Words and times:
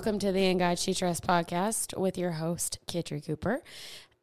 Welcome 0.00 0.18
to 0.20 0.32
the 0.32 0.46
In 0.46 0.56
God 0.56 0.78
She 0.78 0.94
Trusts 0.94 1.20
podcast 1.20 1.94
with 1.94 2.16
your 2.16 2.30
host, 2.30 2.78
Kitri 2.86 3.22
Cooper. 3.22 3.62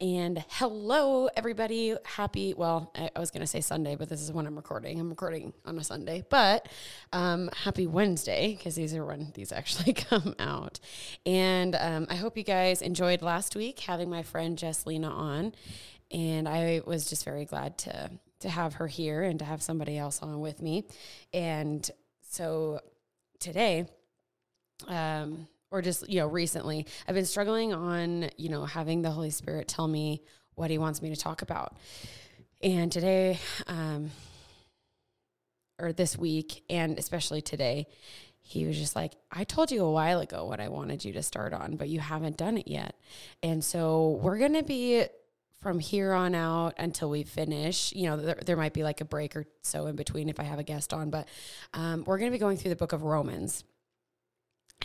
And 0.02 0.44
hello, 0.50 1.30
everybody. 1.38 1.96
Happy, 2.04 2.55
well, 2.55 2.91
I, 2.96 3.12
I 3.16 3.20
was 3.20 3.30
going 3.30 3.41
to 3.41 3.48
say 3.48 3.62
Sunday, 3.62 3.95
but 3.95 4.09
this 4.09 4.20
is 4.20 4.32
when 4.32 4.48
I'm 4.48 4.55
recording. 4.55 5.00
I'm 5.00 5.08
recording 5.08 5.54
on 5.66 5.77
a 5.77 5.84
Sunday, 5.84 6.26
but 6.32 6.68
um, 7.13 7.52
happy 7.55 7.86
Wednesday 7.86 8.55
because 8.58 8.73
these 8.73 8.95
are 8.95 9.05
when 9.05 9.32
these 9.36 9.52
actually 9.52 9.94
come 10.09 10.34
out. 10.40 10.80
And 11.27 11.76
um, 11.76 12.07
I 12.09 12.16
hope 12.16 12.38
you 12.38 12.44
guys 12.44 12.82
enjoyed 12.82 13.21
last 13.21 13.55
week 13.55 13.82
having 13.82 14.09
my 14.09 14.23
friend 14.23 14.57
Jess 14.57 14.88
Lena 14.88 15.12
on. 15.12 15.54
And 16.09 16.49
I 16.49 16.82
was 16.88 17.07
just 17.07 17.23
very 17.23 17.46
glad 17.46 17.77
to 17.80 18.09
to 18.40 18.49
have 18.49 18.73
her 18.73 18.88
here 18.88 19.21
and 19.21 19.38
to 19.38 19.46
have 19.46 19.62
somebody 19.62 19.96
else 19.96 20.23
on 20.23 20.40
with 20.40 20.59
me. 20.59 20.88
And 21.34 21.88
so 22.23 22.80
today, 23.40 23.85
um, 24.88 25.48
or 25.71 25.81
just 25.81 26.07
you 26.09 26.20
know 26.20 26.27
recently 26.27 26.85
i've 27.07 27.16
been 27.16 27.26
struggling 27.26 27.73
on 27.73 28.30
you 28.38 28.49
know 28.49 28.66
having 28.66 29.02
the 29.02 29.12
holy 29.12 29.30
spirit 29.30 29.67
tell 29.67 29.88
me 29.88 30.21
what 30.57 30.71
he 30.71 30.80
wants 30.80 31.02
me 31.02 31.09
to 31.09 31.16
talk 31.16 31.41
about. 31.41 31.77
And 32.62 32.91
today 32.91 33.40
um 33.67 34.12
or 35.80 35.93
this 35.93 36.17
week 36.17 36.63
and 36.70 36.98
especially 36.98 37.41
today 37.41 37.88
he 38.40 38.66
was 38.66 38.77
just 38.77 38.95
like 38.95 39.13
i 39.31 39.43
told 39.43 39.70
you 39.70 39.84
a 39.84 39.91
while 39.91 40.20
ago 40.20 40.45
what 40.45 40.59
i 40.59 40.67
wanted 40.67 41.05
you 41.05 41.13
to 41.13 41.21
start 41.21 41.53
on 41.53 41.76
but 41.76 41.88
you 41.90 41.99
haven't 41.99 42.38
done 42.38 42.57
it 42.57 42.68
yet. 42.68 42.95
And 43.43 43.63
so 43.63 44.20
we're 44.21 44.40
going 44.40 44.55
to 44.55 44.63
be 44.63 45.05
from 45.62 45.79
here 45.79 46.13
on 46.13 46.34
out 46.34 46.73
until 46.79 47.10
we 47.10 47.23
finish 47.23 47.93
you 47.93 48.07
know 48.07 48.18
there, 48.18 48.40
there 48.45 48.57
might 48.57 48.73
be 48.73 48.84
like 48.84 49.01
a 49.01 49.05
break 49.05 49.35
or 49.35 49.45
so 49.62 49.85
in 49.88 49.95
between 49.95 50.29
if 50.29 50.40
i 50.40 50.43
have 50.43 50.60
a 50.60 50.63
guest 50.63 50.93
on 50.93 51.10
but 51.10 51.27
um, 51.73 52.04
we're 52.05 52.18
going 52.18 52.32
to 52.32 52.35
be 52.35 52.40
going 52.40 52.57
through 52.57 52.70
the 52.70 52.76
book 52.76 52.93
of 52.93 53.04
romans 53.04 53.63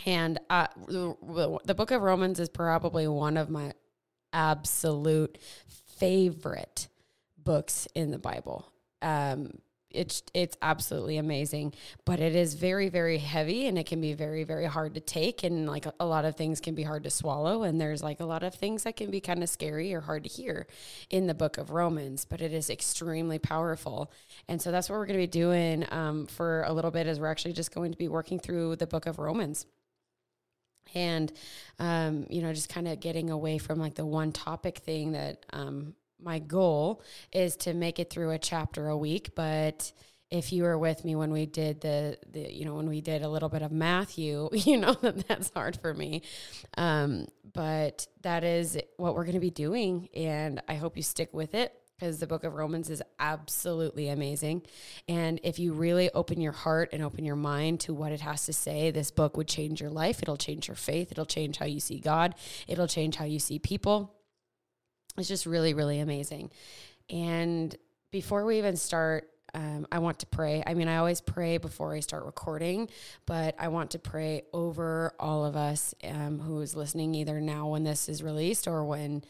and 0.05 0.39
uh, 0.49 0.67
the, 0.87 1.59
the 1.63 1.75
book 1.75 1.91
of 1.91 2.01
Romans 2.01 2.39
is 2.39 2.49
probably 2.49 3.07
one 3.07 3.37
of 3.37 3.49
my 3.49 3.73
absolute 4.33 5.37
favorite 5.97 6.87
books 7.37 7.87
in 7.95 8.11
the 8.11 8.17
Bible. 8.17 8.71
Um, 9.01 9.59
it's 9.93 10.23
it's 10.33 10.57
absolutely 10.61 11.17
amazing, 11.17 11.73
but 12.03 12.19
it 12.19 12.35
is 12.35 12.55
very 12.55 12.89
very 12.89 13.19
heavy 13.19 13.67
and 13.67 13.77
it 13.77 13.85
can 13.85 14.01
be 14.01 14.13
very 14.13 14.43
very 14.43 14.65
hard 14.65 14.95
to 14.95 14.99
take 14.99 15.43
and 15.43 15.67
like 15.67 15.85
a, 15.99 16.05
lot 16.05 16.25
of 16.25 16.35
things 16.35 16.59
can 16.59 16.73
be 16.73 16.81
hard 16.81 17.03
to 17.03 17.11
swallow 17.11 17.61
and 17.61 17.79
there's 17.79 18.01
like 18.01 18.19
a 18.19 18.25
lot 18.25 18.41
of 18.41 18.55
things 18.55 18.83
that 18.83 18.97
can 18.97 19.11
be 19.11 19.21
kind 19.21 19.43
of 19.43 19.49
scary 19.49 19.93
or 19.93 20.01
hard 20.01 20.23
to 20.23 20.29
hear 20.29 20.65
in 21.11 21.27
the 21.27 21.33
book 21.35 21.59
of 21.59 21.69
Romans, 21.69 22.25
but 22.25 22.41
it 22.41 22.53
is 22.53 22.71
extremely 22.71 23.37
powerful. 23.37 24.11
And 24.47 24.59
so 24.59 24.71
that's 24.71 24.89
what 24.89 24.97
we're 24.97 25.05
going 25.05 25.19
to 25.19 25.23
be 25.23 25.27
doing 25.27 25.85
um, 25.91 26.25
for 26.25 26.63
a 26.63 26.73
little 26.73 26.91
bit. 26.91 27.05
Is 27.05 27.19
we're 27.19 27.27
actually 27.27 27.53
just 27.53 27.73
going 27.73 27.91
to 27.91 27.97
be 27.97 28.07
working 28.07 28.39
through 28.39 28.77
the 28.77 28.87
book 28.87 29.05
of 29.05 29.19
Romans 29.19 29.67
and 30.93 31.31
um, 31.79 32.25
you 32.29 32.41
know 32.41 32.53
just 32.53 32.69
kind 32.69 32.87
of 32.87 32.99
getting 32.99 33.29
away 33.29 33.57
from 33.57 33.79
like 33.79 33.95
the 33.95 34.05
one 34.05 34.31
topic 34.31 34.79
thing 34.79 35.13
that 35.13 35.45
um, 35.53 35.93
my 36.21 36.39
goal 36.39 37.01
is 37.31 37.55
to 37.57 37.73
make 37.73 37.99
it 37.99 38.09
through 38.09 38.31
a 38.31 38.39
chapter 38.39 38.87
a 38.87 38.97
week. 38.97 39.35
But 39.35 39.91
if 40.33 40.51
you 40.51 40.63
were 40.63 40.77
with 40.77 41.05
me 41.05 41.15
when 41.15 41.31
we 41.31 41.45
did 41.45 41.81
the, 41.81 42.17
the 42.31 42.51
you 42.51 42.65
know 42.65 42.73
when 42.73 42.89
we 42.89 43.01
did 43.01 43.21
a 43.21 43.29
little 43.29 43.49
bit 43.49 43.61
of 43.61 43.71
matthew 43.71 44.49
you 44.53 44.77
know 44.77 44.93
that 44.93 45.27
that's 45.27 45.51
hard 45.51 45.77
for 45.77 45.93
me. 45.93 46.23
Um, 46.75 47.27
but 47.53 48.07
that 48.21 48.43
is 48.43 48.77
what 48.97 49.13
we're 49.13 49.25
going 49.25 49.35
to 49.35 49.39
be 49.39 49.51
doing 49.51 50.09
and 50.15 50.61
i 50.67 50.73
hope 50.73 50.97
you 50.97 51.03
stick 51.03 51.29
with 51.33 51.53
it 51.53 51.71
because 52.03 52.19
the 52.19 52.27
book 52.27 52.43
of 52.43 52.53
Romans 52.53 52.89
is 52.89 53.01
absolutely 53.17 54.09
amazing. 54.09 54.61
And 55.07 55.39
if 55.41 55.57
you 55.57 55.71
really 55.71 56.11
open 56.11 56.41
your 56.41 56.51
heart 56.51 56.89
and 56.91 57.01
open 57.01 57.23
your 57.23 57.37
mind 57.37 57.79
to 57.81 57.93
what 57.93 58.11
it 58.11 58.19
has 58.19 58.45
to 58.47 58.51
say, 58.51 58.91
this 58.91 59.09
book 59.09 59.37
would 59.37 59.47
change 59.47 59.79
your 59.79 59.89
life. 59.89 60.21
It'll 60.21 60.35
change 60.35 60.67
your 60.67 60.75
faith. 60.75 61.13
It'll 61.13 61.25
change 61.25 61.59
how 61.59 61.65
you 61.65 61.79
see 61.79 61.99
God. 61.99 62.35
It'll 62.67 62.89
change 62.89 63.15
how 63.15 63.23
you 63.23 63.39
see 63.39 63.57
people. 63.57 64.13
It's 65.17 65.29
just 65.29 65.45
really, 65.45 65.73
really 65.73 65.99
amazing. 65.99 66.51
And 67.09 67.73
before 68.11 68.43
we 68.43 68.57
even 68.57 68.75
start, 68.75 69.29
um, 69.53 69.87
I 69.91 69.99
want 69.99 70.19
to 70.19 70.25
pray. 70.25 70.63
I 70.65 70.73
mean, 70.73 70.87
I 70.87 70.97
always 70.97 71.21
pray 71.21 71.57
before 71.57 71.93
I 71.93 71.99
start 71.99 72.25
recording, 72.25 72.89
but 73.25 73.55
I 73.59 73.67
want 73.67 73.91
to 73.91 73.99
pray 73.99 74.43
over 74.51 75.13
all 75.19 75.45
of 75.45 75.55
us 75.55 75.93
um, 76.03 76.39
who 76.39 76.59
is 76.61 76.75
listening 76.75 77.13
either 77.15 77.39
now 77.39 77.67
when 77.67 77.83
this 77.83 78.09
is 78.09 78.23
released 78.23 78.67
or 78.67 78.83
when 78.83 79.23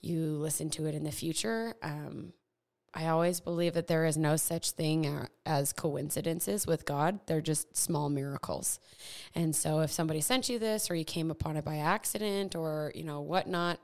you 0.00 0.36
listen 0.36 0.70
to 0.70 0.86
it 0.86 0.94
in 0.94 1.04
the 1.04 1.12
future. 1.12 1.74
Um, 1.82 2.32
I 2.92 3.06
always 3.06 3.40
believe 3.40 3.74
that 3.74 3.86
there 3.86 4.04
is 4.04 4.16
no 4.16 4.36
such 4.36 4.72
thing 4.72 5.28
as 5.46 5.72
coincidences 5.72 6.66
with 6.66 6.84
God. 6.84 7.20
They're 7.26 7.40
just 7.40 7.76
small 7.76 8.08
miracles. 8.08 8.80
And 9.34 9.54
so 9.54 9.80
if 9.80 9.92
somebody 9.92 10.20
sent 10.20 10.48
you 10.48 10.58
this 10.58 10.90
or 10.90 10.96
you 10.96 11.04
came 11.04 11.30
upon 11.30 11.56
it 11.56 11.64
by 11.64 11.76
accident 11.76 12.56
or, 12.56 12.90
you 12.94 13.04
know, 13.04 13.20
whatnot, 13.20 13.78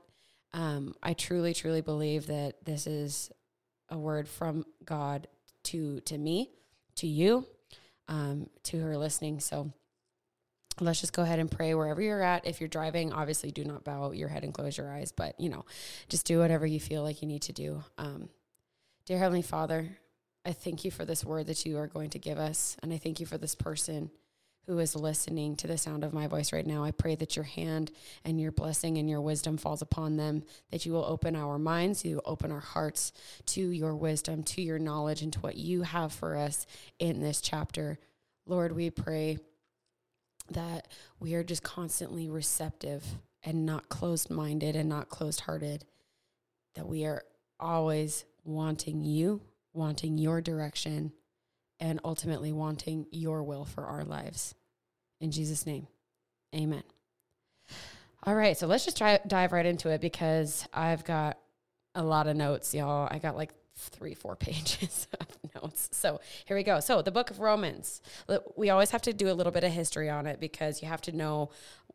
um, 0.53 0.93
I 1.01 1.13
truly, 1.13 1.53
truly 1.53 1.81
believe 1.81 2.27
that 2.27 2.65
this 2.65 2.85
is 2.85 3.31
a 3.89 3.97
word 3.97 4.27
from 4.27 4.65
God 4.83 5.27
to 5.67 5.99
to 6.01 6.17
me, 6.17 6.51
to 6.95 7.07
you, 7.07 7.45
um, 8.07 8.49
to 8.63 8.79
her 8.79 8.97
listening. 8.97 9.39
So 9.39 9.71
let's 10.79 11.01
just 11.01 11.13
go 11.13 11.23
ahead 11.23 11.39
and 11.39 11.49
pray 11.49 11.73
wherever 11.73 12.01
you're 12.01 12.21
at. 12.21 12.45
If 12.45 12.61
you're 12.61 12.67
driving, 12.67 13.13
obviously 13.13 13.51
do 13.51 13.63
not 13.63 13.83
bow 13.83 14.11
your 14.11 14.29
head 14.29 14.43
and 14.43 14.53
close 14.53 14.77
your 14.77 14.91
eyes, 14.91 15.11
but 15.11 15.39
you 15.39 15.49
know, 15.49 15.65
just 16.09 16.25
do 16.25 16.39
whatever 16.39 16.65
you 16.65 16.79
feel 16.79 17.03
like 17.03 17.21
you 17.21 17.27
need 17.27 17.43
to 17.43 17.53
do. 17.53 17.83
Um, 17.97 18.29
dear 19.05 19.17
Heavenly 19.17 19.41
Father, 19.41 19.97
I 20.45 20.53
thank 20.53 20.85
you 20.85 20.91
for 20.91 21.05
this 21.05 21.25
word 21.25 21.47
that 21.47 21.65
you 21.65 21.77
are 21.77 21.87
going 21.87 22.09
to 22.11 22.19
give 22.19 22.37
us. 22.37 22.77
And 22.81 22.93
I 22.93 22.97
thank 22.97 23.19
you 23.19 23.25
for 23.25 23.37
this 23.37 23.55
person 23.55 24.11
who 24.67 24.79
is 24.79 24.95
listening 24.95 25.55
to 25.55 25.65
the 25.65 25.77
sound 25.77 26.03
of 26.03 26.13
my 26.13 26.27
voice 26.27 26.51
right 26.51 26.67
now. 26.67 26.83
I 26.83 26.91
pray 26.91 27.15
that 27.15 27.37
your 27.37 27.45
hand 27.45 27.89
and 28.25 28.39
your 28.39 28.51
blessing 28.51 28.97
and 28.97 29.09
your 29.09 29.21
wisdom 29.21 29.57
falls 29.57 29.81
upon 29.81 30.17
them, 30.17 30.43
that 30.71 30.85
you 30.85 30.91
will 30.91 31.05
open 31.05 31.35
our 31.35 31.57
minds, 31.57 32.03
you 32.03 32.21
open 32.25 32.51
our 32.51 32.59
hearts 32.59 33.13
to 33.47 33.61
your 33.61 33.95
wisdom, 33.95 34.43
to 34.43 34.61
your 34.61 34.77
knowledge, 34.77 35.21
and 35.21 35.31
to 35.33 35.39
what 35.39 35.55
you 35.55 35.83
have 35.83 36.11
for 36.11 36.35
us 36.35 36.67
in 36.99 37.21
this 37.21 37.39
chapter. 37.39 37.97
Lord, 38.45 38.73
we 38.75 38.89
pray 38.89 39.37
that 40.51 40.87
we 41.19 41.33
are 41.33 41.43
just 41.43 41.63
constantly 41.63 42.29
receptive 42.29 43.05
and 43.43 43.65
not 43.65 43.87
closed 43.87 44.29
minded 44.29 44.75
and 44.75 44.89
not 44.89 45.09
closed 45.09 45.41
hearted, 45.41 45.85
that 46.75 46.87
we 46.87 47.05
are 47.05 47.23
always 47.59 48.25
wanting 48.43 49.01
you, 49.01 49.41
wanting 49.73 50.17
your 50.17 50.41
direction, 50.41 51.13
and 51.79 51.99
ultimately 52.03 52.51
wanting 52.51 53.05
your 53.11 53.43
will 53.43 53.63
for 53.63 53.85
our 53.85 54.03
lives. 54.03 54.55
In 55.19 55.31
Jesus' 55.31 55.65
name, 55.65 55.87
amen. 56.55 56.83
All 58.23 58.35
right, 58.35 58.57
so 58.57 58.67
let's 58.67 58.85
just 58.85 58.97
try 58.97 59.19
dive 59.25 59.51
right 59.51 59.65
into 59.65 59.89
it 59.89 60.01
because 60.01 60.67
I've 60.73 61.05
got 61.05 61.37
a 61.95 62.03
lot 62.03 62.27
of 62.27 62.35
notes, 62.35 62.73
y'all. 62.73 63.07
I 63.09 63.19
got 63.19 63.35
like 63.35 63.51
three, 63.75 64.13
four 64.13 64.35
pages 64.37 65.07
of 65.19 65.27
notes. 65.61 65.89
So 65.91 66.19
here 66.45 66.57
we 66.57 66.63
go. 66.63 66.79
So 66.79 67.01
the 67.01 67.11
book 67.11 67.31
of 67.31 67.39
Romans, 67.39 68.01
we 68.55 68.69
always 68.69 68.91
have 68.91 69.01
to 69.03 69.13
do 69.13 69.29
a 69.29 69.33
little 69.33 69.51
bit 69.51 69.63
of 69.63 69.71
history 69.71 70.09
on 70.09 70.27
it 70.27 70.39
because 70.39 70.81
you 70.81 70.87
have 70.87 71.01
to 71.01 71.11
know 71.11 71.51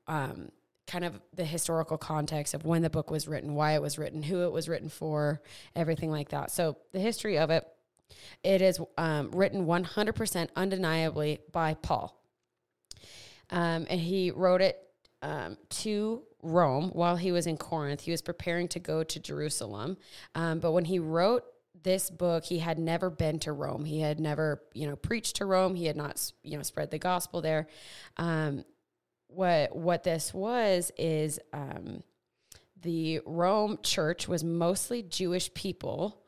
um, 0.06 0.50
kind 0.86 1.04
of 1.04 1.20
the 1.34 1.44
historical 1.44 1.98
context 1.98 2.54
of 2.54 2.64
when 2.64 2.82
the 2.82 2.90
book 2.90 3.10
was 3.10 3.28
written, 3.28 3.54
why 3.54 3.72
it 3.72 3.82
was 3.82 3.98
written, 3.98 4.22
who 4.22 4.42
it 4.42 4.52
was 4.52 4.68
written 4.68 4.88
for, 4.88 5.40
everything 5.76 6.10
like 6.10 6.30
that. 6.30 6.50
So 6.50 6.76
the 6.92 6.98
history 6.98 7.38
of 7.38 7.50
it, 7.50 7.66
it 8.42 8.60
is 8.62 8.80
um, 8.98 9.30
written 9.32 9.66
100% 9.66 10.48
undeniably 10.56 11.40
by 11.50 11.74
Paul. 11.74 12.21
Um, 13.52 13.86
and 13.88 14.00
he 14.00 14.32
wrote 14.32 14.60
it 14.60 14.78
um, 15.22 15.56
to 15.68 16.22
Rome 16.42 16.90
while 16.90 17.16
he 17.16 17.30
was 17.30 17.46
in 17.46 17.56
Corinth. 17.56 18.00
He 18.00 18.10
was 18.10 18.22
preparing 18.22 18.66
to 18.68 18.80
go 18.80 19.04
to 19.04 19.20
Jerusalem. 19.20 19.96
Um, 20.34 20.58
but 20.58 20.72
when 20.72 20.84
he 20.84 20.98
wrote 20.98 21.44
this 21.82 22.10
book 22.10 22.44
he 22.44 22.58
had 22.58 22.78
never 22.78 23.10
been 23.10 23.38
to 23.38 23.52
rome 23.52 23.84
he 23.84 24.00
had 24.00 24.20
never 24.20 24.62
you 24.72 24.86
know 24.86 24.96
preached 24.96 25.36
to 25.36 25.44
rome 25.44 25.74
he 25.74 25.86
had 25.86 25.96
not 25.96 26.32
you 26.42 26.56
know 26.56 26.62
spread 26.62 26.90
the 26.90 26.98
gospel 26.98 27.40
there 27.40 27.66
um, 28.18 28.64
what 29.28 29.74
what 29.74 30.04
this 30.04 30.32
was 30.32 30.92
is 30.96 31.40
um, 31.52 32.02
the 32.82 33.20
rome 33.24 33.78
church 33.82 34.28
was 34.28 34.44
mostly 34.44 35.02
jewish 35.02 35.52
people 35.54 36.18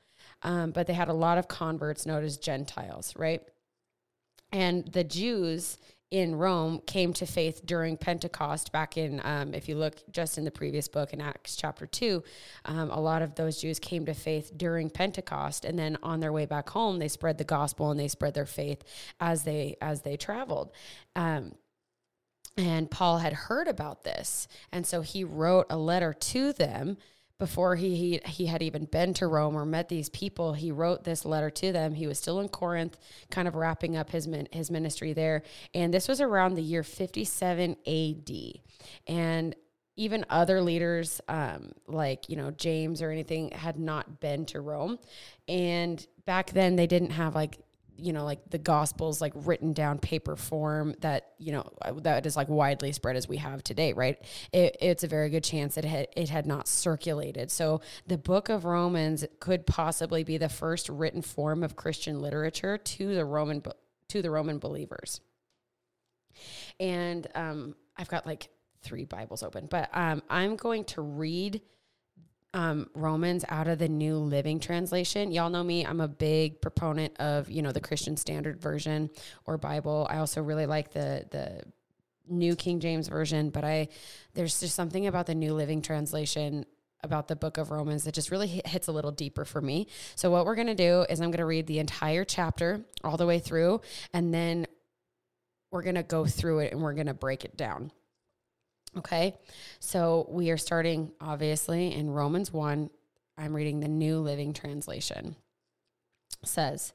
um, 0.42 0.72
but 0.72 0.86
they 0.86 0.92
had 0.92 1.08
a 1.08 1.14
lot 1.14 1.38
of 1.38 1.48
converts 1.48 2.06
known 2.06 2.24
as 2.24 2.36
gentiles 2.36 3.14
right 3.16 3.42
and 4.52 4.86
the 4.92 5.04
jews 5.04 5.78
in 6.14 6.36
Rome 6.36 6.80
came 6.86 7.12
to 7.14 7.26
faith 7.26 7.62
during 7.66 7.96
Pentecost 7.96 8.70
back 8.70 8.96
in, 8.96 9.20
um, 9.24 9.52
if 9.52 9.68
you 9.68 9.74
look 9.74 9.96
just 10.12 10.38
in 10.38 10.44
the 10.44 10.50
previous 10.52 10.86
book 10.86 11.12
in 11.12 11.20
Acts 11.20 11.56
chapter 11.56 11.86
2, 11.86 12.22
um, 12.66 12.88
a 12.92 13.00
lot 13.00 13.20
of 13.20 13.34
those 13.34 13.60
Jews 13.60 13.80
came 13.80 14.06
to 14.06 14.14
faith 14.14 14.52
during 14.56 14.90
Pentecost. 14.90 15.64
And 15.64 15.76
then 15.76 15.98
on 16.04 16.20
their 16.20 16.32
way 16.32 16.46
back 16.46 16.70
home, 16.70 17.00
they 17.00 17.08
spread 17.08 17.36
the 17.36 17.44
gospel 17.44 17.90
and 17.90 17.98
they 17.98 18.06
spread 18.06 18.32
their 18.32 18.46
faith 18.46 18.84
as 19.18 19.42
they, 19.42 19.76
as 19.80 20.02
they 20.02 20.16
traveled. 20.16 20.70
Um, 21.16 21.56
and 22.56 22.88
Paul 22.88 23.18
had 23.18 23.32
heard 23.32 23.66
about 23.66 24.04
this. 24.04 24.46
And 24.70 24.86
so 24.86 25.00
he 25.00 25.24
wrote 25.24 25.66
a 25.68 25.76
letter 25.76 26.12
to 26.12 26.52
them 26.52 26.96
before 27.38 27.74
he, 27.74 27.96
he 27.96 28.20
he 28.24 28.46
had 28.46 28.62
even 28.62 28.84
been 28.84 29.12
to 29.14 29.26
Rome 29.26 29.56
or 29.56 29.66
met 29.66 29.88
these 29.88 30.08
people, 30.08 30.52
he 30.52 30.70
wrote 30.70 31.04
this 31.04 31.24
letter 31.24 31.50
to 31.50 31.72
them. 31.72 31.94
He 31.94 32.06
was 32.06 32.18
still 32.18 32.40
in 32.40 32.48
Corinth, 32.48 32.96
kind 33.30 33.48
of 33.48 33.56
wrapping 33.56 33.96
up 33.96 34.10
his 34.10 34.28
min, 34.28 34.48
his 34.52 34.70
ministry 34.70 35.12
there, 35.12 35.42
and 35.74 35.92
this 35.92 36.06
was 36.06 36.20
around 36.20 36.54
the 36.54 36.62
year 36.62 36.82
57 36.82 37.76
A.D. 37.86 38.62
And 39.08 39.56
even 39.96 40.24
other 40.28 40.60
leaders, 40.60 41.20
um, 41.28 41.72
like 41.88 42.28
you 42.28 42.36
know 42.36 42.52
James 42.52 43.02
or 43.02 43.10
anything, 43.10 43.50
had 43.50 43.78
not 43.78 44.20
been 44.20 44.46
to 44.46 44.60
Rome, 44.60 44.98
and 45.48 46.06
back 46.26 46.52
then 46.52 46.76
they 46.76 46.86
didn't 46.86 47.10
have 47.10 47.34
like 47.34 47.58
you 47.96 48.12
know 48.12 48.24
like 48.24 48.40
the 48.50 48.58
gospels 48.58 49.20
like 49.20 49.32
written 49.34 49.72
down 49.72 49.98
paper 49.98 50.36
form 50.36 50.94
that 51.00 51.32
you 51.38 51.52
know 51.52 51.68
that 52.02 52.26
is 52.26 52.36
like 52.36 52.48
widely 52.48 52.92
spread 52.92 53.16
as 53.16 53.28
we 53.28 53.36
have 53.36 53.62
today 53.62 53.92
right? 53.92 54.18
It, 54.52 54.76
it's 54.80 55.04
a 55.04 55.08
very 55.08 55.30
good 55.30 55.44
chance 55.44 55.74
that 55.76 55.84
it 55.84 55.88
had, 55.88 56.08
it 56.16 56.28
had 56.28 56.46
not 56.46 56.68
circulated. 56.68 57.50
So 57.50 57.80
the 58.06 58.18
book 58.18 58.48
of 58.48 58.64
romans 58.64 59.24
could 59.40 59.66
possibly 59.66 60.24
be 60.24 60.38
the 60.38 60.48
first 60.48 60.88
written 60.88 61.22
form 61.22 61.62
of 61.62 61.76
christian 61.76 62.20
literature 62.20 62.78
to 62.78 63.14
the 63.14 63.24
roman 63.24 63.62
to 64.08 64.22
the 64.22 64.30
roman 64.30 64.58
believers. 64.58 65.20
And 66.80 67.26
um, 67.34 67.74
i've 67.96 68.08
got 68.08 68.26
like 68.26 68.48
three 68.82 69.04
bibles 69.04 69.42
open 69.42 69.66
but 69.70 69.88
um, 69.94 70.22
i'm 70.28 70.56
going 70.56 70.84
to 70.84 71.00
read 71.00 71.62
um, 72.54 72.88
Romans 72.94 73.44
out 73.48 73.68
of 73.68 73.78
the 73.78 73.88
New 73.88 74.16
Living 74.16 74.60
Translation. 74.60 75.32
Y'all 75.32 75.50
know 75.50 75.64
me; 75.64 75.84
I'm 75.84 76.00
a 76.00 76.08
big 76.08 76.60
proponent 76.60 77.20
of 77.20 77.50
you 77.50 77.60
know 77.60 77.72
the 77.72 77.80
Christian 77.80 78.16
Standard 78.16 78.60
Version 78.60 79.10
or 79.44 79.58
Bible. 79.58 80.06
I 80.08 80.18
also 80.18 80.40
really 80.40 80.66
like 80.66 80.92
the 80.92 81.26
the 81.30 81.62
New 82.28 82.56
King 82.56 82.80
James 82.80 83.08
Version, 83.08 83.50
but 83.50 83.64
I 83.64 83.88
there's 84.32 84.60
just 84.60 84.74
something 84.74 85.06
about 85.06 85.26
the 85.26 85.34
New 85.34 85.52
Living 85.52 85.82
Translation 85.82 86.64
about 87.02 87.28
the 87.28 87.36
book 87.36 87.58
of 87.58 87.70
Romans 87.70 88.04
that 88.04 88.14
just 88.14 88.30
really 88.30 88.62
hits 88.64 88.88
a 88.88 88.92
little 88.92 89.10
deeper 89.10 89.44
for 89.44 89.60
me. 89.60 89.88
So 90.14 90.30
what 90.30 90.46
we're 90.46 90.54
going 90.54 90.68
to 90.68 90.74
do 90.74 91.04
is 91.10 91.20
I'm 91.20 91.30
going 91.30 91.38
to 91.38 91.44
read 91.44 91.66
the 91.66 91.78
entire 91.78 92.24
chapter 92.24 92.82
all 93.02 93.18
the 93.18 93.26
way 93.26 93.40
through 93.40 93.82
and 94.14 94.32
then 94.32 94.66
we're 95.70 95.82
going 95.82 95.96
to 95.96 96.02
go 96.02 96.24
through 96.24 96.60
it 96.60 96.72
and 96.72 96.80
we're 96.80 96.94
going 96.94 97.08
to 97.08 97.14
break 97.14 97.44
it 97.44 97.58
down. 97.58 97.92
Okay. 98.98 99.34
So 99.80 100.26
we 100.28 100.50
are 100.50 100.56
starting 100.56 101.10
obviously 101.20 101.92
in 101.92 102.10
Romans 102.10 102.52
1. 102.52 102.90
I'm 103.36 103.54
reading 103.54 103.80
the 103.80 103.88
New 103.88 104.18
Living 104.18 104.52
Translation. 104.52 105.36
It 106.42 106.48
says, 106.48 106.92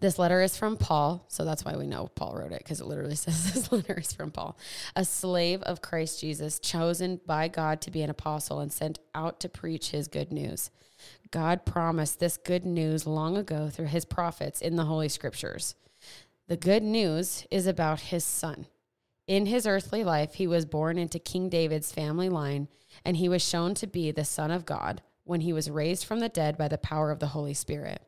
this 0.00 0.18
letter 0.18 0.42
is 0.42 0.56
from 0.56 0.76
Paul, 0.76 1.24
so 1.28 1.44
that's 1.44 1.64
why 1.64 1.76
we 1.76 1.86
know 1.86 2.08
Paul 2.14 2.34
wrote 2.36 2.52
it 2.52 2.58
because 2.58 2.80
it 2.80 2.86
literally 2.86 3.14
says 3.16 3.52
this 3.52 3.72
letter 3.72 3.98
is 3.98 4.12
from 4.12 4.30
Paul, 4.30 4.56
a 4.94 5.04
slave 5.04 5.62
of 5.62 5.82
Christ 5.82 6.20
Jesus, 6.20 6.58
chosen 6.58 7.20
by 7.26 7.48
God 7.48 7.80
to 7.82 7.90
be 7.90 8.02
an 8.02 8.10
apostle 8.10 8.60
and 8.60 8.72
sent 8.72 8.98
out 9.14 9.40
to 9.40 9.48
preach 9.48 9.90
his 9.90 10.08
good 10.08 10.32
news. 10.32 10.70
God 11.30 11.64
promised 11.64 12.20
this 12.20 12.36
good 12.36 12.64
news 12.64 13.06
long 13.06 13.36
ago 13.36 13.70
through 13.70 13.86
his 13.86 14.04
prophets 14.04 14.60
in 14.60 14.76
the 14.76 14.84
Holy 14.84 15.08
Scriptures. 15.08 15.74
The 16.48 16.56
good 16.56 16.82
news 16.82 17.46
is 17.50 17.66
about 17.66 18.00
his 18.00 18.24
son 18.24 18.66
in 19.26 19.46
his 19.46 19.66
earthly 19.66 20.04
life, 20.04 20.34
he 20.34 20.46
was 20.46 20.66
born 20.66 20.98
into 20.98 21.18
King 21.18 21.48
David's 21.48 21.92
family 21.92 22.28
line, 22.28 22.68
and 23.04 23.16
he 23.16 23.28
was 23.28 23.42
shown 23.42 23.74
to 23.74 23.86
be 23.86 24.10
the 24.10 24.24
Son 24.24 24.50
of 24.50 24.66
God 24.66 25.02
when 25.24 25.42
he 25.42 25.52
was 25.52 25.70
raised 25.70 26.04
from 26.04 26.20
the 26.20 26.28
dead 26.28 26.58
by 26.58 26.68
the 26.68 26.78
power 26.78 27.10
of 27.10 27.20
the 27.20 27.28
Holy 27.28 27.54
Spirit. 27.54 28.02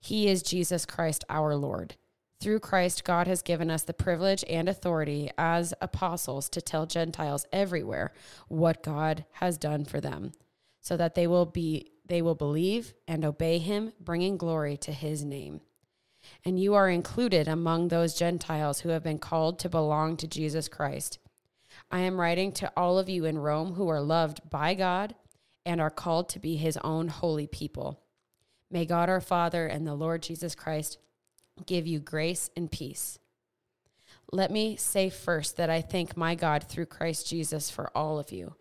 He 0.00 0.28
is 0.28 0.42
Jesus 0.42 0.84
Christ 0.84 1.24
our 1.30 1.54
Lord. 1.54 1.96
Through 2.40 2.60
Christ, 2.60 3.04
God 3.04 3.26
has 3.26 3.42
given 3.42 3.70
us 3.70 3.84
the 3.84 3.94
privilege 3.94 4.44
and 4.50 4.68
authority 4.68 5.30
as 5.38 5.72
apostles 5.80 6.48
to 6.50 6.60
tell 6.60 6.84
Gentiles 6.84 7.46
everywhere 7.52 8.12
what 8.48 8.82
God 8.82 9.24
has 9.34 9.56
done 9.56 9.84
for 9.84 10.00
them, 10.00 10.32
so 10.80 10.96
that 10.96 11.14
they 11.14 11.26
will 11.26 11.46
be 11.46 11.90
they 12.06 12.20
will 12.20 12.34
believe 12.34 12.92
and 13.08 13.24
obey 13.24 13.56
him, 13.56 13.94
bringing 13.98 14.36
glory 14.36 14.76
to 14.76 14.92
his 14.92 15.24
name 15.24 15.62
and 16.44 16.58
you 16.58 16.74
are 16.74 16.88
included 16.88 17.48
among 17.48 17.88
those 17.88 18.14
Gentiles 18.14 18.80
who 18.80 18.90
have 18.90 19.02
been 19.02 19.18
called 19.18 19.58
to 19.60 19.68
belong 19.68 20.16
to 20.18 20.26
Jesus 20.26 20.68
Christ. 20.68 21.18
I 21.90 22.00
am 22.00 22.20
writing 22.20 22.52
to 22.52 22.72
all 22.76 22.98
of 22.98 23.08
you 23.08 23.24
in 23.24 23.38
Rome 23.38 23.74
who 23.74 23.88
are 23.88 24.00
loved 24.00 24.48
by 24.48 24.74
God 24.74 25.14
and 25.66 25.80
are 25.80 25.90
called 25.90 26.28
to 26.30 26.38
be 26.38 26.56
his 26.56 26.76
own 26.78 27.08
holy 27.08 27.46
people. 27.46 28.00
May 28.70 28.84
God 28.84 29.08
our 29.08 29.20
Father 29.20 29.66
and 29.66 29.86
the 29.86 29.94
Lord 29.94 30.22
Jesus 30.22 30.54
Christ 30.54 30.98
give 31.66 31.86
you 31.86 32.00
grace 32.00 32.50
and 32.56 32.70
peace. 32.70 33.18
Let 34.32 34.50
me 34.50 34.76
say 34.76 35.10
first 35.10 35.56
that 35.56 35.70
I 35.70 35.80
thank 35.80 36.16
my 36.16 36.34
God 36.34 36.64
through 36.64 36.86
Christ 36.86 37.28
Jesus 37.28 37.70
for 37.70 37.90
all 37.96 38.18
of 38.18 38.32
you, 38.32 38.54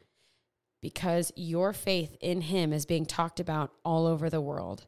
because 0.81 1.31
your 1.35 1.73
faith 1.73 2.15
in 2.21 2.41
him 2.41 2.71
is 2.71 2.85
being 2.85 3.05
talked 3.05 3.39
about 3.39 3.71
all 3.83 4.05
over 4.05 4.29
the 4.29 4.41
world. 4.41 4.85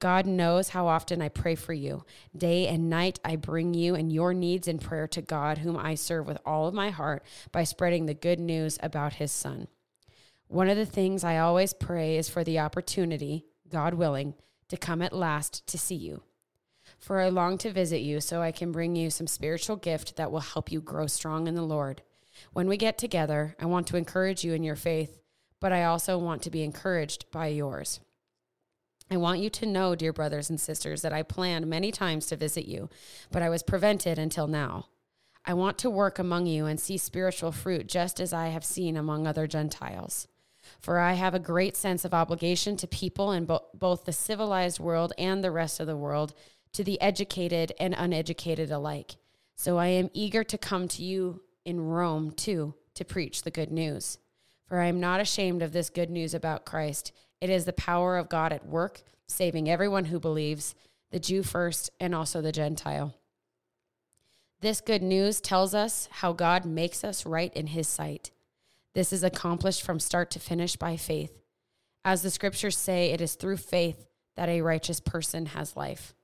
God 0.00 0.26
knows 0.26 0.70
how 0.70 0.88
often 0.88 1.20
I 1.20 1.28
pray 1.28 1.54
for 1.54 1.74
you. 1.74 2.04
Day 2.34 2.66
and 2.66 2.88
night, 2.88 3.20
I 3.22 3.36
bring 3.36 3.74
you 3.74 3.94
and 3.94 4.10
your 4.10 4.32
needs 4.32 4.66
in 4.66 4.78
prayer 4.78 5.06
to 5.08 5.20
God, 5.20 5.58
whom 5.58 5.76
I 5.76 5.94
serve 5.94 6.26
with 6.26 6.38
all 6.46 6.66
of 6.66 6.74
my 6.74 6.88
heart 6.88 7.22
by 7.52 7.64
spreading 7.64 8.06
the 8.06 8.14
good 8.14 8.40
news 8.40 8.78
about 8.82 9.14
his 9.14 9.30
son. 9.30 9.68
One 10.48 10.70
of 10.70 10.78
the 10.78 10.86
things 10.86 11.22
I 11.22 11.38
always 11.38 11.74
pray 11.74 12.16
is 12.16 12.30
for 12.30 12.42
the 12.42 12.58
opportunity, 12.58 13.44
God 13.68 13.94
willing, 13.94 14.34
to 14.70 14.78
come 14.78 15.02
at 15.02 15.12
last 15.12 15.66
to 15.66 15.78
see 15.78 15.96
you. 15.96 16.22
For 16.98 17.20
I 17.20 17.28
long 17.28 17.58
to 17.58 17.70
visit 17.70 18.00
you 18.00 18.20
so 18.20 18.40
I 18.40 18.52
can 18.52 18.72
bring 18.72 18.96
you 18.96 19.10
some 19.10 19.26
spiritual 19.26 19.76
gift 19.76 20.16
that 20.16 20.32
will 20.32 20.40
help 20.40 20.72
you 20.72 20.80
grow 20.80 21.06
strong 21.06 21.46
in 21.46 21.54
the 21.54 21.62
Lord. 21.62 22.02
When 22.54 22.68
we 22.68 22.78
get 22.78 22.96
together, 22.96 23.54
I 23.60 23.66
want 23.66 23.86
to 23.88 23.98
encourage 23.98 24.44
you 24.44 24.54
in 24.54 24.62
your 24.62 24.76
faith, 24.76 25.20
but 25.60 25.72
I 25.72 25.84
also 25.84 26.16
want 26.16 26.42
to 26.42 26.50
be 26.50 26.62
encouraged 26.62 27.30
by 27.30 27.48
yours. 27.48 28.00
I 29.10 29.16
want 29.16 29.40
you 29.40 29.50
to 29.50 29.66
know, 29.66 29.94
dear 29.96 30.12
brothers 30.12 30.50
and 30.50 30.60
sisters, 30.60 31.02
that 31.02 31.12
I 31.12 31.22
planned 31.22 31.66
many 31.66 31.90
times 31.90 32.26
to 32.26 32.36
visit 32.36 32.66
you, 32.66 32.88
but 33.32 33.42
I 33.42 33.48
was 33.48 33.62
prevented 33.62 34.18
until 34.18 34.46
now. 34.46 34.86
I 35.44 35.54
want 35.54 35.78
to 35.78 35.90
work 35.90 36.18
among 36.18 36.46
you 36.46 36.66
and 36.66 36.78
see 36.78 36.96
spiritual 36.96 37.50
fruit 37.50 37.88
just 37.88 38.20
as 38.20 38.32
I 38.32 38.48
have 38.48 38.64
seen 38.64 38.96
among 38.96 39.26
other 39.26 39.46
Gentiles. 39.46 40.28
For 40.78 40.98
I 40.98 41.14
have 41.14 41.34
a 41.34 41.40
great 41.40 41.76
sense 41.76 42.04
of 42.04 42.14
obligation 42.14 42.76
to 42.76 42.86
people 42.86 43.32
in 43.32 43.46
bo- 43.46 43.64
both 43.74 44.04
the 44.04 44.12
civilized 44.12 44.78
world 44.78 45.12
and 45.18 45.42
the 45.42 45.50
rest 45.50 45.80
of 45.80 45.86
the 45.86 45.96
world, 45.96 46.34
to 46.74 46.84
the 46.84 47.00
educated 47.00 47.72
and 47.80 47.94
uneducated 47.98 48.70
alike. 48.70 49.16
So 49.56 49.78
I 49.78 49.88
am 49.88 50.10
eager 50.12 50.44
to 50.44 50.56
come 50.56 50.86
to 50.88 51.02
you 51.02 51.42
in 51.64 51.80
Rome 51.80 52.30
too 52.30 52.74
to 52.94 53.04
preach 53.04 53.42
the 53.42 53.50
good 53.50 53.72
news. 53.72 54.18
For 54.66 54.78
I 54.78 54.86
am 54.86 55.00
not 55.00 55.20
ashamed 55.20 55.62
of 55.62 55.72
this 55.72 55.90
good 55.90 56.10
news 56.10 56.32
about 56.32 56.64
Christ. 56.64 57.12
It 57.40 57.50
is 57.50 57.64
the 57.64 57.72
power 57.72 58.16
of 58.16 58.28
God 58.28 58.52
at 58.52 58.66
work, 58.66 59.02
saving 59.26 59.68
everyone 59.68 60.06
who 60.06 60.20
believes, 60.20 60.74
the 61.10 61.20
Jew 61.20 61.42
first 61.42 61.90
and 61.98 62.14
also 62.14 62.40
the 62.40 62.52
Gentile. 62.52 63.14
This 64.60 64.80
good 64.80 65.02
news 65.02 65.40
tells 65.40 65.74
us 65.74 66.08
how 66.10 66.32
God 66.32 66.66
makes 66.66 67.02
us 67.02 67.24
right 67.24 67.52
in 67.54 67.68
his 67.68 67.88
sight. 67.88 68.30
This 68.94 69.12
is 69.12 69.24
accomplished 69.24 69.82
from 69.82 70.00
start 70.00 70.30
to 70.32 70.38
finish 70.38 70.76
by 70.76 70.96
faith. 70.96 71.32
As 72.04 72.22
the 72.22 72.30
scriptures 72.30 72.76
say, 72.76 73.10
it 73.10 73.20
is 73.20 73.34
through 73.34 73.56
faith 73.56 74.06
that 74.36 74.48
a 74.48 74.60
righteous 74.60 75.00
person 75.00 75.46
has 75.46 75.76
life. 75.76 76.14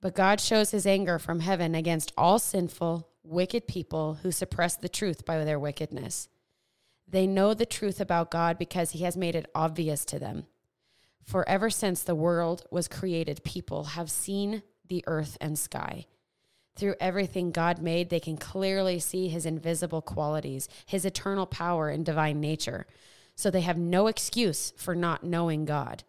But 0.00 0.14
God 0.14 0.40
shows 0.40 0.70
his 0.70 0.86
anger 0.86 1.18
from 1.18 1.40
heaven 1.40 1.74
against 1.74 2.12
all 2.18 2.38
sinful, 2.38 3.08
wicked 3.22 3.66
people 3.66 4.18
who 4.22 4.30
suppress 4.30 4.76
the 4.76 4.88
truth 4.88 5.24
by 5.24 5.42
their 5.44 5.58
wickedness. 5.58 6.28
They 7.06 7.26
know 7.26 7.54
the 7.54 7.66
truth 7.66 8.00
about 8.00 8.30
God 8.30 8.58
because 8.58 8.92
he 8.92 9.04
has 9.04 9.16
made 9.16 9.34
it 9.34 9.50
obvious 9.54 10.04
to 10.06 10.18
them. 10.18 10.46
For 11.22 11.48
ever 11.48 11.70
since 11.70 12.02
the 12.02 12.14
world 12.14 12.64
was 12.70 12.88
created, 12.88 13.44
people 13.44 13.84
have 13.84 14.10
seen 14.10 14.62
the 14.88 15.04
earth 15.06 15.38
and 15.40 15.58
sky. 15.58 16.06
Through 16.76 16.96
everything 17.00 17.50
God 17.50 17.80
made, 17.80 18.10
they 18.10 18.20
can 18.20 18.36
clearly 18.36 18.98
see 18.98 19.28
his 19.28 19.46
invisible 19.46 20.02
qualities, 20.02 20.68
his 20.86 21.04
eternal 21.04 21.46
power 21.46 21.88
and 21.88 22.04
divine 22.04 22.40
nature. 22.40 22.86
So 23.36 23.50
they 23.50 23.62
have 23.62 23.78
no 23.78 24.06
excuse 24.06 24.72
for 24.76 24.94
not 24.94 25.24
knowing 25.24 25.64
God. 25.64 26.04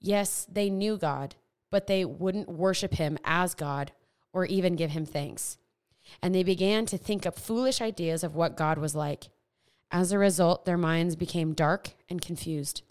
Yes, 0.00 0.46
they 0.50 0.68
knew 0.68 0.96
God, 0.96 1.36
but 1.70 1.86
they 1.86 2.04
wouldn't 2.04 2.48
worship 2.48 2.94
him 2.94 3.18
as 3.24 3.54
God 3.54 3.92
or 4.32 4.44
even 4.44 4.76
give 4.76 4.90
him 4.90 5.06
thanks. 5.06 5.58
And 6.20 6.34
they 6.34 6.42
began 6.42 6.86
to 6.86 6.98
think 6.98 7.24
up 7.24 7.38
foolish 7.38 7.80
ideas 7.80 8.22
of 8.22 8.34
what 8.34 8.56
God 8.56 8.78
was 8.78 8.94
like. 8.94 9.28
As 9.94 10.10
a 10.10 10.18
result, 10.18 10.64
their 10.64 10.76
minds 10.76 11.14
became 11.14 11.52
dark 11.52 11.90
and 12.10 12.20
confused. 12.20 12.82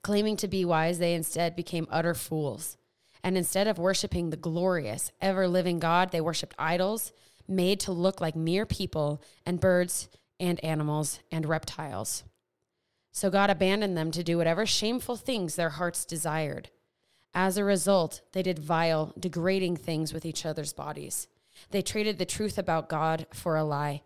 Claiming 0.00 0.38
to 0.38 0.48
be 0.48 0.64
wise, 0.64 0.98
they 0.98 1.12
instead 1.12 1.54
became 1.54 1.86
utter 1.90 2.14
fools. 2.14 2.78
And 3.22 3.36
instead 3.36 3.66
of 3.66 3.76
worshiping 3.76 4.30
the 4.30 4.38
glorious, 4.38 5.12
ever 5.20 5.46
living 5.46 5.78
God, 5.78 6.10
they 6.10 6.22
worshiped 6.22 6.56
idols 6.58 7.12
made 7.46 7.80
to 7.80 7.92
look 7.92 8.18
like 8.18 8.34
mere 8.34 8.64
people 8.64 9.22
and 9.44 9.60
birds 9.60 10.08
and 10.40 10.58
animals 10.64 11.20
and 11.30 11.44
reptiles. 11.44 12.24
So 13.12 13.28
God 13.28 13.50
abandoned 13.50 13.94
them 13.94 14.10
to 14.12 14.24
do 14.24 14.38
whatever 14.38 14.64
shameful 14.64 15.16
things 15.16 15.56
their 15.56 15.68
hearts 15.68 16.06
desired. 16.06 16.70
As 17.34 17.58
a 17.58 17.64
result, 17.64 18.22
they 18.32 18.42
did 18.42 18.58
vile, 18.58 19.12
degrading 19.20 19.76
things 19.76 20.14
with 20.14 20.24
each 20.24 20.46
other's 20.46 20.72
bodies. 20.72 21.28
They 21.72 21.82
traded 21.82 22.16
the 22.16 22.24
truth 22.24 22.56
about 22.56 22.88
God 22.88 23.26
for 23.34 23.54
a 23.58 23.64
lie 23.64 24.00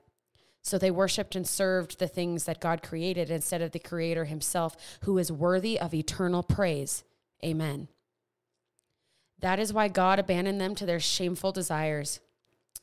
So 0.64 0.78
they 0.78 0.90
worshiped 0.90 1.36
and 1.36 1.46
served 1.46 1.98
the 1.98 2.08
things 2.08 2.44
that 2.44 2.58
God 2.58 2.82
created 2.82 3.30
instead 3.30 3.60
of 3.60 3.72
the 3.72 3.78
Creator 3.78 4.24
Himself, 4.24 4.98
who 5.02 5.18
is 5.18 5.30
worthy 5.30 5.78
of 5.78 5.92
eternal 5.92 6.42
praise. 6.42 7.04
Amen. 7.44 7.88
That 9.40 9.60
is 9.60 9.74
why 9.74 9.88
God 9.88 10.18
abandoned 10.18 10.58
them 10.58 10.74
to 10.76 10.86
their 10.86 11.00
shameful 11.00 11.52
desires. 11.52 12.20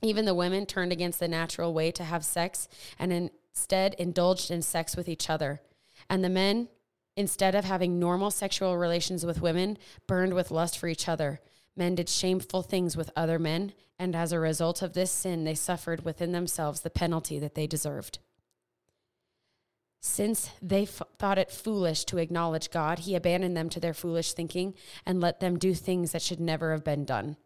Even 0.03 0.25
the 0.25 0.35
women 0.35 0.67
turned 0.67 0.91
against 0.91 1.19
the 1.19 1.27
natural 1.27 1.73
way 1.73 1.89
to 1.91 2.03
have 2.03 2.23
sex 2.23 2.67
and 2.99 3.11
instead 3.11 3.95
indulged 3.95 4.51
in 4.51 4.61
sex 4.61 4.95
with 4.95 5.09
each 5.09 5.27
other. 5.27 5.59
And 6.07 6.23
the 6.23 6.29
men, 6.29 6.69
instead 7.15 7.55
of 7.55 7.65
having 7.65 7.99
normal 7.99 8.29
sexual 8.29 8.77
relations 8.77 9.25
with 9.25 9.41
women, 9.41 9.79
burned 10.05 10.35
with 10.35 10.51
lust 10.51 10.77
for 10.77 10.87
each 10.87 11.07
other. 11.09 11.41
Men 11.75 11.95
did 11.95 12.09
shameful 12.09 12.61
things 12.61 12.95
with 12.95 13.09
other 13.15 13.39
men, 13.39 13.73
and 14.01 14.15
as 14.15 14.31
a 14.31 14.39
result 14.39 14.81
of 14.81 14.93
this 14.93 15.11
sin, 15.11 15.43
they 15.43 15.53
suffered 15.53 16.03
within 16.03 16.31
themselves 16.31 16.81
the 16.81 16.89
penalty 16.89 17.37
that 17.37 17.53
they 17.53 17.67
deserved. 17.67 18.17
Since 20.01 20.49
they 20.59 20.83
f- 20.83 21.03
thought 21.19 21.37
it 21.37 21.51
foolish 21.51 22.05
to 22.05 22.17
acknowledge 22.17 22.71
God, 22.71 22.99
he 22.99 23.13
abandoned 23.13 23.55
them 23.55 23.69
to 23.69 23.79
their 23.79 23.93
foolish 23.93 24.33
thinking 24.33 24.73
and 25.05 25.21
let 25.21 25.39
them 25.39 25.59
do 25.59 25.75
things 25.75 26.13
that 26.13 26.23
should 26.23 26.39
never 26.39 26.71
have 26.71 26.83
been 26.83 27.05
done. 27.05 27.37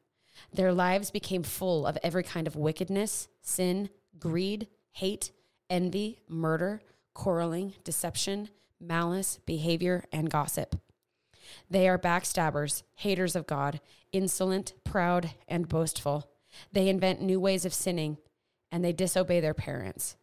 Their 0.54 0.72
lives 0.72 1.12
became 1.12 1.44
full 1.44 1.86
of 1.86 1.98
every 2.02 2.24
kind 2.24 2.48
of 2.48 2.56
wickedness, 2.56 3.28
sin, 3.42 3.90
greed, 4.18 4.68
hate, 4.94 5.34
envy, 5.70 6.22
murder, 6.30 6.82
quarreling, 7.14 7.74
deception, 7.84 8.48
malice, 8.80 9.40
behavior, 9.46 10.06
and 10.10 10.30
gossip. 10.30 10.78
They 11.70 11.90
are 11.90 12.00
backstabbers, 12.00 12.84
haters 12.94 13.36
of 13.36 13.46
God, 13.46 13.82
insolent, 14.14 14.72
proud, 14.86 15.32
and 15.50 15.68
boastful. 15.68 16.30
They 16.72 16.90
invent 16.90 17.22
new 17.22 17.40
ways 17.40 17.66
of 17.66 17.74
sinning, 17.74 18.18
and 18.72 18.84
they 18.84 18.94
disobey 18.94 19.40
their 19.40 19.54
parents. 19.54 20.16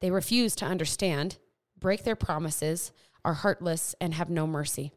They 0.00 0.10
refuse 0.10 0.54
to 0.56 0.64
understand, 0.64 1.38
break 1.78 2.04
their 2.04 2.16
promises, 2.16 2.92
are 3.24 3.34
heartless, 3.34 3.94
and 4.00 4.14
have 4.14 4.30
no 4.30 4.46
mercy. 4.46 4.92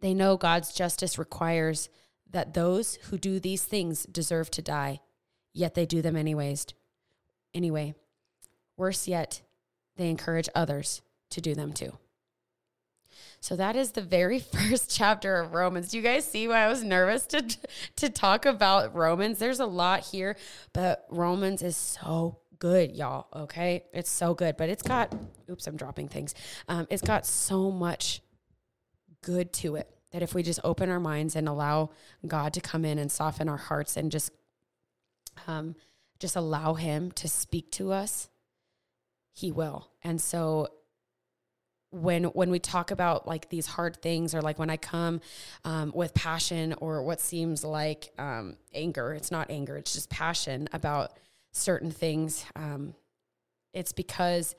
They 0.00 0.14
know 0.14 0.36
God's 0.36 0.74
justice 0.74 1.18
requires 1.18 1.88
that 2.28 2.54
those 2.54 2.96
who 2.96 3.18
do 3.18 3.38
these 3.38 3.64
things 3.64 4.04
deserve 4.04 4.50
to 4.50 4.62
die, 4.62 5.00
yet 5.52 5.74
they 5.74 5.86
do 5.86 6.02
them 6.02 6.16
anyways. 6.16 6.66
Anyway, 7.54 7.94
worse 8.76 9.06
yet, 9.06 9.42
they 9.96 10.10
encourage 10.10 10.48
others 10.54 11.02
to 11.30 11.40
do 11.40 11.54
them 11.54 11.72
too. 11.72 11.96
So 13.44 13.56
that 13.56 13.76
is 13.76 13.90
the 13.90 14.00
very 14.00 14.38
first 14.54 14.90
chapter 14.90 15.38
of 15.38 15.52
Romans. 15.52 15.90
Do 15.90 15.98
you 15.98 16.02
guys 16.02 16.24
see 16.24 16.48
why 16.48 16.60
I 16.60 16.68
was 16.68 16.82
nervous 16.82 17.26
to 17.26 17.44
to 17.96 18.08
talk 18.08 18.46
about 18.46 18.94
Romans? 18.94 19.38
There's 19.38 19.60
a 19.60 19.66
lot 19.66 20.00
here, 20.00 20.38
but 20.72 21.04
Romans 21.10 21.60
is 21.60 21.76
so 21.76 22.38
good, 22.58 22.96
y'all. 22.96 23.26
Okay, 23.36 23.84
it's 23.92 24.10
so 24.10 24.32
good, 24.32 24.56
but 24.56 24.70
it's 24.70 24.82
got. 24.82 25.14
Oops, 25.50 25.66
I'm 25.66 25.76
dropping 25.76 26.08
things. 26.08 26.34
Um, 26.68 26.86
it's 26.88 27.02
got 27.02 27.26
so 27.26 27.70
much 27.70 28.22
good 29.20 29.52
to 29.52 29.76
it 29.76 29.94
that 30.12 30.22
if 30.22 30.34
we 30.34 30.42
just 30.42 30.60
open 30.64 30.88
our 30.88 31.00
minds 31.00 31.36
and 31.36 31.46
allow 31.46 31.90
God 32.26 32.54
to 32.54 32.62
come 32.62 32.86
in 32.86 32.98
and 32.98 33.12
soften 33.12 33.50
our 33.50 33.58
hearts 33.58 33.98
and 33.98 34.10
just 34.10 34.30
um, 35.46 35.76
just 36.18 36.34
allow 36.34 36.72
Him 36.72 37.12
to 37.12 37.28
speak 37.28 37.70
to 37.72 37.92
us, 37.92 38.30
He 39.34 39.52
will. 39.52 39.90
And 40.02 40.18
so 40.18 40.70
when 41.94 42.24
when 42.24 42.50
we 42.50 42.58
talk 42.58 42.90
about 42.90 43.26
like 43.26 43.48
these 43.50 43.66
hard 43.66 43.96
things 44.02 44.34
or 44.34 44.42
like 44.42 44.58
when 44.58 44.68
i 44.68 44.76
come 44.76 45.20
um, 45.64 45.92
with 45.94 46.12
passion 46.14 46.74
or 46.78 47.02
what 47.02 47.20
seems 47.20 47.64
like 47.64 48.12
um, 48.18 48.56
anger 48.74 49.12
it's 49.14 49.30
not 49.30 49.50
anger 49.50 49.76
it's 49.76 49.92
just 49.92 50.10
passion 50.10 50.68
about 50.72 51.12
certain 51.52 51.90
things 51.90 52.44
um, 52.56 52.94
it's 53.72 53.92
because 53.92 54.56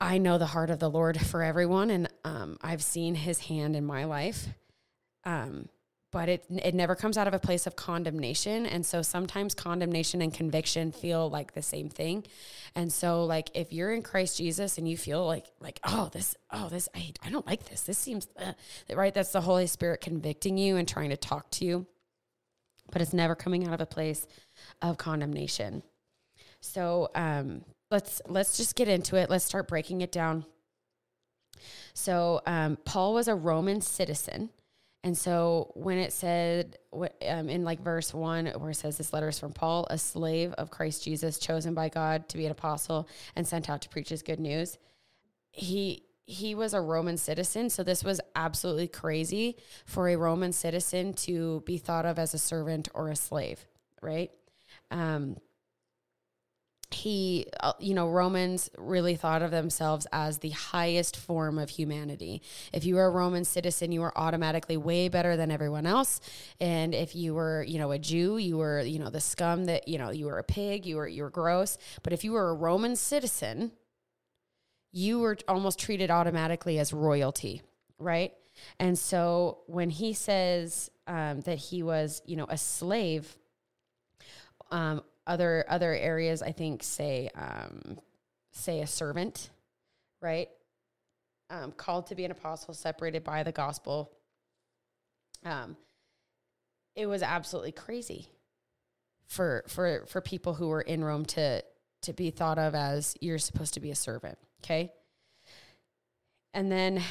i 0.00 0.16
know 0.16 0.38
the 0.38 0.46
heart 0.46 0.70
of 0.70 0.78
the 0.78 0.90
lord 0.90 1.20
for 1.20 1.42
everyone 1.42 1.90
and 1.90 2.08
um, 2.24 2.56
i've 2.62 2.82
seen 2.82 3.14
his 3.14 3.40
hand 3.40 3.76
in 3.76 3.84
my 3.84 4.04
life 4.04 4.48
um, 5.24 5.68
but 6.12 6.28
it 6.28 6.44
it 6.50 6.74
never 6.74 6.94
comes 6.96 7.16
out 7.16 7.28
of 7.28 7.34
a 7.34 7.38
place 7.38 7.66
of 7.66 7.76
condemnation. 7.76 8.66
And 8.66 8.84
so 8.84 9.02
sometimes 9.02 9.54
condemnation 9.54 10.20
and 10.22 10.34
conviction 10.34 10.92
feel 10.92 11.30
like 11.30 11.54
the 11.54 11.62
same 11.62 11.88
thing. 11.88 12.24
And 12.74 12.92
so 12.92 13.24
like 13.24 13.50
if 13.54 13.72
you're 13.72 13.92
in 13.92 14.02
Christ 14.02 14.38
Jesus 14.38 14.76
and 14.78 14.88
you 14.88 14.96
feel 14.96 15.24
like 15.26 15.46
like 15.60 15.78
oh 15.84 16.10
this 16.12 16.34
oh 16.50 16.68
this 16.68 16.88
I, 16.94 17.12
I 17.24 17.30
don't 17.30 17.46
like 17.46 17.68
this. 17.68 17.82
This 17.82 17.98
seems 17.98 18.26
uh, 18.38 18.52
right? 18.92 19.14
That's 19.14 19.32
the 19.32 19.40
Holy 19.40 19.66
Spirit 19.66 20.00
convicting 20.00 20.58
you 20.58 20.76
and 20.76 20.88
trying 20.88 21.10
to 21.10 21.16
talk 21.16 21.50
to 21.52 21.64
you. 21.64 21.86
But 22.90 23.02
it's 23.02 23.12
never 23.12 23.36
coming 23.36 23.66
out 23.66 23.74
of 23.74 23.80
a 23.80 23.86
place 23.86 24.26
of 24.82 24.98
condemnation. 24.98 25.82
So 26.60 27.10
um 27.14 27.64
let's 27.90 28.20
let's 28.26 28.56
just 28.56 28.74
get 28.74 28.88
into 28.88 29.16
it. 29.16 29.30
Let's 29.30 29.44
start 29.44 29.68
breaking 29.68 30.00
it 30.00 30.10
down. 30.10 30.44
So 31.92 32.40
um, 32.46 32.78
Paul 32.84 33.14
was 33.14 33.28
a 33.28 33.34
Roman 33.34 33.80
citizen 33.80 34.50
and 35.02 35.16
so 35.16 35.72
when 35.74 35.98
it 35.98 36.12
said 36.12 36.76
um, 36.92 37.48
in 37.48 37.64
like 37.64 37.80
verse 37.80 38.12
one, 38.12 38.46
where 38.46 38.70
it 38.70 38.74
says 38.74 38.98
this 38.98 39.12
letter 39.12 39.28
is 39.28 39.38
from 39.38 39.52
Paul, 39.52 39.86
a 39.88 39.96
slave 39.96 40.52
of 40.54 40.70
Christ 40.70 41.04
Jesus, 41.04 41.38
chosen 41.38 41.72
by 41.72 41.88
God 41.88 42.28
to 42.28 42.36
be 42.36 42.44
an 42.44 42.52
apostle 42.52 43.08
and 43.34 43.46
sent 43.46 43.70
out 43.70 43.80
to 43.82 43.88
preach 43.88 44.10
his 44.10 44.22
good 44.22 44.40
news, 44.40 44.76
he 45.52 46.04
he 46.26 46.54
was 46.54 46.74
a 46.74 46.80
Roman 46.80 47.16
citizen. 47.16 47.70
So 47.70 47.82
this 47.82 48.04
was 48.04 48.20
absolutely 48.36 48.86
crazy 48.86 49.56
for 49.84 50.08
a 50.08 50.16
Roman 50.16 50.52
citizen 50.52 51.12
to 51.14 51.62
be 51.66 51.76
thought 51.76 52.06
of 52.06 52.18
as 52.18 52.34
a 52.34 52.38
servant 52.38 52.88
or 52.94 53.08
a 53.08 53.16
slave, 53.16 53.66
right? 54.00 54.30
Um, 54.92 55.38
he, 56.92 57.46
uh, 57.60 57.72
you 57.78 57.94
know, 57.94 58.08
Romans 58.08 58.70
really 58.76 59.14
thought 59.14 59.42
of 59.42 59.50
themselves 59.50 60.06
as 60.12 60.38
the 60.38 60.50
highest 60.50 61.16
form 61.16 61.58
of 61.58 61.70
humanity. 61.70 62.42
If 62.72 62.84
you 62.84 62.96
were 62.96 63.06
a 63.06 63.10
Roman 63.10 63.44
citizen, 63.44 63.92
you 63.92 64.00
were 64.00 64.16
automatically 64.18 64.76
way 64.76 65.08
better 65.08 65.36
than 65.36 65.50
everyone 65.50 65.86
else. 65.86 66.20
And 66.60 66.94
if 66.94 67.14
you 67.14 67.34
were, 67.34 67.62
you 67.62 67.78
know, 67.78 67.92
a 67.92 67.98
Jew, 67.98 68.38
you 68.38 68.58
were, 68.58 68.80
you 68.80 68.98
know, 68.98 69.10
the 69.10 69.20
scum 69.20 69.66
that, 69.66 69.86
you 69.86 69.98
know, 69.98 70.10
you 70.10 70.26
were 70.26 70.38
a 70.38 70.44
pig, 70.44 70.86
you 70.86 70.96
were, 70.96 71.08
you 71.08 71.22
were 71.22 71.30
gross. 71.30 71.78
But 72.02 72.12
if 72.12 72.24
you 72.24 72.32
were 72.32 72.50
a 72.50 72.54
Roman 72.54 72.96
citizen, 72.96 73.72
you 74.92 75.20
were 75.20 75.36
almost 75.46 75.78
treated 75.78 76.10
automatically 76.10 76.78
as 76.78 76.92
royalty, 76.92 77.62
right? 77.98 78.32
And 78.78 78.98
so 78.98 79.58
when 79.66 79.90
he 79.90 80.12
says 80.12 80.90
um, 81.06 81.40
that 81.42 81.58
he 81.58 81.82
was, 81.82 82.22
you 82.26 82.36
know, 82.36 82.46
a 82.48 82.58
slave, 82.58 83.36
um, 84.70 85.02
other 85.30 85.64
other 85.68 85.94
areas 85.94 86.42
I 86.42 86.50
think 86.50 86.82
say 86.82 87.30
um, 87.34 87.98
say 88.50 88.80
a 88.80 88.86
servant, 88.86 89.50
right? 90.20 90.48
Um, 91.48 91.72
called 91.72 92.08
to 92.08 92.14
be 92.14 92.24
an 92.24 92.32
apostle, 92.32 92.74
separated 92.74 93.24
by 93.24 93.44
the 93.44 93.52
gospel. 93.52 94.10
Um, 95.44 95.76
it 96.96 97.06
was 97.06 97.22
absolutely 97.22 97.72
crazy 97.72 98.28
for 99.28 99.64
for 99.68 100.04
for 100.08 100.20
people 100.20 100.54
who 100.54 100.68
were 100.68 100.80
in 100.80 101.04
Rome 101.04 101.24
to 101.26 101.62
to 102.02 102.12
be 102.12 102.30
thought 102.30 102.58
of 102.58 102.74
as 102.74 103.14
you're 103.20 103.38
supposed 103.38 103.74
to 103.74 103.80
be 103.80 103.92
a 103.92 103.94
servant. 103.94 104.36
Okay, 104.64 104.90
and 106.52 106.72
then 106.72 107.02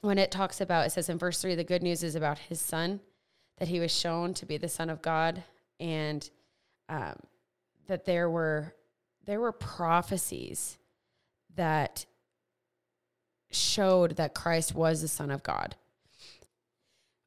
when 0.00 0.16
it 0.16 0.30
talks 0.30 0.62
about 0.62 0.86
it 0.86 0.90
says 0.90 1.10
in 1.10 1.18
verse 1.18 1.42
three, 1.42 1.54
the 1.54 1.62
good 1.62 1.82
news 1.82 2.02
is 2.02 2.14
about 2.14 2.38
his 2.38 2.60
son 2.60 3.00
that 3.58 3.68
he 3.68 3.80
was 3.80 3.94
shown 3.94 4.32
to 4.34 4.46
be 4.46 4.56
the 4.56 4.68
son 4.68 4.88
of 4.88 5.02
God 5.02 5.44
and 5.78 6.28
um, 6.88 7.14
that 7.86 8.04
there 8.04 8.28
were 8.28 8.74
there 9.24 9.40
were 9.40 9.52
prophecies 9.52 10.78
that 11.54 12.04
showed 13.50 14.16
that 14.16 14.34
Christ 14.34 14.74
was 14.74 15.00
the 15.00 15.08
Son 15.08 15.30
of 15.30 15.42
God. 15.42 15.76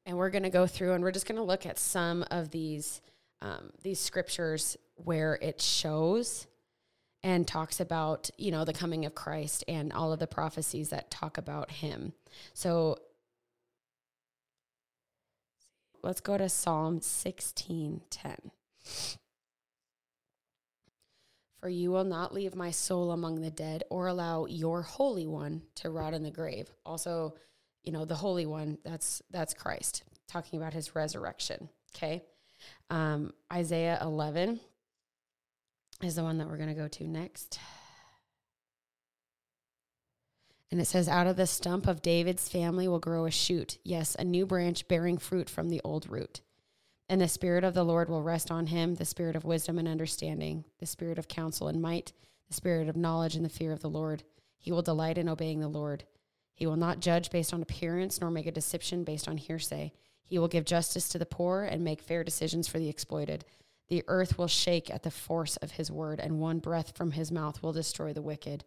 And 0.05 0.17
we're 0.17 0.29
going 0.29 0.43
to 0.43 0.49
go 0.49 0.67
through 0.67 0.93
and 0.93 1.03
we're 1.03 1.11
just 1.11 1.27
going 1.27 1.37
to 1.37 1.43
look 1.43 1.65
at 1.65 1.79
some 1.79 2.23
of 2.31 2.51
these 2.51 3.01
um, 3.41 3.71
these 3.83 3.99
scriptures 3.99 4.77
where 4.95 5.37
it 5.41 5.61
shows 5.61 6.47
and 7.23 7.47
talks 7.47 7.79
about 7.79 8.29
you 8.37 8.51
know 8.51 8.65
the 8.65 8.73
coming 8.73 9.05
of 9.05 9.15
Christ 9.15 9.63
and 9.67 9.91
all 9.91 10.13
of 10.13 10.19
the 10.19 10.27
prophecies 10.27 10.89
that 10.89 11.11
talk 11.11 11.37
about 11.37 11.71
him. 11.71 12.13
So 12.53 12.97
let's 16.03 16.21
go 16.21 16.37
to 16.37 16.47
Psalm 16.49 16.99
16:10. 16.99 18.51
For 21.59 21.69
you 21.69 21.91
will 21.91 22.03
not 22.03 22.33
leave 22.33 22.55
my 22.55 22.71
soul 22.71 23.11
among 23.11 23.41
the 23.41 23.49
dead 23.49 23.83
or 23.89 24.07
allow 24.07 24.45
your 24.45 24.83
Holy 24.83 25.25
One 25.25 25.63
to 25.75 25.89
rot 25.89 26.13
in 26.13 26.23
the 26.23 26.31
grave. 26.31 26.69
Also, 26.85 27.33
you 27.83 27.91
know, 27.91 28.05
the 28.05 28.15
Holy 28.15 28.45
One, 28.45 28.77
that's 28.83 29.21
that's 29.31 29.53
Christ, 29.53 30.03
talking 30.27 30.59
about 30.59 30.73
his 30.73 30.95
resurrection. 30.95 31.69
Okay. 31.95 32.23
Um, 32.89 33.33
Isaiah 33.51 33.97
11 34.01 34.59
is 36.03 36.15
the 36.15 36.23
one 36.23 36.37
that 36.37 36.47
we're 36.47 36.57
going 36.57 36.69
to 36.69 36.75
go 36.75 36.87
to 36.87 37.07
next. 37.07 37.59
And 40.69 40.81
it 40.81 40.85
says, 40.85 41.07
Out 41.07 41.27
of 41.27 41.37
the 41.37 41.47
stump 41.47 41.87
of 41.87 42.01
David's 42.01 42.49
family 42.49 42.87
will 42.87 42.99
grow 42.99 43.25
a 43.25 43.31
shoot. 43.31 43.77
Yes, 43.83 44.15
a 44.19 44.23
new 44.23 44.45
branch 44.45 44.87
bearing 44.87 45.17
fruit 45.17 45.49
from 45.49 45.69
the 45.69 45.81
old 45.83 46.09
root. 46.09 46.41
And 47.09 47.21
the 47.21 47.27
Spirit 47.27 47.63
of 47.63 47.73
the 47.73 47.85
Lord 47.85 48.09
will 48.09 48.21
rest 48.21 48.51
on 48.51 48.67
him 48.67 48.95
the 48.95 49.05
Spirit 49.05 49.35
of 49.35 49.45
wisdom 49.45 49.79
and 49.79 49.87
understanding, 49.87 50.65
the 50.79 50.85
Spirit 50.85 51.17
of 51.17 51.27
counsel 51.27 51.67
and 51.67 51.81
might, 51.81 52.11
the 52.47 52.53
Spirit 52.53 52.89
of 52.89 52.97
knowledge 52.97 53.35
and 53.35 53.45
the 53.45 53.49
fear 53.49 53.71
of 53.71 53.79
the 53.79 53.89
Lord. 53.89 54.23
He 54.57 54.71
will 54.71 54.81
delight 54.81 55.17
in 55.17 55.29
obeying 55.29 55.59
the 55.59 55.67
Lord. 55.67 56.03
He 56.53 56.65
will 56.65 56.75
not 56.75 56.99
judge 56.99 57.29
based 57.29 57.53
on 57.53 57.61
appearance, 57.61 58.19
nor 58.19 58.31
make 58.31 58.47
a 58.47 58.51
deception 58.51 59.03
based 59.03 59.27
on 59.27 59.37
hearsay. 59.37 59.93
He 60.23 60.37
will 60.37 60.47
give 60.47 60.65
justice 60.65 61.07
to 61.09 61.19
the 61.19 61.25
poor 61.25 61.63
and 61.63 61.83
make 61.83 62.01
fair 62.01 62.23
decisions 62.23 62.67
for 62.67 62.79
the 62.79 62.89
exploited. 62.89 63.45
The 63.87 64.03
earth 64.07 64.37
will 64.37 64.47
shake 64.47 64.89
at 64.89 65.03
the 65.03 65.11
force 65.11 65.55
of 65.57 65.71
his 65.71 65.89
word, 65.89 66.19
and 66.19 66.39
one 66.39 66.59
breath 66.59 66.97
from 66.97 67.11
his 67.11 67.31
mouth 67.31 67.63
will 67.63 67.71
destroy 67.71 68.11
the 68.11 68.21
wicked. 68.21 68.65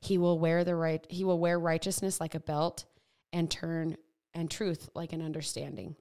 He 0.00 0.18
will 0.18 0.38
wear 0.38 0.64
the 0.64 0.74
right 0.74 1.06
he 1.08 1.22
will 1.22 1.38
wear 1.38 1.60
righteousness 1.60 2.20
like 2.20 2.34
a 2.34 2.40
belt 2.40 2.86
and 3.32 3.48
turn 3.48 3.96
and 4.34 4.50
truth 4.50 4.88
like 4.94 5.12
an 5.12 5.22
understanding. 5.22 5.94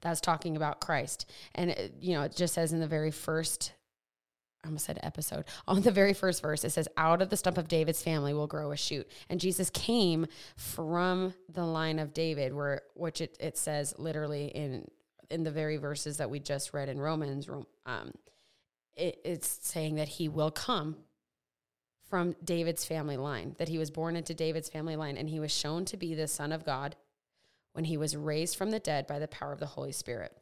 That's 0.00 0.20
talking 0.20 0.56
about 0.56 0.80
Christ. 0.80 1.30
And 1.54 1.70
it, 1.70 1.94
you 2.00 2.14
know, 2.14 2.22
it 2.22 2.34
just 2.34 2.54
says 2.54 2.72
in 2.72 2.80
the 2.80 2.86
very 2.86 3.10
first 3.10 3.72
I 4.66 4.68
almost 4.68 4.86
said 4.86 4.98
episode. 5.02 5.44
On 5.68 5.80
the 5.80 5.92
very 5.92 6.12
first 6.12 6.42
verse, 6.42 6.64
it 6.64 6.70
says, 6.70 6.88
Out 6.96 7.22
of 7.22 7.30
the 7.30 7.36
stump 7.36 7.56
of 7.56 7.68
David's 7.68 8.02
family 8.02 8.34
will 8.34 8.48
grow 8.48 8.72
a 8.72 8.76
shoot. 8.76 9.08
And 9.28 9.38
Jesus 9.38 9.70
came 9.70 10.26
from 10.56 11.34
the 11.48 11.64
line 11.64 12.00
of 12.00 12.12
David, 12.12 12.52
where 12.52 12.82
which 12.94 13.20
it, 13.20 13.36
it 13.38 13.56
says 13.56 13.94
literally 13.96 14.46
in 14.46 14.88
in 15.30 15.44
the 15.44 15.50
very 15.50 15.76
verses 15.76 16.18
that 16.18 16.30
we 16.30 16.38
just 16.38 16.72
read 16.72 16.88
in 16.88 17.00
Romans, 17.00 17.48
um, 17.84 18.12
it, 18.96 19.18
it's 19.24 19.58
saying 19.62 19.96
that 19.96 20.08
he 20.08 20.28
will 20.28 20.50
come 20.50 20.96
from 22.08 22.36
David's 22.44 22.84
family 22.84 23.16
line, 23.16 23.56
that 23.58 23.68
he 23.68 23.78
was 23.78 23.90
born 23.90 24.14
into 24.14 24.34
David's 24.34 24.68
family 24.68 24.94
line, 24.94 25.16
and 25.16 25.28
he 25.28 25.40
was 25.40 25.52
shown 25.52 25.84
to 25.86 25.96
be 25.96 26.14
the 26.14 26.28
Son 26.28 26.52
of 26.52 26.64
God 26.64 26.94
when 27.76 27.84
he 27.84 27.98
was 27.98 28.16
raised 28.16 28.56
from 28.56 28.70
the 28.70 28.80
dead 28.80 29.06
by 29.06 29.18
the 29.18 29.28
power 29.28 29.52
of 29.52 29.60
the 29.60 29.66
Holy 29.66 29.92
Spirit. 29.92 30.34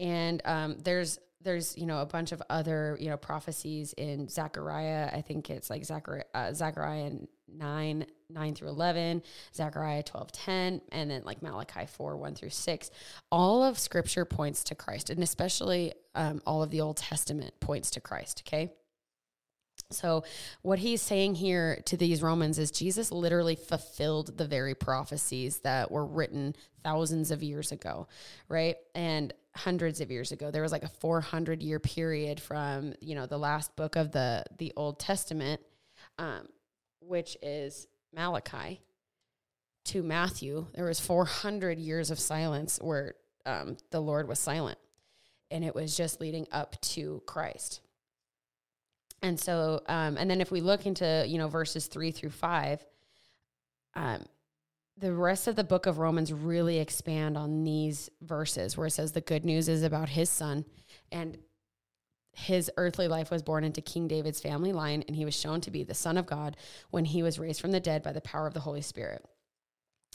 And 0.00 0.42
um, 0.44 0.76
there's 0.82 1.18
there's 1.40 1.78
you 1.78 1.86
know 1.86 2.00
a 2.00 2.06
bunch 2.06 2.32
of 2.32 2.42
other 2.50 2.96
you 3.00 3.08
know 3.08 3.16
prophecies 3.16 3.92
in 3.92 4.28
Zechariah. 4.28 5.08
I 5.12 5.22
think 5.22 5.50
it's 5.50 5.70
like 5.70 5.84
Zechariah, 5.84 6.24
uh, 6.34 6.52
Zechariah 6.52 7.12
nine 7.46 8.06
nine 8.28 8.54
through 8.54 8.68
eleven, 8.68 9.22
Zechariah 9.54 10.02
twelve 10.02 10.32
ten, 10.32 10.80
and 10.90 11.08
then 11.10 11.22
like 11.24 11.42
Malachi 11.42 11.86
four 11.86 12.16
one 12.16 12.34
through 12.34 12.50
six. 12.50 12.90
All 13.30 13.62
of 13.62 13.78
Scripture 13.78 14.24
points 14.24 14.64
to 14.64 14.74
Christ, 14.74 15.10
and 15.10 15.22
especially 15.22 15.92
um, 16.16 16.42
all 16.44 16.62
of 16.62 16.70
the 16.70 16.80
Old 16.80 16.96
Testament 16.96 17.54
points 17.60 17.92
to 17.92 18.00
Christ. 18.00 18.42
Okay. 18.46 18.72
So, 19.90 20.24
what 20.60 20.78
he's 20.78 21.00
saying 21.00 21.36
here 21.36 21.80
to 21.86 21.96
these 21.96 22.22
Romans 22.22 22.58
is 22.58 22.70
Jesus 22.70 23.10
literally 23.10 23.56
fulfilled 23.56 24.36
the 24.36 24.46
very 24.46 24.74
prophecies 24.74 25.60
that 25.60 25.90
were 25.90 26.04
written 26.04 26.54
thousands 26.84 27.30
of 27.30 27.42
years 27.42 27.72
ago, 27.72 28.06
right? 28.50 28.76
And 28.94 29.32
hundreds 29.58 30.00
of 30.00 30.10
years 30.10 30.30
ago. 30.30 30.50
There 30.50 30.62
was 30.62 30.72
like 30.72 30.84
a 30.84 30.88
400 30.88 31.62
year 31.62 31.78
period 31.78 32.40
from, 32.40 32.94
you 33.00 33.14
know, 33.14 33.26
the 33.26 33.38
last 33.38 33.74
book 33.76 33.96
of 33.96 34.12
the 34.12 34.44
the 34.58 34.72
Old 34.76 34.98
Testament, 34.98 35.60
um, 36.18 36.48
which 37.00 37.36
is 37.42 37.86
Malachi, 38.14 38.82
to 39.86 40.02
Matthew. 40.02 40.66
There 40.74 40.84
was 40.84 41.00
400 41.00 41.78
years 41.78 42.10
of 42.10 42.18
silence 42.18 42.78
where 42.82 43.14
um, 43.46 43.78
the 43.90 44.00
Lord 44.00 44.28
was 44.28 44.38
silent, 44.38 44.78
and 45.50 45.64
it 45.64 45.74
was 45.74 45.96
just 45.96 46.20
leading 46.20 46.46
up 46.52 46.78
to 46.82 47.22
Christ. 47.26 47.80
And 49.22 49.38
so, 49.38 49.82
um, 49.86 50.16
and 50.16 50.30
then 50.30 50.40
if 50.40 50.50
we 50.50 50.60
look 50.60 50.86
into, 50.86 51.24
you 51.26 51.38
know, 51.38 51.48
verses 51.48 51.86
three 51.86 52.10
through 52.10 52.30
five, 52.30 52.84
um, 53.94 54.24
the 54.96 55.12
rest 55.12 55.46
of 55.46 55.56
the 55.56 55.64
book 55.64 55.86
of 55.86 55.98
Romans 55.98 56.32
really 56.32 56.78
expand 56.78 57.36
on 57.36 57.64
these 57.64 58.10
verses 58.20 58.76
where 58.76 58.86
it 58.86 58.92
says 58.92 59.12
the 59.12 59.20
good 59.20 59.44
news 59.44 59.68
is 59.68 59.82
about 59.82 60.08
his 60.08 60.30
son 60.30 60.64
and 61.10 61.38
his 62.38 62.70
earthly 62.76 63.08
life 63.08 63.30
was 63.30 63.42
born 63.42 63.64
into 63.64 63.80
King 63.80 64.06
David's 64.06 64.40
family 64.40 64.72
line, 64.72 65.02
and 65.08 65.16
he 65.16 65.24
was 65.24 65.34
shown 65.34 65.60
to 65.62 65.72
be 65.72 65.82
the 65.82 65.94
Son 65.94 66.16
of 66.16 66.26
God 66.26 66.56
when 66.90 67.04
he 67.04 67.22
was 67.22 67.38
raised 67.38 67.60
from 67.60 67.72
the 67.72 67.80
dead 67.80 68.02
by 68.02 68.12
the 68.12 68.20
power 68.20 68.46
of 68.46 68.54
the 68.54 68.60
Holy 68.60 68.80
Spirit. 68.80 69.24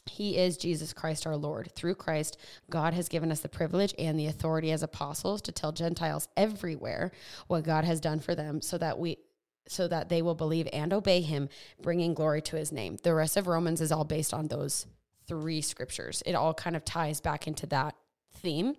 He 0.05 0.37
is 0.37 0.57
Jesus 0.57 0.93
Christ 0.93 1.25
our 1.25 1.35
Lord. 1.35 1.71
Through 1.75 1.95
Christ, 1.95 2.37
God 2.69 2.93
has 2.93 3.07
given 3.07 3.31
us 3.31 3.39
the 3.39 3.49
privilege 3.49 3.93
and 3.97 4.19
the 4.19 4.27
authority 4.27 4.71
as 4.71 4.83
apostles 4.83 5.41
to 5.43 5.51
tell 5.51 5.71
Gentiles 5.71 6.27
everywhere 6.35 7.11
what 7.47 7.63
God 7.63 7.85
has 7.85 7.99
done 7.99 8.19
for 8.19 8.35
them 8.35 8.61
so 8.61 8.77
that 8.77 8.99
we 8.99 9.17
so 9.65 9.87
that 9.87 10.09
they 10.09 10.21
will 10.21 10.35
believe 10.35 10.67
and 10.73 10.91
obey 10.91 11.21
him, 11.21 11.47
bringing 11.81 12.13
glory 12.13 12.41
to 12.41 12.57
his 12.57 12.71
name. 12.71 12.97
The 13.01 13.13
rest 13.13 13.37
of 13.37 13.47
Romans 13.47 13.79
is 13.79 13.93
all 13.93 14.03
based 14.03 14.33
on 14.33 14.49
those 14.49 14.87
three 15.25 15.61
scriptures. 15.61 16.21
It 16.25 16.33
all 16.33 16.53
kind 16.53 16.75
of 16.75 16.83
ties 16.83 17.21
back 17.21 17.47
into 17.47 17.65
that 17.67 17.95
theme. 18.33 18.75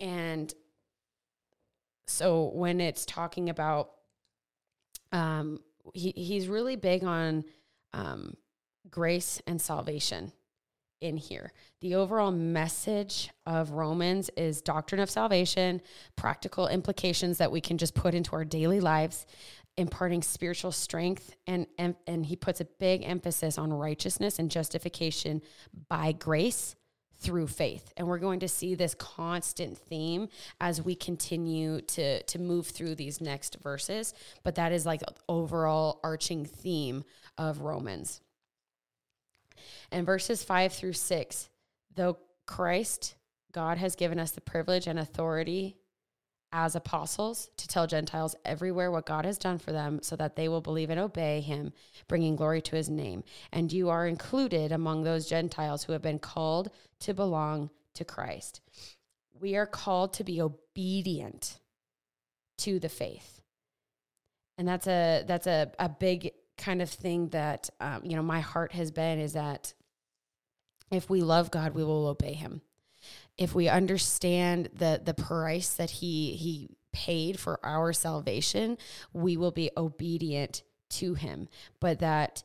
And 0.00 0.52
so 2.06 2.50
when 2.54 2.80
it's 2.80 3.04
talking 3.04 3.50
about 3.50 3.90
um 5.12 5.60
he 5.94 6.12
he's 6.16 6.48
really 6.48 6.76
big 6.76 7.04
on 7.04 7.44
um 7.92 8.34
grace 8.90 9.40
and 9.46 9.60
salvation 9.60 10.32
in 11.00 11.16
here. 11.16 11.52
The 11.80 11.94
overall 11.94 12.32
message 12.32 13.30
of 13.46 13.70
Romans 13.70 14.30
is 14.36 14.60
doctrine 14.60 15.00
of 15.00 15.10
salvation, 15.10 15.80
practical 16.16 16.68
implications 16.68 17.38
that 17.38 17.52
we 17.52 17.60
can 17.60 17.78
just 17.78 17.94
put 17.94 18.14
into 18.14 18.32
our 18.32 18.44
daily 18.44 18.80
lives, 18.80 19.26
imparting 19.76 20.22
spiritual 20.22 20.72
strength 20.72 21.36
and 21.46 21.66
and, 21.78 21.94
and 22.06 22.26
he 22.26 22.34
puts 22.34 22.60
a 22.60 22.64
big 22.64 23.04
emphasis 23.04 23.58
on 23.58 23.72
righteousness 23.72 24.38
and 24.40 24.50
justification 24.50 25.40
by 25.88 26.10
grace 26.12 26.74
through 27.20 27.46
faith. 27.46 27.92
And 27.96 28.06
we're 28.06 28.18
going 28.18 28.40
to 28.40 28.48
see 28.48 28.74
this 28.74 28.94
constant 28.94 29.76
theme 29.78 30.28
as 30.60 30.82
we 30.82 30.94
continue 30.94 31.80
to 31.80 32.22
to 32.24 32.38
move 32.40 32.66
through 32.66 32.96
these 32.96 33.20
next 33.20 33.58
verses, 33.62 34.14
but 34.42 34.56
that 34.56 34.72
is 34.72 34.84
like 34.84 35.02
overall 35.28 36.00
arching 36.02 36.44
theme 36.44 37.04
of 37.36 37.60
Romans. 37.60 38.20
And 39.90 40.06
verses 40.06 40.42
five 40.42 40.72
through 40.72 40.94
six, 40.94 41.48
though 41.94 42.18
Christ, 42.46 43.14
God 43.52 43.78
has 43.78 43.96
given 43.96 44.18
us 44.18 44.32
the 44.32 44.40
privilege 44.40 44.86
and 44.86 44.98
authority 44.98 45.76
as 46.50 46.74
apostles 46.74 47.50
to 47.58 47.68
tell 47.68 47.86
Gentiles 47.86 48.34
everywhere 48.44 48.90
what 48.90 49.04
God 49.04 49.26
has 49.26 49.36
done 49.36 49.58
for 49.58 49.70
them 49.70 50.00
so 50.02 50.16
that 50.16 50.34
they 50.34 50.48
will 50.48 50.62
believe 50.62 50.88
and 50.88 50.98
obey 50.98 51.40
him, 51.40 51.72
bringing 52.08 52.36
glory 52.36 52.62
to 52.62 52.76
his 52.76 52.88
name. 52.88 53.22
And 53.52 53.70
you 53.70 53.90
are 53.90 54.06
included 54.06 54.72
among 54.72 55.02
those 55.02 55.28
Gentiles 55.28 55.84
who 55.84 55.92
have 55.92 56.00
been 56.00 56.18
called 56.18 56.70
to 57.00 57.12
belong 57.12 57.70
to 57.94 58.04
Christ. 58.04 58.62
We 59.38 59.56
are 59.56 59.66
called 59.66 60.14
to 60.14 60.24
be 60.24 60.40
obedient 60.40 61.60
to 62.58 62.80
the 62.80 62.88
faith. 62.88 63.42
And 64.56 64.66
that's 64.66 64.86
a 64.86 65.24
that's 65.26 65.46
a, 65.46 65.70
a 65.78 65.88
big 65.88 66.32
kind 66.68 66.82
of 66.82 66.90
thing 66.90 67.28
that 67.28 67.70
um, 67.80 68.02
you 68.04 68.14
know 68.14 68.22
my 68.22 68.40
heart 68.40 68.72
has 68.72 68.90
been 68.90 69.18
is 69.18 69.32
that 69.32 69.72
if 70.90 71.08
we 71.08 71.22
love 71.22 71.50
God, 71.50 71.74
we 71.74 71.82
will 71.82 72.06
obey 72.06 72.34
him. 72.34 72.60
If 73.38 73.54
we 73.54 73.70
understand 73.70 74.68
the 74.74 75.00
the 75.02 75.14
price 75.14 75.70
that 75.76 75.88
he 75.88 76.32
he 76.32 76.76
paid 76.92 77.40
for 77.40 77.58
our 77.64 77.94
salvation, 77.94 78.76
we 79.14 79.38
will 79.38 79.50
be 79.50 79.70
obedient 79.78 80.62
to 80.90 81.14
him. 81.14 81.48
But 81.80 82.00
that 82.00 82.42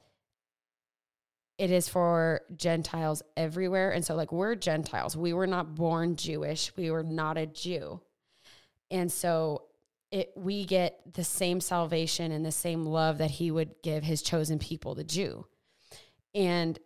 it 1.57 1.69
is 1.69 1.89
for 1.89 2.43
Gentiles 2.55 3.23
everywhere. 3.35 3.91
And 3.91 4.05
so, 4.05 4.15
like, 4.15 4.31
we're 4.31 4.55
Gentiles. 4.55 5.17
We 5.17 5.33
were 5.33 5.47
not 5.47 5.75
born 5.75 6.15
Jewish. 6.15 6.71
We 6.77 6.91
were 6.91 7.03
not 7.03 7.37
a 7.37 7.45
Jew. 7.45 7.99
And 8.89 9.11
so, 9.11 9.63
it, 10.13 10.31
we 10.35 10.63
get 10.63 10.99
the 11.11 11.23
same 11.23 11.59
salvation 11.59 12.31
and 12.31 12.45
the 12.45 12.51
same 12.51 12.85
love 12.85 13.17
that 13.17 13.31
he 13.31 13.49
would 13.49 13.81
give 13.81 14.03
his 14.03 14.21
chosen 14.21 14.59
people, 14.59 14.93
the 14.93 15.03
Jew. 15.03 15.47
And 16.35 16.77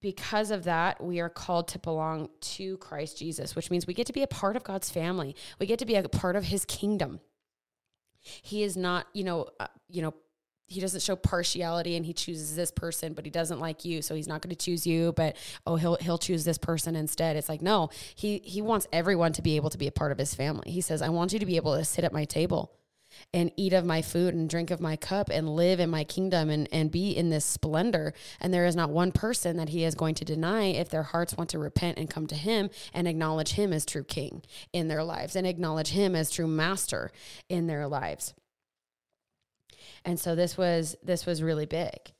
because 0.00 0.50
of 0.50 0.64
that, 0.64 1.00
we 1.00 1.20
are 1.20 1.28
called 1.28 1.68
to 1.68 1.78
belong 1.78 2.30
to 2.40 2.78
Christ 2.78 3.16
Jesus, 3.16 3.54
which 3.54 3.70
means 3.70 3.86
we 3.86 3.94
get 3.94 4.08
to 4.08 4.12
be 4.12 4.24
a 4.24 4.26
part 4.26 4.56
of 4.56 4.64
God's 4.64 4.90
family. 4.90 5.36
We 5.60 5.66
get 5.66 5.78
to 5.78 5.86
be 5.86 5.94
a 5.94 6.08
part 6.08 6.34
of 6.34 6.42
his 6.42 6.64
kingdom. 6.64 7.20
He 8.20 8.64
is 8.64 8.76
not, 8.76 9.06
you 9.12 9.22
know, 9.22 9.46
uh, 9.60 9.68
you 9.88 10.02
know, 10.02 10.12
he 10.72 10.80
doesn't 10.80 11.02
show 11.02 11.16
partiality 11.16 11.96
and 11.96 12.06
he 12.06 12.12
chooses 12.12 12.56
this 12.56 12.70
person, 12.70 13.12
but 13.12 13.24
he 13.24 13.30
doesn't 13.30 13.60
like 13.60 13.84
you, 13.84 14.02
so 14.02 14.14
he's 14.14 14.26
not 14.26 14.40
going 14.40 14.54
to 14.54 14.64
choose 14.64 14.86
you, 14.86 15.12
but 15.12 15.36
oh, 15.66 15.76
he'll 15.76 15.96
he'll 15.96 16.18
choose 16.18 16.44
this 16.44 16.58
person 16.58 16.96
instead. 16.96 17.36
It's 17.36 17.48
like, 17.48 17.62
no, 17.62 17.90
he 18.14 18.38
he 18.44 18.62
wants 18.62 18.86
everyone 18.92 19.32
to 19.34 19.42
be 19.42 19.56
able 19.56 19.70
to 19.70 19.78
be 19.78 19.86
a 19.86 19.92
part 19.92 20.12
of 20.12 20.18
his 20.18 20.34
family. 20.34 20.70
He 20.70 20.80
says, 20.80 21.02
I 21.02 21.10
want 21.10 21.32
you 21.32 21.38
to 21.38 21.46
be 21.46 21.56
able 21.56 21.76
to 21.76 21.84
sit 21.84 22.04
at 22.04 22.12
my 22.12 22.24
table 22.24 22.72
and 23.34 23.52
eat 23.56 23.74
of 23.74 23.84
my 23.84 24.00
food 24.00 24.34
and 24.34 24.48
drink 24.48 24.70
of 24.70 24.80
my 24.80 24.96
cup 24.96 25.28
and 25.30 25.54
live 25.54 25.80
in 25.80 25.90
my 25.90 26.02
kingdom 26.02 26.48
and, 26.48 26.66
and 26.72 26.90
be 26.90 27.10
in 27.10 27.28
this 27.28 27.44
splendor. 27.44 28.14
And 28.40 28.52
there 28.52 28.64
is 28.64 28.74
not 28.74 28.88
one 28.88 29.12
person 29.12 29.58
that 29.58 29.68
he 29.68 29.84
is 29.84 29.94
going 29.94 30.14
to 30.16 30.24
deny 30.24 30.64
if 30.64 30.88
their 30.88 31.02
hearts 31.02 31.36
want 31.36 31.50
to 31.50 31.58
repent 31.58 31.98
and 31.98 32.08
come 32.08 32.26
to 32.28 32.34
him 32.34 32.70
and 32.94 33.06
acknowledge 33.06 33.52
him 33.52 33.72
as 33.72 33.84
true 33.84 34.04
king 34.04 34.42
in 34.72 34.88
their 34.88 35.04
lives 35.04 35.36
and 35.36 35.46
acknowledge 35.46 35.90
him 35.90 36.14
as 36.14 36.30
true 36.30 36.46
master 36.46 37.10
in 37.48 37.66
their 37.66 37.86
lives. 37.86 38.34
And 40.04 40.18
so 40.18 40.34
this 40.34 40.56
was 40.56 40.96
this 41.02 41.26
was 41.26 41.42
really 41.42 41.66
big. 41.66 42.12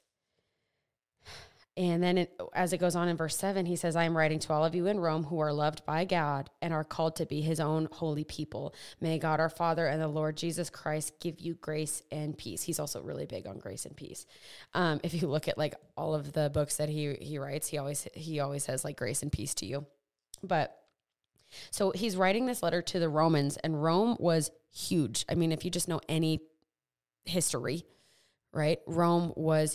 And 1.75 2.03
then 2.03 2.18
it, 2.18 2.38
as 2.53 2.75
it 2.75 2.79
goes 2.79 2.95
on 2.95 3.09
in 3.09 3.16
verse 3.16 3.35
7, 3.35 3.64
he 3.64 3.77
says, 3.77 3.97
I 3.97 4.05
am 4.05 4.14
writing 4.14 4.38
to 4.40 4.53
all 4.53 4.62
of 4.62 4.75
you 4.75 4.88
in 4.88 5.01
Rome 5.01 5.25
who 5.25 5.38
are 5.38 5.55
loved 5.55 5.87
by 5.87 6.05
God 6.05 6.51
and 6.61 6.75
are 6.75 6.85
called 6.85 7.16
to 7.16 7.25
be 7.25 7.40
his 7.40 7.61
own 7.61 7.88
holy 7.90 8.25
people. 8.25 8.75
May 9.01 9.18
God 9.18 9.40
our 9.40 9.49
Father 9.49 9.87
and 9.87 10.01
the 10.01 10.09
Lord 10.09 10.37
Jesus 10.37 10.68
Christ 10.68 11.18
give 11.18 11.40
you 11.40 11.55
grace 11.55 12.03
and 12.11 12.37
peace. 12.37 12.62
He's 12.62 12.79
also 12.79 13.01
really 13.01 13.25
big 13.25 13.47
on 13.47 13.59
grace 13.59 13.87
and 13.87 13.97
peace. 13.97 14.27
Um, 14.75 15.01
if 15.03 15.14
you 15.14 15.27
look 15.27 15.49
at 15.49 15.57
like 15.57 15.75
all 15.97 16.14
of 16.14 16.35
the 16.35 16.51
books 16.51 16.77
that 16.77 16.90
he 16.90 17.14
he 17.14 17.38
writes, 17.38 17.68
he 17.68 17.79
always 17.79 18.07
he 18.12 18.40
always 18.40 18.64
says 18.64 18.85
like 18.85 18.99
grace 18.99 19.23
and 19.23 19.33
peace 19.33 19.55
to 19.55 19.66
you. 19.66 19.87
But 20.42 20.79
so 21.71 21.90
he's 21.92 22.16
writing 22.16 22.45
this 22.45 22.62
letter 22.62 22.83
to 22.83 22.99
the 22.99 23.09
Romans, 23.09 23.57
and 23.57 23.83
Rome 23.83 24.16
was 24.21 24.51
huge. 24.71 25.25
I 25.27 25.37
mean, 25.37 25.53
if 25.53 25.64
you 25.64 25.71
just 25.71 25.88
know 25.88 26.01
any 26.07 26.40
history, 27.24 27.85
right? 28.52 28.80
Rome 28.87 29.32
was 29.37 29.74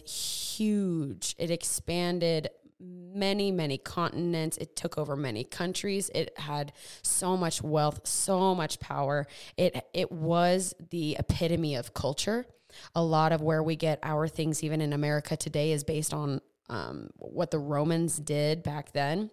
huge. 0.58 1.36
It 1.38 1.52
expanded 1.52 2.50
many, 2.80 3.52
many 3.52 3.78
continents. 3.78 4.58
It 4.58 4.76
took 4.76 4.98
over 4.98 5.16
many 5.16 5.44
countries. 5.44 6.10
It 6.14 6.38
had 6.38 6.74
so 7.02 7.36
much 7.36 7.62
wealth, 7.62 8.08
so 8.08 8.54
much 8.54 8.80
power. 8.80 9.28
It 9.58 9.84
it 9.94 10.12
was 10.12 10.74
the 10.90 11.18
epitome 11.20 11.76
of 11.76 11.94
culture. 11.94 12.46
A 12.94 13.02
lot 13.02 13.32
of 13.32 13.42
where 13.42 13.64
we 13.64 13.76
get 13.76 14.00
our 14.04 14.28
things, 14.28 14.64
even 14.64 14.82
in 14.82 14.94
America 14.94 15.36
today, 15.38 15.72
is 15.72 15.84
based 15.84 16.14
on 16.14 16.42
um, 16.70 17.10
what 17.18 17.50
the 17.50 17.60
Romans 17.60 18.18
did 18.18 18.62
back 18.62 18.92
then. 18.92 19.32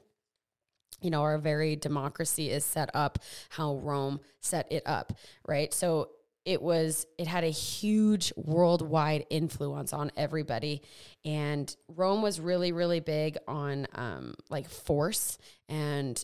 You 1.02 1.10
know, 1.10 1.22
our 1.22 1.36
very 1.36 1.76
democracy 1.76 2.50
is 2.50 2.64
set 2.64 2.90
up 2.94 3.18
how 3.50 3.76
Rome 3.76 4.20
set 4.40 4.70
it 4.70 4.84
up, 4.86 5.12
right? 5.46 5.74
So 5.74 6.10
it 6.44 6.60
was 6.60 7.06
it 7.18 7.26
had 7.26 7.44
a 7.44 7.48
huge 7.50 8.32
worldwide 8.36 9.26
influence 9.30 9.92
on 9.92 10.10
everybody. 10.16 10.82
And 11.24 11.74
rome 11.88 12.22
was 12.22 12.40
really 12.40 12.72
really 12.72 13.00
big 13.00 13.38
on 13.48 13.86
um, 13.94 14.34
like 14.50 14.68
force 14.68 15.38
and 15.68 16.22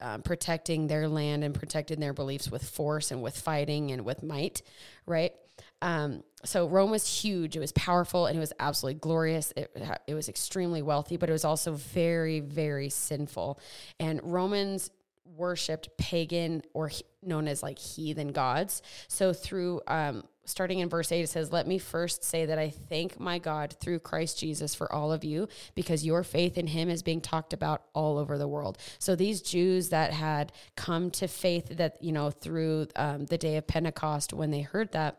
um, 0.00 0.22
protecting 0.22 0.88
their 0.88 1.06
land 1.06 1.44
and 1.44 1.54
protecting 1.54 2.00
their 2.00 2.12
beliefs 2.12 2.50
with 2.50 2.68
force 2.68 3.10
and 3.10 3.22
with 3.22 3.36
fighting 3.36 3.92
and 3.92 4.04
with 4.04 4.22
might 4.22 4.62
right? 5.06 5.32
Um, 5.80 6.22
so 6.44 6.66
rome 6.66 6.90
was 6.90 7.22
huge. 7.22 7.56
It 7.56 7.60
was 7.60 7.72
powerful 7.72 8.26
and 8.26 8.36
it 8.36 8.40
was 8.40 8.52
absolutely 8.58 9.00
glorious. 9.00 9.52
It, 9.56 9.76
it 10.06 10.14
was 10.14 10.28
extremely 10.28 10.80
wealthy 10.82 11.16
but 11.16 11.28
it 11.28 11.32
was 11.32 11.44
also 11.44 11.72
very 11.72 12.40
very 12.40 12.88
sinful. 12.88 13.60
And 14.00 14.20
romans 14.22 14.90
worshipped 15.36 15.96
pagan 15.96 16.62
or 16.74 16.88
he, 16.88 17.04
known 17.22 17.48
as 17.48 17.62
like 17.62 17.78
heathen 17.78 18.28
gods. 18.28 18.82
So 19.08 19.32
through 19.32 19.80
um, 19.86 20.24
starting 20.44 20.80
in 20.80 20.88
verse 20.88 21.12
8 21.12 21.20
it 21.20 21.28
says 21.28 21.52
let 21.52 21.66
me 21.66 21.78
first 21.78 22.24
say 22.24 22.46
that 22.46 22.58
I 22.58 22.70
thank 22.70 23.20
my 23.20 23.38
God 23.38 23.74
through 23.80 24.00
Christ 24.00 24.38
Jesus 24.38 24.74
for 24.74 24.92
all 24.92 25.12
of 25.12 25.24
you 25.24 25.48
because 25.74 26.04
your 26.04 26.24
faith 26.24 26.58
in 26.58 26.66
him 26.66 26.88
is 26.88 27.02
being 27.02 27.20
talked 27.20 27.52
about 27.52 27.84
all 27.94 28.18
over 28.18 28.38
the 28.38 28.48
world. 28.48 28.78
So 28.98 29.14
these 29.14 29.40
Jews 29.40 29.90
that 29.90 30.12
had 30.12 30.52
come 30.76 31.10
to 31.12 31.28
faith 31.28 31.76
that 31.76 32.02
you 32.02 32.12
know 32.12 32.30
through 32.30 32.88
um, 32.96 33.26
the 33.26 33.38
day 33.38 33.56
of 33.56 33.66
Pentecost 33.66 34.32
when 34.32 34.50
they 34.50 34.62
heard 34.62 34.92
that 34.92 35.18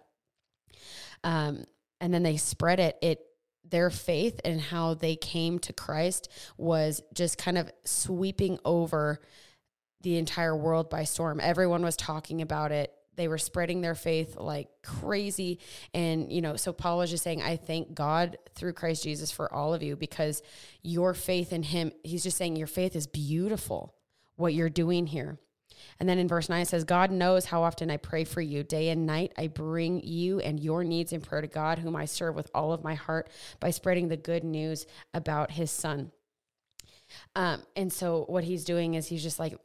um, 1.24 1.66
and 2.02 2.14
then 2.14 2.24
they 2.24 2.38
spread 2.38 2.80
it 2.80 2.98
it 3.02 3.26
their 3.66 3.90
faith 3.90 4.42
and 4.44 4.60
how 4.60 4.94
they 4.94 5.16
came 5.16 5.58
to 5.58 5.74
Christ 5.74 6.30
was 6.58 7.02
just 7.14 7.38
kind 7.38 7.58
of 7.58 7.72
sweeping 7.86 8.60
over 8.66 9.22
the 10.04 10.18
entire 10.18 10.56
world 10.56 10.90
by 10.90 11.06
storm. 11.06 11.40
Everyone 11.42 11.84
was 11.84 11.98
talking 11.98 12.42
about 12.42 12.72
it. 12.72 12.94
They 13.16 13.28
were 13.28 13.38
spreading 13.38 13.82
their 13.82 13.96
faith 13.96 14.38
like 14.38 14.70
crazy. 14.84 15.60
And, 15.94 16.32
you 16.32 16.42
know, 16.42 16.56
so 16.56 16.74
Paul 16.74 17.00
was 17.00 17.10
just 17.10 17.24
saying, 17.24 17.42
I 17.42 17.58
thank 17.58 17.94
God 17.94 18.38
through 18.56 18.74
Christ 18.74 19.04
Jesus 19.04 19.32
for 19.32 19.54
all 19.54 19.74
of 19.74 19.84
you 19.84 19.96
because 19.96 20.42
your 20.82 21.14
faith 21.14 21.54
in 21.54 21.64
him, 21.64 21.92
he's 22.04 22.24
just 22.24 22.38
saying, 22.38 22.56
your 22.56 22.68
faith 22.68 22.96
is 22.96 23.08
beautiful, 23.08 23.96
what 24.36 24.54
you're 24.54 24.70
doing 24.70 25.08
here. 25.08 25.38
And 26.00 26.10
then 26.10 26.18
in 26.18 26.28
verse 26.28 26.50
9 26.50 26.62
it 26.62 26.68
says, 26.68 26.84
God 26.84 27.12
knows 27.12 27.46
how 27.46 27.64
often 27.64 27.92
I 27.92 27.98
pray 27.98 28.24
for 28.24 28.42
you. 28.42 28.64
Day 28.64 28.90
and 28.90 29.06
night 29.06 29.34
I 29.38 29.48
bring 29.48 30.02
you 30.04 30.40
and 30.40 30.60
your 30.60 30.84
needs 30.84 31.14
in 31.14 31.22
prayer 31.22 31.42
to 31.42 31.48
God, 31.48 31.80
whom 31.80 31.96
I 31.96 32.06
serve 32.06 32.36
with 32.36 32.50
all 32.54 32.74
of 32.74 32.84
my 32.84 32.96
heart 32.96 33.30
by 33.60 33.70
spreading 33.70 34.08
the 34.08 34.18
good 34.18 34.44
news 34.44 34.86
about 35.14 35.52
his 35.52 35.72
son. 35.72 36.12
Um, 37.36 37.62
and 37.76 37.92
so 37.92 38.26
what 38.28 38.44
he's 38.44 38.64
doing 38.64 38.96
is 38.96 39.08
he's 39.08 39.24
just 39.24 39.40
like, 39.40 39.56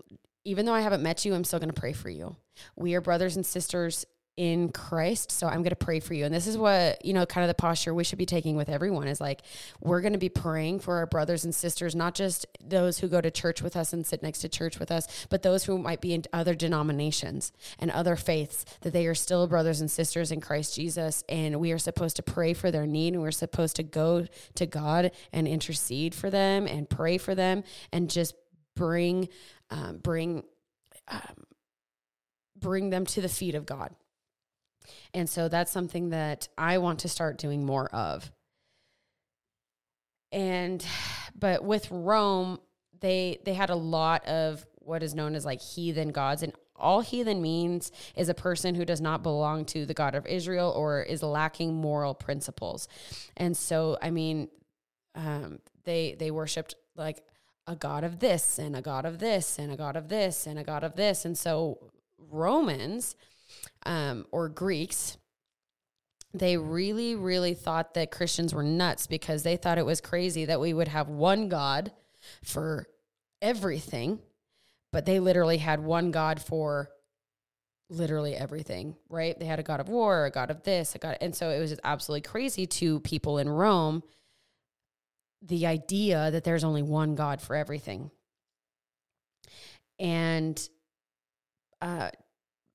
even 0.48 0.64
though 0.64 0.72
I 0.72 0.80
haven't 0.80 1.02
met 1.02 1.26
you, 1.26 1.34
I'm 1.34 1.44
still 1.44 1.58
going 1.58 1.68
to 1.70 1.78
pray 1.78 1.92
for 1.92 2.08
you. 2.08 2.34
We 2.74 2.94
are 2.94 3.02
brothers 3.02 3.36
and 3.36 3.44
sisters 3.44 4.06
in 4.38 4.70
Christ. 4.70 5.30
So 5.32 5.46
I'm 5.46 5.62
going 5.62 5.70
to 5.70 5.76
pray 5.76 6.00
for 6.00 6.14
you. 6.14 6.24
And 6.24 6.32
this 6.32 6.46
is 6.46 6.56
what, 6.56 7.04
you 7.04 7.12
know, 7.12 7.26
kind 7.26 7.44
of 7.44 7.48
the 7.48 7.60
posture 7.60 7.92
we 7.92 8.04
should 8.04 8.18
be 8.18 8.24
taking 8.24 8.56
with 8.56 8.68
everyone 8.68 9.08
is 9.08 9.20
like, 9.20 9.42
we're 9.80 10.00
going 10.00 10.12
to 10.12 10.18
be 10.18 10.28
praying 10.28 10.78
for 10.78 10.96
our 10.96 11.06
brothers 11.06 11.44
and 11.44 11.54
sisters, 11.54 11.94
not 11.94 12.14
just 12.14 12.46
those 12.64 13.00
who 13.00 13.08
go 13.08 13.20
to 13.20 13.32
church 13.32 13.60
with 13.62 13.76
us 13.76 13.92
and 13.92 14.06
sit 14.06 14.22
next 14.22 14.38
to 14.38 14.48
church 14.48 14.78
with 14.78 14.90
us, 14.92 15.26
but 15.28 15.42
those 15.42 15.64
who 15.64 15.76
might 15.76 16.00
be 16.00 16.14
in 16.14 16.22
other 16.32 16.54
denominations 16.54 17.52
and 17.78 17.90
other 17.90 18.16
faiths, 18.16 18.64
that 18.82 18.92
they 18.92 19.06
are 19.06 19.14
still 19.14 19.48
brothers 19.48 19.80
and 19.80 19.90
sisters 19.90 20.30
in 20.30 20.40
Christ 20.40 20.74
Jesus. 20.74 21.24
And 21.28 21.58
we 21.60 21.72
are 21.72 21.78
supposed 21.78 22.16
to 22.16 22.22
pray 22.22 22.54
for 22.54 22.70
their 22.70 22.86
need. 22.86 23.14
And 23.14 23.22
we're 23.22 23.32
supposed 23.32 23.76
to 23.76 23.82
go 23.82 24.24
to 24.54 24.66
God 24.66 25.10
and 25.32 25.46
intercede 25.48 26.14
for 26.14 26.30
them 26.30 26.66
and 26.66 26.88
pray 26.88 27.18
for 27.18 27.34
them 27.34 27.64
and 27.92 28.08
just 28.08 28.34
bring 28.76 29.28
um, 29.70 29.98
bring 29.98 30.44
um, 31.08 31.44
bring 32.56 32.90
them 32.90 33.06
to 33.06 33.20
the 33.20 33.28
feet 33.28 33.54
of 33.54 33.66
God. 33.66 33.94
And 35.14 35.28
so 35.28 35.48
that's 35.48 35.70
something 35.70 36.10
that 36.10 36.48
I 36.56 36.78
want 36.78 37.00
to 37.00 37.08
start 37.08 37.38
doing 37.38 37.64
more 37.64 37.88
of. 37.94 38.30
And 40.32 40.84
but 41.34 41.64
with 41.64 41.90
Rome, 41.90 42.58
they 43.00 43.38
they 43.44 43.54
had 43.54 43.70
a 43.70 43.76
lot 43.76 44.26
of 44.26 44.66
what 44.76 45.02
is 45.02 45.14
known 45.14 45.34
as 45.34 45.44
like 45.44 45.60
heathen 45.60 46.10
gods 46.10 46.42
and 46.42 46.52
all 46.78 47.00
heathen 47.00 47.42
means 47.42 47.90
is 48.16 48.28
a 48.28 48.34
person 48.34 48.74
who 48.74 48.84
does 48.84 49.00
not 49.00 49.22
belong 49.22 49.64
to 49.66 49.84
the 49.84 49.94
God 49.94 50.14
of 50.14 50.26
Israel 50.26 50.72
or 50.76 51.02
is 51.02 51.22
lacking 51.22 51.74
moral 51.74 52.14
principles. 52.14 52.88
And 53.36 53.56
so, 53.56 53.98
I 54.00 54.10
mean, 54.10 54.48
um, 55.14 55.58
they 55.84 56.14
they 56.18 56.30
worshipped 56.30 56.76
like 56.96 57.22
a 57.68 57.76
god 57.76 58.02
of 58.02 58.18
this 58.18 58.58
and 58.58 58.74
a 58.74 58.80
god 58.80 59.04
of 59.04 59.18
this 59.18 59.58
and 59.58 59.70
a 59.70 59.76
god 59.76 59.94
of 59.94 60.08
this 60.08 60.46
and 60.46 60.58
a 60.58 60.64
god 60.64 60.82
of 60.82 60.96
this. 60.96 61.24
And 61.24 61.36
so 61.36 61.78
Romans 62.30 63.14
um, 63.84 64.26
or 64.32 64.48
Greeks, 64.48 65.18
they 66.32 66.56
really, 66.56 67.14
really 67.14 67.54
thought 67.54 67.94
that 67.94 68.10
Christians 68.10 68.54
were 68.54 68.62
nuts 68.62 69.06
because 69.06 69.42
they 69.42 69.56
thought 69.56 69.78
it 69.78 69.86
was 69.86 70.00
crazy 70.00 70.46
that 70.46 70.60
we 70.60 70.72
would 70.72 70.88
have 70.88 71.08
one 71.08 71.48
God 71.48 71.92
for 72.42 72.88
everything, 73.40 74.18
but 74.90 75.04
they 75.04 75.20
literally 75.20 75.58
had 75.58 75.80
one 75.80 76.10
God 76.10 76.40
for 76.40 76.88
literally 77.90 78.34
everything, 78.34 78.96
right? 79.08 79.38
They 79.38 79.46
had 79.46 79.60
a 79.60 79.62
god 79.62 79.80
of 79.80 79.88
war, 79.88 80.26
a 80.26 80.30
god 80.30 80.50
of 80.50 80.62
this, 80.62 80.94
a 80.94 80.98
god, 80.98 81.18
and 81.20 81.34
so 81.34 81.50
it 81.50 81.60
was 81.60 81.78
absolutely 81.84 82.22
crazy 82.22 82.66
to 82.66 83.00
people 83.00 83.38
in 83.38 83.48
Rome 83.48 84.02
the 85.42 85.66
idea 85.66 86.30
that 86.30 86.44
there's 86.44 86.64
only 86.64 86.82
one 86.82 87.14
God 87.14 87.40
for 87.40 87.54
everything. 87.54 88.10
And 89.98 90.68
uh, 91.80 92.10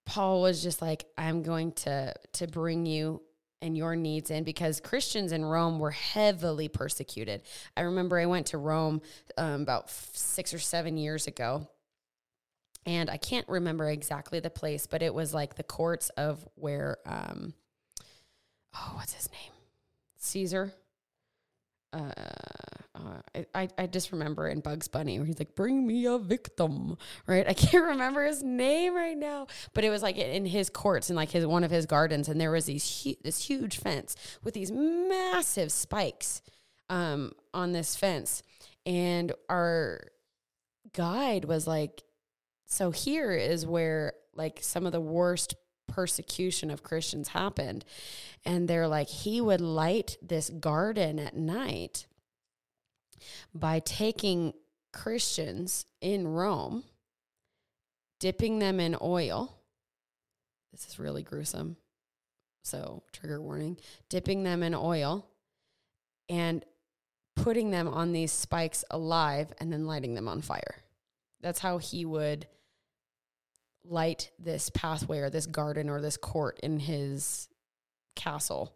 Paul 0.06 0.41
was 0.41 0.63
just 0.63 0.82
like, 0.82 1.06
I'm 1.17 1.43
going 1.43 1.71
to 1.73 2.13
to 2.34 2.47
bring 2.47 2.86
you 2.86 3.21
and 3.62 3.78
your 3.78 3.95
needs 3.95 4.30
in 4.30 4.43
because 4.43 4.82
Christians 4.82 5.32
in 5.32 5.45
Rome 5.45 5.80
were 5.80 5.91
heavily 5.91 6.67
persecuted. 6.67 7.43
I 7.78 7.82
remember 7.82 8.19
I 8.19 8.26
went 8.26 8.47
to 8.47 8.58
Rome 8.58 9.02
um, 9.38 9.62
about 9.62 9.89
six 9.89 10.54
or 10.54 10.60
seven 10.60 10.97
years 10.97 11.28
ago. 11.28 11.67
And 12.86 13.10
I 13.10 13.15
can't 13.15 13.47
remember 13.47 13.89
exactly 13.89 14.41
the 14.41 14.49
place, 14.49 14.88
but 14.88 15.02
it 15.02 15.13
was 15.13 15.34
like 15.34 15.56
the 15.56 15.63
courts 15.63 16.10
of 16.17 16.45
where, 16.56 16.97
um, 17.06 17.54
oh, 18.76 18.91
what's 18.95 19.13
his 19.13 19.32
name? 19.32 19.54
Caesar 20.17 20.73
uh, 21.94 22.12
uh, 22.96 23.44
I, 23.56 23.68
I 23.78 23.88
just 23.88 24.12
remember 24.12 24.48
in 24.48 24.60
Bugs 24.60 24.88
Bunny 24.88 25.18
where 25.18 25.26
he's 25.26 25.40
like, 25.40 25.56
bring 25.56 25.86
me 25.86 26.06
a 26.06 26.18
victim, 26.18 26.98
right? 27.28 27.48
I 27.48 27.54
can't 27.54 27.86
remember 27.86 28.24
his 28.24 28.44
name 28.44 28.96
right 28.96 29.18
now, 29.18 29.48
but 29.74 29.84
it 29.84 29.90
was 29.90 30.04
like 30.04 30.18
in 30.18 30.46
his 30.46 30.70
courts 30.70 31.10
in 31.10 31.16
like 31.16 31.32
his, 31.32 31.46
one 31.46 31.64
of 31.64 31.72
his 31.72 31.86
gardens. 31.86 32.30
And 32.30 32.40
there 32.40 32.52
was 32.52 32.66
these, 32.66 33.04
hu- 33.04 33.16
this 33.24 33.46
huge 33.46 33.78
fence 33.78 34.16
with 34.44 34.54
these 34.54 34.72
massive 34.72 35.72
spikes, 35.72 36.42
um, 36.90 37.32
on 37.54 37.72
this 37.72 37.96
fence. 37.96 38.44
And 38.86 39.32
our 39.50 40.02
guide 40.94 41.46
was 41.46 41.66
like, 41.66 42.04
so 42.66 42.92
here 42.92 43.32
is 43.32 43.66
where 43.66 44.14
like 44.36 44.60
some 44.62 44.86
of 44.86 44.92
the 44.92 45.02
worst 45.02 45.56
persecution 45.94 46.72
of 46.72 46.82
Christians 46.82 47.30
happened. 47.30 47.86
And 48.44 48.68
they're 48.68 48.88
like, 48.88 49.08
he 49.08 49.40
would 49.40 49.62
light 49.62 50.18
this 50.22 50.50
garden 50.50 51.20
at 51.20 51.38
night 51.38 52.08
by 53.54 53.80
taking 53.80 54.54
Christians 54.92 55.86
in 56.02 56.28
Rome, 56.28 56.84
dipping 58.20 58.58
them 58.60 58.80
in 58.80 58.98
oil. 59.02 59.56
This 60.72 60.88
is 60.88 60.98
really 60.98 61.22
gruesome. 61.22 61.78
So, 62.64 63.04
trigger 63.12 63.42
warning 63.42 63.78
dipping 64.10 64.44
them 64.44 64.64
in 64.64 64.74
oil 64.74 65.28
and 66.30 66.64
putting 67.36 67.72
them 67.72 67.88
on 67.88 68.14
these 68.14 68.32
spikes 68.32 68.84
alive 68.90 69.52
and 69.60 69.72
then 69.72 69.86
lighting 69.86 70.16
them 70.16 70.28
on 70.28 70.42
fire. 70.42 70.76
That's 71.42 71.60
how 71.60 71.78
he 71.78 72.06
would 72.06 72.48
light 73.86 74.32
this 74.39 74.69
pathway 74.69 75.19
or 75.19 75.30
this 75.30 75.46
garden 75.46 75.89
or 75.89 76.02
this 76.02 76.17
court 76.17 76.60
in 76.63 76.80
his 76.80 77.50
castle. 78.15 78.74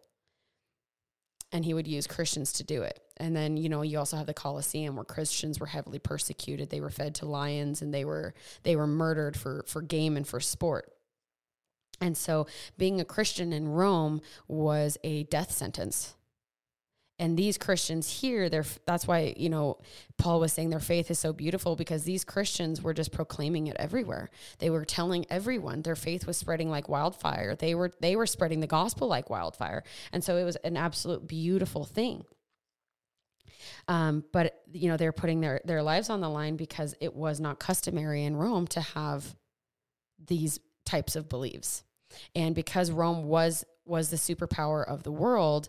And 1.50 1.64
he 1.64 1.72
would 1.72 1.88
use 1.88 2.06
Christians 2.06 2.52
to 2.54 2.64
do 2.64 2.82
it. 2.82 3.00
And 3.16 3.34
then, 3.34 3.56
you 3.56 3.68
know, 3.68 3.82
you 3.82 3.98
also 3.98 4.16
have 4.16 4.26
the 4.26 4.34
Colosseum 4.34 4.96
where 4.96 5.04
Christians 5.04 5.58
were 5.58 5.66
heavily 5.66 5.98
persecuted. 5.98 6.68
They 6.68 6.80
were 6.80 6.90
fed 6.90 7.14
to 7.16 7.26
lions 7.26 7.80
and 7.80 7.92
they 7.92 8.04
were 8.04 8.34
they 8.64 8.76
were 8.76 8.86
murdered 8.86 9.36
for 9.36 9.64
for 9.66 9.80
game 9.80 10.16
and 10.16 10.26
for 10.26 10.40
sport. 10.40 10.92
And 12.00 12.16
so 12.16 12.46
being 12.76 13.00
a 13.00 13.04
Christian 13.04 13.52
in 13.52 13.68
Rome 13.68 14.20
was 14.46 14.98
a 15.02 15.24
death 15.24 15.50
sentence 15.50 16.14
and 17.18 17.36
these 17.36 17.58
christians 17.58 18.20
here 18.20 18.48
they're 18.48 18.64
that's 18.86 19.06
why 19.06 19.34
you 19.36 19.48
know 19.48 19.78
paul 20.16 20.40
was 20.40 20.52
saying 20.52 20.70
their 20.70 20.80
faith 20.80 21.10
is 21.10 21.18
so 21.18 21.32
beautiful 21.32 21.76
because 21.76 22.04
these 22.04 22.24
christians 22.24 22.82
were 22.82 22.94
just 22.94 23.12
proclaiming 23.12 23.66
it 23.66 23.76
everywhere. 23.78 24.28
They 24.58 24.70
were 24.70 24.84
telling 24.84 25.26
everyone 25.30 25.82
their 25.82 25.96
faith 25.96 26.26
was 26.26 26.36
spreading 26.36 26.70
like 26.70 26.88
wildfire. 26.88 27.54
They 27.54 27.74
were 27.74 27.92
they 28.00 28.16
were 28.16 28.26
spreading 28.26 28.60
the 28.60 28.66
gospel 28.66 29.08
like 29.08 29.30
wildfire. 29.30 29.84
And 30.12 30.22
so 30.22 30.36
it 30.36 30.44
was 30.44 30.56
an 30.56 30.76
absolute 30.76 31.26
beautiful 31.26 31.84
thing. 31.84 32.24
Um, 33.86 34.24
but 34.32 34.62
you 34.72 34.88
know 34.88 34.96
they're 34.96 35.12
putting 35.12 35.40
their 35.40 35.60
their 35.64 35.82
lives 35.82 36.10
on 36.10 36.20
the 36.20 36.28
line 36.28 36.56
because 36.56 36.94
it 37.00 37.14
was 37.14 37.40
not 37.40 37.58
customary 37.58 38.24
in 38.24 38.36
rome 38.36 38.66
to 38.68 38.80
have 38.80 39.36
these 40.24 40.58
types 40.84 41.16
of 41.16 41.28
beliefs. 41.28 41.84
And 42.34 42.54
because 42.54 42.90
rome 42.90 43.24
was 43.24 43.64
was 43.84 44.10
the 44.10 44.16
superpower 44.16 44.86
of 44.86 45.02
the 45.02 45.12
world 45.12 45.68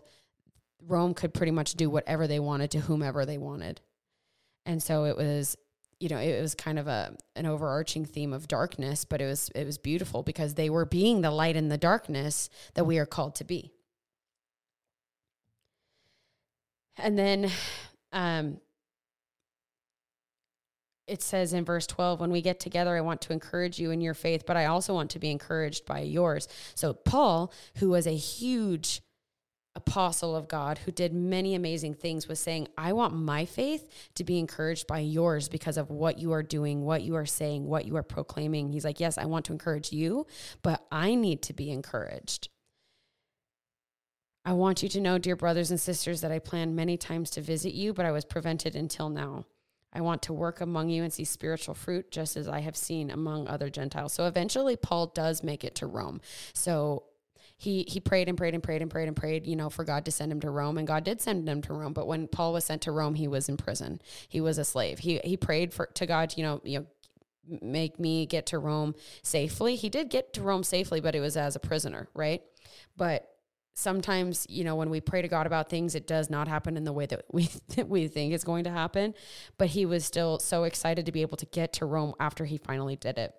Rome 0.86 1.14
could 1.14 1.34
pretty 1.34 1.52
much 1.52 1.74
do 1.74 1.90
whatever 1.90 2.26
they 2.26 2.40
wanted 2.40 2.70
to 2.72 2.80
whomever 2.80 3.26
they 3.26 3.38
wanted. 3.38 3.80
And 4.66 4.82
so 4.82 5.04
it 5.04 5.16
was, 5.16 5.56
you 5.98 6.08
know, 6.08 6.18
it 6.18 6.40
was 6.40 6.54
kind 6.54 6.78
of 6.78 6.86
a 6.86 7.16
an 7.36 7.46
overarching 7.46 8.04
theme 8.04 8.32
of 8.32 8.48
darkness, 8.48 9.04
but 9.04 9.20
it 9.20 9.26
was 9.26 9.50
it 9.54 9.64
was 9.64 9.78
beautiful 9.78 10.22
because 10.22 10.54
they 10.54 10.70
were 10.70 10.84
being 10.84 11.20
the 11.20 11.30
light 11.30 11.56
in 11.56 11.68
the 11.68 11.78
darkness 11.78 12.50
that 12.74 12.84
we 12.84 12.98
are 12.98 13.06
called 13.06 13.34
to 13.36 13.44
be. 13.44 13.72
And 16.96 17.18
then 17.18 17.50
um 18.12 18.60
it 21.10 21.22
says 21.22 21.52
in 21.52 21.64
verse 21.64 21.88
12 21.88 22.20
when 22.20 22.30
we 22.30 22.40
get 22.40 22.60
together 22.60 22.96
i 22.96 23.00
want 23.00 23.20
to 23.20 23.32
encourage 23.32 23.78
you 23.78 23.90
in 23.90 24.00
your 24.00 24.14
faith 24.14 24.44
but 24.46 24.56
i 24.56 24.66
also 24.66 24.94
want 24.94 25.10
to 25.10 25.18
be 25.18 25.30
encouraged 25.30 25.84
by 25.84 26.00
yours 26.00 26.46
so 26.74 26.92
paul 26.92 27.52
who 27.76 27.90
was 27.90 28.06
a 28.06 28.14
huge 28.14 29.02
apostle 29.80 30.36
of 30.36 30.46
God 30.46 30.78
who 30.78 30.92
did 30.92 31.14
many 31.14 31.54
amazing 31.54 31.94
things 31.94 32.28
was 32.28 32.38
saying, 32.38 32.68
I 32.76 32.92
want 32.92 33.14
my 33.14 33.46
faith 33.46 33.88
to 34.14 34.24
be 34.24 34.38
encouraged 34.38 34.86
by 34.86 34.98
yours 34.98 35.48
because 35.48 35.78
of 35.78 35.90
what 35.90 36.18
you 36.18 36.32
are 36.32 36.42
doing, 36.42 36.82
what 36.82 37.02
you 37.02 37.16
are 37.16 37.26
saying, 37.26 37.66
what 37.66 37.86
you 37.86 37.96
are 37.96 38.02
proclaiming. 38.02 38.68
He's 38.68 38.84
like, 38.84 39.00
Yes, 39.00 39.16
I 39.16 39.24
want 39.24 39.46
to 39.46 39.52
encourage 39.52 39.92
you, 39.92 40.26
but 40.62 40.84
I 40.92 41.14
need 41.14 41.42
to 41.42 41.54
be 41.54 41.70
encouraged. 41.70 42.48
I 44.44 44.52
want 44.52 44.82
you 44.82 44.88
to 44.90 45.00
know, 45.00 45.18
dear 45.18 45.36
brothers 45.36 45.70
and 45.70 45.80
sisters, 45.80 46.20
that 46.20 46.32
I 46.32 46.38
planned 46.38 46.76
many 46.76 46.96
times 46.96 47.30
to 47.30 47.40
visit 47.40 47.72
you, 47.72 47.92
but 47.92 48.06
I 48.06 48.12
was 48.12 48.24
prevented 48.24 48.74
until 48.74 49.08
now. 49.08 49.46
I 49.92 50.00
want 50.02 50.22
to 50.22 50.32
work 50.32 50.60
among 50.60 50.88
you 50.88 51.02
and 51.02 51.12
see 51.12 51.24
spiritual 51.24 51.74
fruit 51.74 52.10
just 52.10 52.36
as 52.36 52.48
I 52.48 52.60
have 52.60 52.76
seen 52.76 53.10
among 53.10 53.48
other 53.48 53.68
Gentiles. 53.70 54.12
So 54.12 54.26
eventually, 54.26 54.76
Paul 54.76 55.08
does 55.08 55.42
make 55.42 55.64
it 55.64 55.74
to 55.76 55.86
Rome. 55.86 56.20
So 56.52 57.04
he 57.60 57.84
he 57.86 58.00
prayed 58.00 58.26
and 58.26 58.38
prayed 58.38 58.54
and 58.54 58.62
prayed 58.62 58.80
and 58.80 58.90
prayed 58.90 59.06
and 59.06 59.14
prayed, 59.14 59.46
you 59.46 59.54
know, 59.54 59.68
for 59.68 59.84
God 59.84 60.06
to 60.06 60.10
send 60.10 60.32
him 60.32 60.40
to 60.40 60.50
Rome, 60.50 60.78
and 60.78 60.86
God 60.86 61.04
did 61.04 61.20
send 61.20 61.46
him 61.46 61.60
to 61.60 61.74
Rome. 61.74 61.92
But 61.92 62.06
when 62.06 62.26
Paul 62.26 62.54
was 62.54 62.64
sent 62.64 62.80
to 62.82 62.90
Rome, 62.90 63.16
he 63.16 63.28
was 63.28 63.50
in 63.50 63.58
prison. 63.58 64.00
He 64.30 64.40
was 64.40 64.56
a 64.56 64.64
slave. 64.64 65.00
He 65.00 65.20
he 65.22 65.36
prayed 65.36 65.74
for 65.74 65.84
to 65.92 66.06
God, 66.06 66.32
you 66.38 66.42
know, 66.42 66.62
you 66.64 66.78
know, 66.78 66.86
make 67.60 68.00
me 68.00 68.24
get 68.24 68.46
to 68.46 68.58
Rome 68.58 68.94
safely. 69.22 69.76
He 69.76 69.90
did 69.90 70.08
get 70.08 70.32
to 70.32 70.40
Rome 70.40 70.64
safely, 70.64 71.02
but 71.02 71.14
it 71.14 71.20
was 71.20 71.36
as 71.36 71.54
a 71.54 71.60
prisoner, 71.60 72.08
right? 72.14 72.40
But 72.96 73.28
sometimes, 73.74 74.46
you 74.48 74.64
know, 74.64 74.76
when 74.76 74.88
we 74.88 75.02
pray 75.02 75.20
to 75.20 75.28
God 75.28 75.46
about 75.46 75.68
things, 75.68 75.94
it 75.94 76.06
does 76.06 76.30
not 76.30 76.48
happen 76.48 76.78
in 76.78 76.84
the 76.84 76.94
way 76.94 77.04
that 77.04 77.26
we 77.30 77.50
that 77.76 77.90
we 77.90 78.08
think 78.08 78.32
it's 78.32 78.42
going 78.44 78.64
to 78.64 78.70
happen. 78.70 79.12
But 79.58 79.68
he 79.68 79.84
was 79.84 80.06
still 80.06 80.38
so 80.38 80.64
excited 80.64 81.04
to 81.04 81.12
be 81.12 81.20
able 81.20 81.36
to 81.36 81.46
get 81.46 81.74
to 81.74 81.84
Rome 81.84 82.14
after 82.18 82.46
he 82.46 82.56
finally 82.56 82.96
did 82.96 83.18
it. 83.18 83.34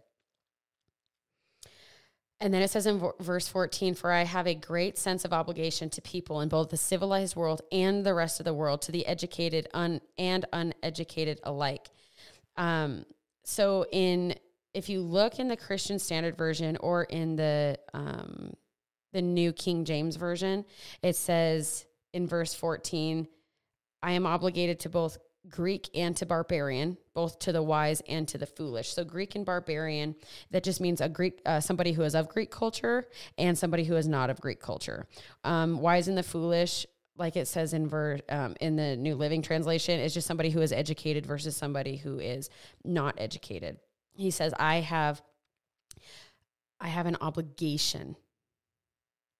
And 2.42 2.52
then 2.52 2.64
it 2.64 2.72
says 2.72 2.88
in 2.88 3.00
verse 3.20 3.48
14, 3.48 3.94
For 3.94 4.12
I 4.12 4.24
have 4.24 4.48
a 4.48 4.56
great 4.56 4.98
sense 4.98 5.24
of 5.26 5.32
obligation 5.32 5.92
to 5.92 6.02
people 6.02 6.42
in 6.42 6.50
both 6.50 6.72
the 6.72 6.78
civilized 6.78 7.36
world 7.36 7.62
and 7.72 8.04
the 8.04 8.16
rest 8.16 8.40
of 8.40 8.46
the 8.46 8.54
world, 8.54 8.82
to 8.84 8.92
the 8.92 9.06
educated 9.06 9.70
un- 9.76 10.02
and 10.18 10.46
uneducated 10.52 11.40
alike. 11.44 11.90
Um, 12.58 13.06
so, 13.44 13.86
in 13.92 14.36
if 14.74 14.90
you 14.90 15.02
look 15.02 15.38
in 15.38 15.50
the 15.50 15.58
Christian 15.58 16.00
Standard 16.00 16.36
Version 16.36 16.78
or 16.78 17.04
in 17.04 17.36
the 17.36 17.78
um, 17.94 18.54
the 19.14 19.22
New 19.22 19.54
King 19.54 19.86
James 19.86 20.16
Version, 20.16 20.66
it 21.04 21.16
says 21.16 21.86
in 22.12 22.28
verse 22.28 22.56
14, 22.56 23.28
I 24.02 24.14
am 24.14 24.26
obligated 24.26 24.80
to 24.82 24.90
both 24.90 25.20
Greek 25.50 25.90
and 25.96 26.16
to 26.18 26.26
barbarian, 26.26 26.98
both 27.14 27.40
to 27.40 27.52
the 27.52 27.64
wise 27.64 28.02
and 28.08 28.28
to 28.28 28.38
the 28.38 28.46
foolish. 28.46 28.94
So 28.94 29.04
Greek 29.04 29.36
and 29.36 29.46
barbarian, 29.46 30.16
that 30.52 30.64
just 30.64 30.80
means 30.80 31.02
a 31.02 31.10
Greek, 31.10 31.42
uh, 31.46 31.60
somebody 31.60 31.94
who 31.94 32.04
is 32.04 32.14
of 32.14 32.30
Greek 32.30 32.52
culture 32.52 33.08
and 33.38 33.58
somebody 33.58 33.84
who 33.84 33.96
is 33.96 34.08
not 34.08 34.30
of 34.30 34.40
Greek 34.40 34.62
culture. 34.62 35.08
Um, 35.44 35.82
wise 35.82 36.08
and 36.08 36.18
the 36.18 36.24
foolish, 36.24 36.86
like 37.18 37.36
it 37.36 37.48
says 37.48 37.74
in 37.74 37.88
ver, 37.88 38.20
um, 38.30 38.56
in 38.62 38.76
the 38.76 38.96
New 38.96 39.16
Living 39.16 39.42
Translation, 39.42 40.00
is 40.00 40.14
just 40.14 40.28
somebody 40.28 40.52
who 40.52 40.62
is 40.62 40.72
educated 40.72 41.26
versus 41.26 41.56
somebody 41.56 41.98
who 41.98 42.20
is 42.20 42.50
not 42.84 43.16
educated. 43.18 43.80
He 44.14 44.32
says, 44.32 44.54
"I 44.60 44.82
have, 44.82 45.22
I 46.80 46.88
have 46.88 47.08
an 47.08 47.18
obligation 47.20 48.16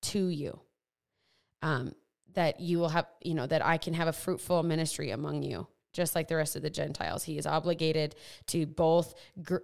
to 0.02 0.28
you." 0.28 0.60
Um, 1.62 1.94
that 2.34 2.60
you 2.60 2.80
will 2.80 2.90
have, 2.90 3.08
you 3.22 3.34
know, 3.34 3.46
that 3.46 3.64
I 3.64 3.78
can 3.78 3.94
have 3.94 4.08
a 4.08 4.14
fruitful 4.14 4.64
ministry 4.64 5.12
among 5.12 5.44
you 5.44 5.68
just 5.94 6.16
like 6.16 6.28
the 6.28 6.36
rest 6.36 6.56
of 6.56 6.62
the 6.62 6.70
Gentiles. 6.70 7.24
He 7.24 7.38
is 7.38 7.46
obligated 7.46 8.16
to 8.48 8.66
both 8.66 9.14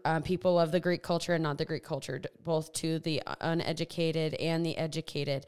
uh, 0.06 0.20
people 0.22 0.60
of 0.60 0.72
the 0.72 0.80
Greek 0.80 1.04
culture 1.04 1.34
and 1.34 1.44
not 1.44 1.58
the 1.58 1.66
Greek 1.66 1.84
culture, 1.84 2.22
both 2.44 2.74
to 2.74 3.00
the 3.00 3.22
uneducated 3.42 4.34
and 4.36 4.66
the 4.66 4.78
educated, 4.78 5.46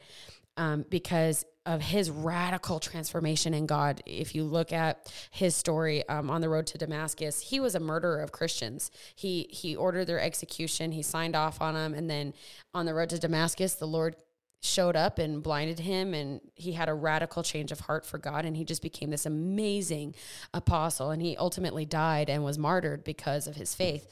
um, 0.56 0.84
because 0.88 1.44
of 1.66 1.82
his 1.82 2.10
radical 2.10 2.80
transformation 2.80 3.54
in 3.54 3.66
God. 3.66 4.02
If 4.06 4.34
you 4.34 4.44
look 4.44 4.72
at 4.72 5.12
his 5.30 5.54
story 5.54 6.08
um, 6.08 6.30
on 6.30 6.40
the 6.40 6.48
road 6.48 6.66
to 6.68 6.78
Damascus, 6.78 7.40
he 7.40 7.60
was 7.60 7.74
a 7.74 7.80
murderer 7.80 8.20
of 8.20 8.32
Christians. 8.32 8.90
He 9.14 9.46
he 9.50 9.76
ordered 9.76 10.06
their 10.06 10.20
execution. 10.20 10.92
He 10.92 11.02
signed 11.02 11.36
off 11.36 11.60
on 11.60 11.74
them, 11.74 11.94
and 11.94 12.08
then 12.10 12.34
on 12.74 12.86
the 12.86 12.94
road 12.94 13.10
to 13.10 13.18
Damascus, 13.18 13.74
the 13.74 13.86
Lord 13.86 14.16
showed 14.60 14.94
up 14.94 15.18
and 15.18 15.42
blinded 15.42 15.78
him 15.78 16.12
and 16.12 16.40
he 16.54 16.72
had 16.72 16.88
a 16.88 16.94
radical 16.94 17.42
change 17.42 17.72
of 17.72 17.80
heart 17.80 18.04
for 18.04 18.18
God 18.18 18.44
and 18.44 18.56
he 18.56 18.64
just 18.64 18.82
became 18.82 19.10
this 19.10 19.24
amazing 19.24 20.14
apostle 20.52 21.10
and 21.10 21.22
he 21.22 21.36
ultimately 21.36 21.86
died 21.86 22.28
and 22.28 22.44
was 22.44 22.58
martyred 22.58 23.02
because 23.02 23.46
of 23.46 23.56
his 23.56 23.74
faith 23.74 24.06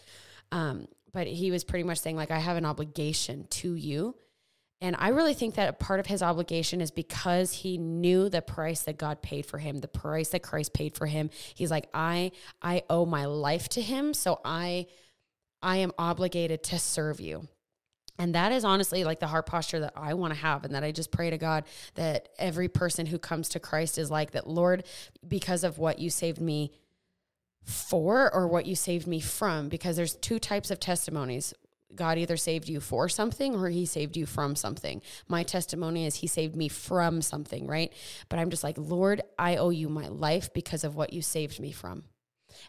um, 0.51 0.89
but 1.13 1.27
he 1.27 1.51
was 1.51 1.65
pretty 1.65 1.85
much 1.85 1.99
saying 1.99 2.17
like 2.17 2.31
I 2.31 2.39
have 2.39 2.57
an 2.57 2.65
obligation 2.65 3.47
to 3.51 3.75
you 3.75 4.15
and 4.81 4.95
I 4.99 5.09
really 5.09 5.35
think 5.35 5.57
that 5.57 5.69
a 5.69 5.73
part 5.73 5.99
of 5.99 6.07
his 6.07 6.23
obligation 6.23 6.81
is 6.81 6.91
because 6.91 7.53
he 7.53 7.79
knew 7.79 8.29
the 8.29 8.41
price 8.41 8.83
that 8.83 8.97
God 8.97 9.23
paid 9.23 9.45
for 9.45 9.59
him, 9.59 9.81
the 9.81 9.89
price 9.89 10.29
that 10.29 10.43
Christ 10.43 10.73
paid 10.73 10.97
for 10.97 11.07
him. 11.07 11.31
He's 11.55 11.71
like, 11.71 11.89
I 11.93 12.31
I 12.63 12.85
owe 12.89 13.05
my 13.05 13.25
life 13.25 13.69
to 13.71 13.83
him, 13.83 14.15
so 14.15 14.41
I 14.45 14.87
I 15.61 15.79
am 15.79 15.93
obligated 15.99 16.63
to 16.65 16.79
serve 16.79 17.21
you. 17.21 17.49
And 18.19 18.35
that 18.35 18.51
is 18.51 18.65
honestly 18.65 19.05
like 19.05 19.21
the 19.21 19.29
heart 19.29 19.47
posture 19.47 19.81
that 19.81 19.93
I 19.97 20.15
want 20.15 20.35
to 20.35 20.41
have. 20.41 20.65
And 20.65 20.75
that 20.75 20.83
I 20.83 20.91
just 20.91 21.13
pray 21.13 21.31
to 21.31 21.39
God 21.39 21.65
that 21.95 22.31
every 22.39 22.69
person 22.69 23.07
who 23.07 23.19
comes 23.19 23.49
to 23.51 23.61
Christ 23.61 23.97
is 23.97 24.11
like 24.11 24.33
that, 24.33 24.49
Lord, 24.49 24.85
because 25.27 25.63
of 25.63 25.79
what 25.79 25.99
you 26.01 26.11
saved 26.11 26.41
me 26.41 26.73
for 27.63 28.33
or 28.35 28.49
what 28.49 28.67
you 28.67 28.75
saved 28.75 29.07
me 29.07 29.21
from, 29.21 29.69
because 29.69 29.97
there's 29.97 30.17
two 30.17 30.39
types 30.39 30.71
of 30.71 30.81
testimonies. 30.81 31.55
God 31.95 32.19
either 32.19 32.37
saved 32.37 32.69
you 32.69 32.81
for 32.81 33.09
something 33.09 33.55
or 33.55 33.69
he 33.69 33.87
saved 33.87 34.17
you 34.17 34.27
from 34.27 34.57
something. 34.57 35.01
My 35.27 35.43
testimony 35.43 36.05
is 36.05 36.17
he 36.17 36.27
saved 36.27 36.55
me 36.55 36.69
from 36.69 37.23
something, 37.23 37.67
right? 37.67 37.93
But 38.29 38.39
I'm 38.39 38.51
just 38.51 38.65
like, 38.65 38.77
Lord, 38.77 39.23
I 39.39 39.57
owe 39.57 39.71
you 39.71 39.89
my 39.89 40.09
life 40.09 40.53
because 40.53 40.85
of 40.85 40.97
what 40.97 41.13
you 41.13 41.23
saved 41.23 41.61
me 41.61 41.73
from 41.73 42.05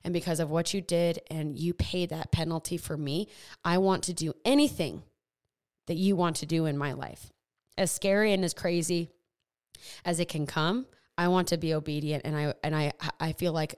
and 0.04 0.14
because 0.14 0.40
of 0.40 0.50
what 0.50 0.74
you 0.74 0.82
did 0.82 1.20
and 1.30 1.58
you 1.58 1.74
paid 1.74 2.10
that 2.10 2.32
penalty 2.32 2.78
for 2.78 2.96
me. 2.96 3.28
I 3.64 3.78
want 3.78 4.04
to 4.04 4.14
do 4.14 4.34
anything 4.46 5.04
that 5.90 5.98
you 5.98 6.16
want 6.16 6.38
to 6.38 6.46
do 6.46 6.68
in 6.68 6.78
my 6.78 6.94
life. 6.94 7.34
As 7.78 7.92
scary 7.92 8.32
and 8.32 8.46
as 8.46 8.54
crazy 8.54 9.10
as 10.06 10.20
it 10.20 10.30
can 10.30 10.46
come, 10.46 10.86
I 11.18 11.28
want 11.28 11.50
to 11.50 11.58
be 11.58 11.74
obedient 11.74 12.26
and 12.26 12.38
I 12.38 12.54
and 12.64 12.76
I 12.76 12.94
I 13.20 13.34
feel 13.34 13.52
like 13.52 13.76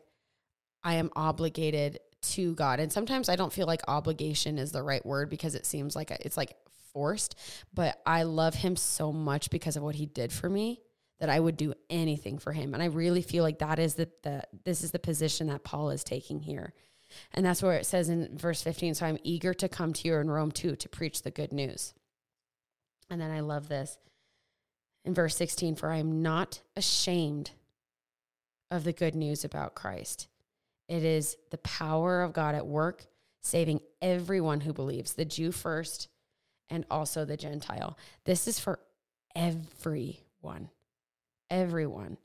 I 0.83 0.95
am 0.95 1.09
obligated 1.15 1.99
to 2.33 2.53
God. 2.53 2.79
And 2.79 2.91
sometimes 2.91 3.29
I 3.29 3.35
don't 3.35 3.53
feel 3.53 3.65
like 3.65 3.81
obligation 3.87 4.57
is 4.57 4.71
the 4.71 4.83
right 4.83 5.03
word 5.05 5.29
because 5.29 5.55
it 5.55 5.65
seems 5.65 5.95
like 5.95 6.11
it's 6.11 6.37
like 6.37 6.55
forced, 6.93 7.35
but 7.73 8.01
I 8.05 8.23
love 8.23 8.55
him 8.55 8.75
so 8.75 9.13
much 9.13 9.49
because 9.49 9.77
of 9.77 9.83
what 9.83 9.95
he 9.95 10.05
did 10.05 10.33
for 10.33 10.49
me 10.49 10.81
that 11.21 11.29
I 11.29 11.39
would 11.39 11.55
do 11.55 11.73
anything 11.89 12.39
for 12.39 12.51
him. 12.51 12.73
And 12.73 12.83
I 12.83 12.87
really 12.87 13.21
feel 13.21 13.43
like 13.43 13.59
that 13.59 13.79
is 13.79 13.95
the, 13.95 14.09
the 14.23 14.43
this 14.65 14.83
is 14.83 14.91
the 14.91 14.99
position 14.99 15.47
that 15.47 15.63
Paul 15.63 15.91
is 15.91 16.03
taking 16.03 16.41
here. 16.41 16.73
And 17.33 17.45
that's 17.45 17.63
where 17.63 17.73
it 17.73 17.85
says 17.85 18.09
in 18.09 18.37
verse 18.37 18.61
15, 18.61 18.95
so 18.95 19.05
I'm 19.05 19.17
eager 19.23 19.53
to 19.53 19.69
come 19.69 19.93
to 19.93 20.07
you 20.07 20.15
in 20.15 20.29
Rome 20.29 20.51
too 20.51 20.75
to 20.75 20.89
preach 20.89 21.21
the 21.21 21.31
good 21.31 21.53
news. 21.53 21.93
And 23.11 23.19
then 23.19 23.29
I 23.29 23.41
love 23.41 23.67
this 23.67 23.99
in 25.03 25.13
verse 25.13 25.35
16, 25.35 25.75
for 25.75 25.91
I 25.91 25.97
am 25.97 26.23
not 26.23 26.61
ashamed 26.75 27.51
of 28.71 28.85
the 28.85 28.93
good 28.93 29.15
news 29.15 29.43
about 29.43 29.75
Christ. 29.75 30.29
It 30.87 31.03
is 31.03 31.35
the 31.49 31.57
power 31.59 32.21
of 32.21 32.33
God 32.33 32.55
at 32.55 32.65
work, 32.65 33.05
saving 33.41 33.81
everyone 34.01 34.61
who 34.61 34.73
believes, 34.73 35.13
the 35.13 35.25
Jew 35.25 35.51
first 35.51 36.07
and 36.69 36.85
also 36.89 37.25
the 37.25 37.37
Gentile. 37.37 37.97
This 38.23 38.47
is 38.47 38.59
for 38.59 38.79
everyone. 39.35 40.69
Everyone. 41.49 42.17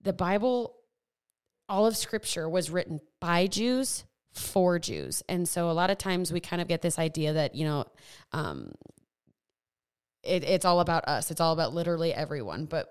The 0.00 0.14
Bible, 0.14 0.76
all 1.68 1.86
of 1.86 1.96
Scripture 1.96 2.48
was 2.48 2.70
written 2.70 3.02
by 3.20 3.46
Jews 3.46 4.04
for 4.32 4.78
Jews. 4.78 5.22
And 5.28 5.46
so 5.46 5.70
a 5.70 5.72
lot 5.72 5.90
of 5.90 5.98
times 5.98 6.32
we 6.32 6.40
kind 6.40 6.62
of 6.62 6.68
get 6.68 6.80
this 6.80 6.98
idea 6.98 7.34
that, 7.34 7.54
you 7.54 7.66
know, 7.66 7.84
um, 8.32 8.72
it, 10.22 10.44
it's 10.44 10.64
all 10.64 10.80
about 10.80 11.06
us. 11.06 11.30
It's 11.30 11.40
all 11.40 11.52
about 11.52 11.74
literally 11.74 12.12
everyone. 12.12 12.66
But 12.66 12.90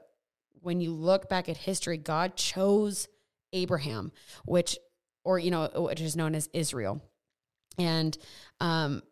when 0.62 0.82
you 0.82 0.92
look 0.94 1.30
back 1.30 1.50
at 1.50 1.58
history, 1.58 1.98
God 1.98 2.36
chose 2.36 3.08
Abraham, 3.54 4.12
which, 4.46 4.78
or, 5.24 5.39
you 5.39 5.52
know, 5.52 5.70
which 5.76 6.02
is 6.02 6.15
known 6.15 6.36
as 6.36 6.50
Israel. 6.54 7.02
And 7.78 8.18
um, 8.60 9.04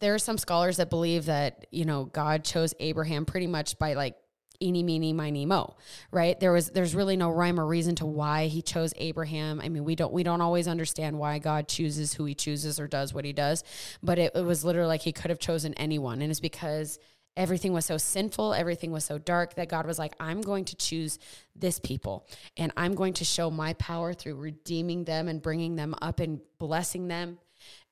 there 0.00 0.14
are 0.14 0.18
some 0.18 0.38
scholars 0.38 0.76
that 0.76 0.90
believe 0.90 1.26
that, 1.26 1.66
you 1.70 1.84
know, 1.84 2.04
God 2.04 2.44
chose 2.44 2.74
Abraham 2.80 3.24
pretty 3.24 3.46
much 3.46 3.78
by 3.78 3.94
like 3.94 4.16
eeny, 4.60 4.82
meeny, 4.82 5.12
miny, 5.12 5.46
mo, 5.46 5.76
right? 6.10 6.38
There 6.38 6.52
was, 6.52 6.70
there's 6.70 6.94
really 6.94 7.16
no 7.16 7.30
rhyme 7.30 7.58
or 7.58 7.66
reason 7.66 7.94
to 7.96 8.06
why 8.06 8.46
he 8.46 8.62
chose 8.62 8.94
Abraham. 8.96 9.60
I 9.60 9.68
mean, 9.68 9.84
we 9.84 9.96
don't, 9.96 10.12
we 10.12 10.22
don't 10.22 10.40
always 10.40 10.68
understand 10.68 11.18
why 11.18 11.38
God 11.38 11.66
chooses 11.66 12.14
who 12.14 12.24
he 12.24 12.34
chooses 12.34 12.78
or 12.78 12.86
does 12.86 13.12
what 13.12 13.24
he 13.24 13.32
does, 13.32 13.64
but 14.02 14.18
it, 14.18 14.32
it 14.34 14.44
was 14.44 14.64
literally 14.64 14.88
like 14.88 15.02
he 15.02 15.12
could 15.12 15.30
have 15.30 15.40
chosen 15.40 15.74
anyone. 15.74 16.22
And 16.22 16.30
it's 16.30 16.40
because 16.40 16.98
everything 17.36 17.72
was 17.72 17.84
so 17.84 17.96
sinful, 17.96 18.54
everything 18.54 18.92
was 18.92 19.04
so 19.04 19.18
dark 19.18 19.54
that 19.54 19.68
God 19.68 19.86
was 19.86 19.98
like, 19.98 20.14
I'm 20.20 20.40
going 20.40 20.64
to 20.66 20.76
choose 20.76 21.18
this 21.56 21.78
people 21.78 22.26
and 22.56 22.72
I'm 22.76 22.94
going 22.94 23.14
to 23.14 23.24
show 23.24 23.50
my 23.50 23.72
power 23.74 24.12
through 24.12 24.36
redeeming 24.36 25.04
them 25.04 25.28
and 25.28 25.42
bringing 25.42 25.76
them 25.76 25.94
up 26.00 26.20
and 26.20 26.40
blessing 26.58 27.08
them 27.08 27.38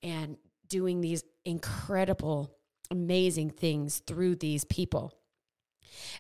and 0.02 0.37
doing 0.68 1.00
these 1.00 1.24
incredible, 1.44 2.55
amazing 2.90 3.50
things 3.50 3.98
through 4.07 4.37
these 4.37 4.64
people. 4.64 5.14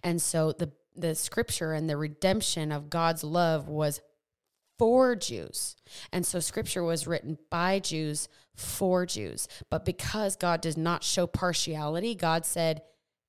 And 0.02 0.20
so 0.20 0.52
the 0.52 0.72
the 0.94 1.14
scripture 1.14 1.72
and 1.72 1.88
the 1.88 1.96
redemption 1.96 2.70
of 2.70 2.90
God's 2.90 3.24
love 3.24 3.68
was 3.68 4.00
for 4.78 5.14
Jews. 5.16 5.76
And 6.12 6.26
so 6.26 6.40
scripture 6.40 6.82
was 6.82 7.06
written 7.06 7.38
by 7.50 7.78
Jews 7.78 8.28
for 8.54 9.06
Jews. 9.06 9.48
But 9.70 9.84
because 9.84 10.36
God 10.36 10.60
does 10.60 10.76
not 10.76 11.04
show 11.04 11.26
partiality, 11.26 12.14
God 12.14 12.44
said, 12.44 12.82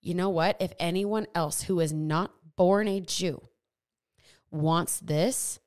you 0.04 0.14
know 0.14 0.30
what? 0.30 0.58
If 0.60 0.74
anyone 0.80 1.28
else 1.34 1.64
who 1.64 1.80
is 1.80 1.94
not 1.94 2.32
born 2.58 2.88
a 2.90 3.00
Jew 3.00 3.42
wants 4.52 5.00
this, 5.00 5.60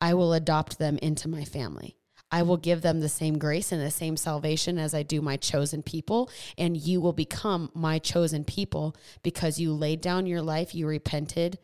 I 0.00 0.14
will 0.14 0.32
adopt 0.32 0.78
them 0.78 0.98
into 0.98 1.28
my 1.28 1.44
family. 1.44 1.96
I 2.30 2.42
will 2.42 2.56
give 2.56 2.82
them 2.82 2.98
the 2.98 3.08
same 3.08 3.38
grace 3.38 3.70
and 3.70 3.80
the 3.80 3.92
same 3.92 4.16
salvation 4.16 4.78
as 4.78 4.92
I 4.94 5.04
do 5.04 5.22
my 5.22 5.36
chosen 5.36 5.84
people. 5.84 6.28
And 6.58 6.76
you 6.76 7.00
will 7.00 7.12
become 7.12 7.70
my 7.72 8.00
chosen 8.00 8.44
people 8.44 8.96
because 9.22 9.60
you 9.60 9.72
laid 9.72 10.00
down 10.00 10.26
your 10.26 10.42
life, 10.42 10.74
you 10.74 10.88
repented, 10.88 11.58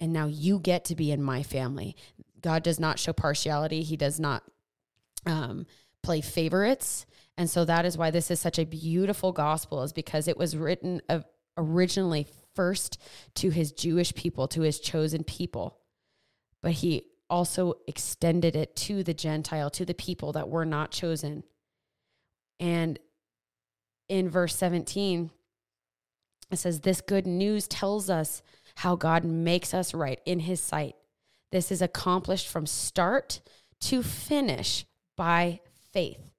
and 0.00 0.12
now 0.12 0.26
you 0.26 0.58
get 0.58 0.86
to 0.86 0.96
be 0.96 1.12
in 1.12 1.22
my 1.22 1.42
family. 1.42 1.94
God 2.40 2.62
does 2.62 2.80
not 2.80 2.98
show 2.98 3.12
partiality, 3.12 3.82
He 3.82 3.98
does 3.98 4.18
not 4.18 4.42
um, 5.26 5.66
play 6.02 6.22
favorites. 6.22 7.04
And 7.38 7.48
so 7.48 7.64
that 7.64 7.86
is 7.86 7.96
why 7.96 8.10
this 8.10 8.32
is 8.32 8.40
such 8.40 8.58
a 8.58 8.66
beautiful 8.66 9.30
gospel, 9.30 9.84
is 9.84 9.92
because 9.92 10.26
it 10.26 10.36
was 10.36 10.56
written 10.56 11.00
originally 11.56 12.26
first 12.56 13.00
to 13.36 13.50
his 13.50 13.70
Jewish 13.70 14.12
people, 14.12 14.48
to 14.48 14.62
his 14.62 14.80
chosen 14.80 15.22
people. 15.22 15.78
But 16.62 16.72
he 16.72 17.04
also 17.30 17.74
extended 17.86 18.56
it 18.56 18.74
to 18.74 19.04
the 19.04 19.14
Gentile, 19.14 19.70
to 19.70 19.84
the 19.84 19.94
people 19.94 20.32
that 20.32 20.48
were 20.48 20.64
not 20.64 20.90
chosen. 20.90 21.44
And 22.58 22.98
in 24.08 24.28
verse 24.28 24.56
17, 24.56 25.30
it 26.50 26.56
says, 26.56 26.80
This 26.80 27.00
good 27.00 27.26
news 27.26 27.68
tells 27.68 28.10
us 28.10 28.42
how 28.74 28.96
God 28.96 29.24
makes 29.24 29.72
us 29.72 29.94
right 29.94 30.20
in 30.26 30.40
his 30.40 30.60
sight. 30.60 30.96
This 31.52 31.70
is 31.70 31.82
accomplished 31.82 32.48
from 32.48 32.66
start 32.66 33.40
to 33.82 34.02
finish 34.02 34.84
by 35.16 35.60
faith 35.92 36.32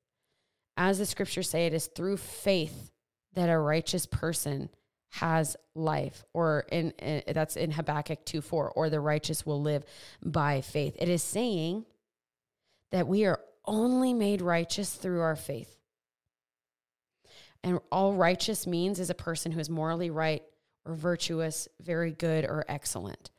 as 0.79 0.97
the 0.97 1.05
scriptures 1.05 1.49
say, 1.49 1.65
it 1.65 1.73
is 1.73 1.87
through 1.87 2.17
faith 2.17 2.89
that 3.33 3.49
a 3.49 3.59
righteous 3.59 4.05
person 4.05 4.69
has 5.09 5.57
life, 5.75 6.23
or 6.33 6.65
in, 6.71 6.91
in 6.91 7.21
that's 7.33 7.57
in 7.57 7.71
Habakkuk 7.71 8.23
2 8.25 8.41
4, 8.41 8.71
or 8.71 8.89
the 8.89 8.99
righteous 9.01 9.45
will 9.45 9.61
live 9.61 9.83
by 10.23 10.61
faith. 10.61 10.95
It 10.97 11.09
is 11.09 11.21
saying 11.21 11.85
that 12.91 13.07
we 13.07 13.25
are 13.25 13.41
only 13.65 14.13
made 14.13 14.41
righteous 14.41 14.93
through 14.93 15.19
our 15.19 15.35
faith. 15.35 15.75
And 17.61 17.79
all 17.91 18.13
righteous 18.13 18.65
means 18.65 18.99
is 18.99 19.09
a 19.09 19.15
person 19.15 19.51
who 19.51 19.59
is 19.59 19.69
morally 19.69 20.09
right 20.09 20.43
or 20.85 20.93
virtuous, 20.93 21.67
very 21.81 22.11
good, 22.13 22.45
or 22.45 22.63
excellent. 22.69 23.31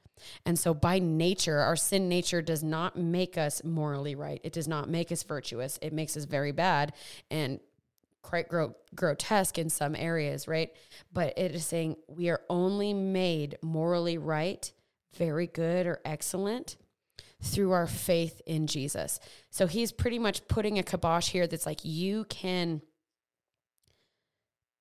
And 0.44 0.58
so, 0.58 0.74
by 0.74 0.98
nature, 0.98 1.58
our 1.58 1.76
sin 1.76 2.08
nature 2.08 2.42
does 2.42 2.62
not 2.62 2.96
make 2.96 3.38
us 3.38 3.62
morally 3.64 4.14
right. 4.14 4.40
It 4.44 4.52
does 4.52 4.68
not 4.68 4.88
make 4.88 5.12
us 5.12 5.22
virtuous. 5.22 5.78
It 5.82 5.92
makes 5.92 6.16
us 6.16 6.24
very 6.24 6.52
bad 6.52 6.92
and 7.30 7.60
quite 8.22 8.48
gro- 8.48 8.76
grotesque 8.94 9.58
in 9.58 9.70
some 9.70 9.94
areas, 9.96 10.46
right? 10.46 10.70
But 11.12 11.38
it 11.38 11.54
is 11.54 11.66
saying 11.66 11.96
we 12.08 12.28
are 12.28 12.42
only 12.48 12.92
made 12.94 13.58
morally 13.62 14.18
right, 14.18 14.70
very 15.16 15.46
good, 15.46 15.86
or 15.86 16.00
excellent 16.04 16.76
through 17.42 17.72
our 17.72 17.86
faith 17.86 18.42
in 18.46 18.66
Jesus. 18.66 19.20
So, 19.50 19.66
he's 19.66 19.92
pretty 19.92 20.18
much 20.18 20.46
putting 20.48 20.78
a 20.78 20.82
kibosh 20.82 21.28
here 21.28 21.46
that's 21.46 21.66
like 21.66 21.84
you 21.84 22.24
can 22.24 22.82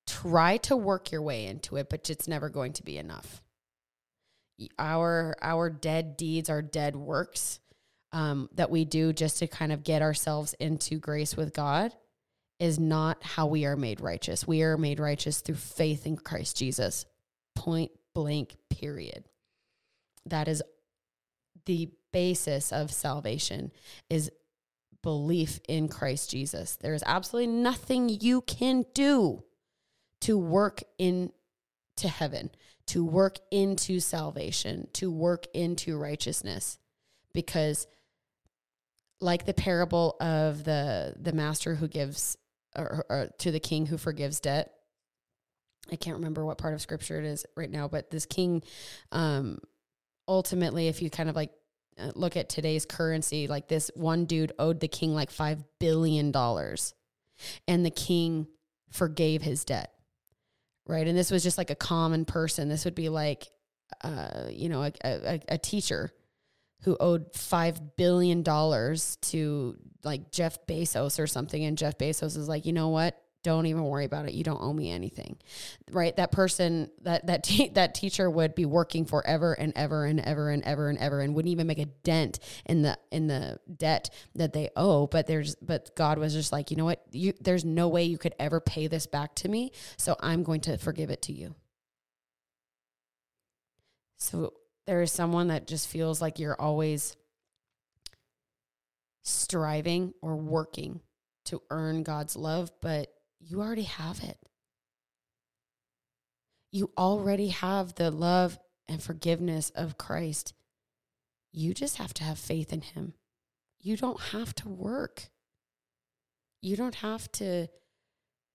try 0.06 0.56
to 0.58 0.76
work 0.76 1.12
your 1.12 1.22
way 1.22 1.46
into 1.46 1.76
it, 1.76 1.88
but 1.88 2.10
it's 2.10 2.26
never 2.26 2.48
going 2.48 2.72
to 2.74 2.82
be 2.82 2.98
enough 2.98 3.42
our 4.78 5.36
our 5.42 5.70
dead 5.70 6.16
deeds, 6.16 6.50
our 6.50 6.62
dead 6.62 6.96
works 6.96 7.60
um, 8.12 8.48
that 8.54 8.70
we 8.70 8.84
do 8.84 9.12
just 9.12 9.38
to 9.38 9.46
kind 9.46 9.72
of 9.72 9.84
get 9.84 10.02
ourselves 10.02 10.54
into 10.54 10.98
grace 10.98 11.36
with 11.36 11.54
God 11.54 11.92
is 12.58 12.78
not 12.78 13.22
how 13.22 13.46
we 13.46 13.64
are 13.64 13.76
made 13.76 14.00
righteous. 14.00 14.46
We 14.46 14.62
are 14.62 14.76
made 14.76 15.00
righteous 15.00 15.40
through 15.40 15.54
faith 15.54 16.06
in 16.06 16.16
Christ 16.16 16.56
Jesus. 16.56 17.06
Point 17.54 17.90
blank, 18.14 18.56
period. 18.68 19.24
That 20.26 20.48
is 20.48 20.62
the 21.64 21.90
basis 22.12 22.72
of 22.72 22.92
salvation 22.92 23.72
is 24.08 24.30
belief 25.02 25.60
in 25.68 25.88
Christ 25.88 26.30
Jesus. 26.30 26.76
There 26.76 26.94
is 26.94 27.04
absolutely 27.06 27.52
nothing 27.52 28.08
you 28.08 28.42
can 28.42 28.84
do 28.94 29.44
to 30.22 30.36
work 30.36 30.82
in 30.98 31.32
to 31.96 32.08
heaven, 32.08 32.50
to 32.90 33.04
work 33.04 33.38
into 33.52 34.00
salvation, 34.00 34.88
to 34.92 35.12
work 35.12 35.46
into 35.54 35.96
righteousness. 35.96 36.76
Because 37.32 37.86
like 39.20 39.46
the 39.46 39.54
parable 39.54 40.16
of 40.20 40.64
the 40.64 41.14
the 41.16 41.32
master 41.32 41.76
who 41.76 41.86
gives 41.86 42.36
or, 42.76 43.06
or 43.08 43.28
to 43.38 43.52
the 43.52 43.60
king 43.60 43.86
who 43.86 43.96
forgives 43.96 44.40
debt. 44.40 44.72
I 45.92 45.96
can't 45.96 46.16
remember 46.16 46.44
what 46.44 46.58
part 46.58 46.74
of 46.74 46.80
scripture 46.80 47.20
it 47.20 47.24
is 47.24 47.46
right 47.56 47.70
now, 47.70 47.86
but 47.86 48.10
this 48.10 48.26
king 48.26 48.64
um 49.12 49.60
ultimately 50.26 50.88
if 50.88 51.00
you 51.00 51.10
kind 51.10 51.28
of 51.28 51.36
like 51.36 51.52
uh, 51.96 52.10
look 52.16 52.36
at 52.36 52.48
today's 52.48 52.86
currency, 52.86 53.46
like 53.46 53.68
this 53.68 53.92
one 53.94 54.24
dude 54.24 54.52
owed 54.58 54.80
the 54.80 54.88
king 54.88 55.14
like 55.14 55.30
5 55.30 55.62
billion 55.78 56.32
dollars 56.32 56.92
and 57.68 57.86
the 57.86 57.90
king 57.90 58.48
forgave 58.90 59.42
his 59.42 59.64
debt 59.64 59.92
right? 60.86 61.06
And 61.06 61.16
this 61.16 61.30
was 61.30 61.42
just 61.42 61.58
like 61.58 61.70
a 61.70 61.74
common 61.76 62.24
person. 62.24 62.68
This 62.68 62.84
would 62.84 62.94
be 62.94 63.08
like, 63.08 63.48
uh, 64.02 64.44
you 64.50 64.68
know, 64.68 64.82
a, 64.82 64.92
a, 65.04 65.40
a 65.48 65.58
teacher 65.58 66.12
who 66.82 66.96
owed 66.98 67.34
five 67.34 67.96
billion 67.96 68.42
dollars 68.42 69.16
to 69.22 69.76
like 70.02 70.32
Jeff 70.32 70.58
Bezos 70.66 71.18
or 71.18 71.26
something, 71.26 71.64
and 71.64 71.76
Jeff 71.76 71.98
Bezos 71.98 72.36
is 72.36 72.48
like, 72.48 72.66
you 72.66 72.72
know 72.72 72.88
what? 72.88 73.20
Don't 73.42 73.66
even 73.66 73.84
worry 73.84 74.04
about 74.04 74.26
it. 74.26 74.34
You 74.34 74.44
don't 74.44 74.60
owe 74.60 74.72
me 74.72 74.90
anything, 74.90 75.38
right? 75.90 76.14
That 76.16 76.30
person, 76.30 76.90
that 77.02 77.26
that 77.26 77.42
te- 77.44 77.70
that 77.70 77.94
teacher 77.94 78.28
would 78.28 78.54
be 78.54 78.66
working 78.66 79.06
forever 79.06 79.54
and 79.54 79.72
ever 79.76 80.04
and 80.04 80.20
ever 80.20 80.50
and 80.50 80.62
ever 80.62 80.90
and 80.90 80.98
ever, 80.98 81.20
and 81.20 81.34
wouldn't 81.34 81.50
even 81.50 81.66
make 81.66 81.78
a 81.78 81.86
dent 81.86 82.38
in 82.66 82.82
the 82.82 82.98
in 83.10 83.28
the 83.28 83.58
debt 83.74 84.10
that 84.34 84.52
they 84.52 84.68
owe. 84.76 85.06
But 85.06 85.26
there's 85.26 85.54
but 85.56 85.96
God 85.96 86.18
was 86.18 86.34
just 86.34 86.52
like, 86.52 86.70
you 86.70 86.76
know 86.76 86.84
what? 86.84 87.02
You 87.12 87.32
there's 87.40 87.64
no 87.64 87.88
way 87.88 88.04
you 88.04 88.18
could 88.18 88.34
ever 88.38 88.60
pay 88.60 88.88
this 88.88 89.06
back 89.06 89.34
to 89.36 89.48
me, 89.48 89.72
so 89.96 90.16
I'm 90.20 90.42
going 90.42 90.60
to 90.62 90.76
forgive 90.76 91.08
it 91.08 91.22
to 91.22 91.32
you. 91.32 91.54
So 94.18 94.52
there 94.86 95.00
is 95.00 95.10
someone 95.10 95.48
that 95.48 95.66
just 95.66 95.88
feels 95.88 96.20
like 96.20 96.38
you're 96.38 96.60
always 96.60 97.16
striving 99.24 100.12
or 100.20 100.36
working 100.36 101.00
to 101.46 101.62
earn 101.70 102.02
God's 102.02 102.36
love, 102.36 102.70
but 102.82 103.10
you 103.40 103.60
already 103.60 103.82
have 103.82 104.22
it. 104.22 104.38
You 106.70 106.90
already 106.96 107.48
have 107.48 107.94
the 107.94 108.10
love 108.10 108.58
and 108.88 109.02
forgiveness 109.02 109.70
of 109.74 109.98
Christ. 109.98 110.54
You 111.52 111.74
just 111.74 111.96
have 111.96 112.14
to 112.14 112.24
have 112.24 112.38
faith 112.38 112.72
in 112.72 112.82
Him. 112.82 113.14
You 113.80 113.96
don't 113.96 114.20
have 114.20 114.54
to 114.56 114.68
work. 114.68 115.30
You 116.62 116.76
don't 116.76 116.96
have 116.96 117.30
to 117.32 117.68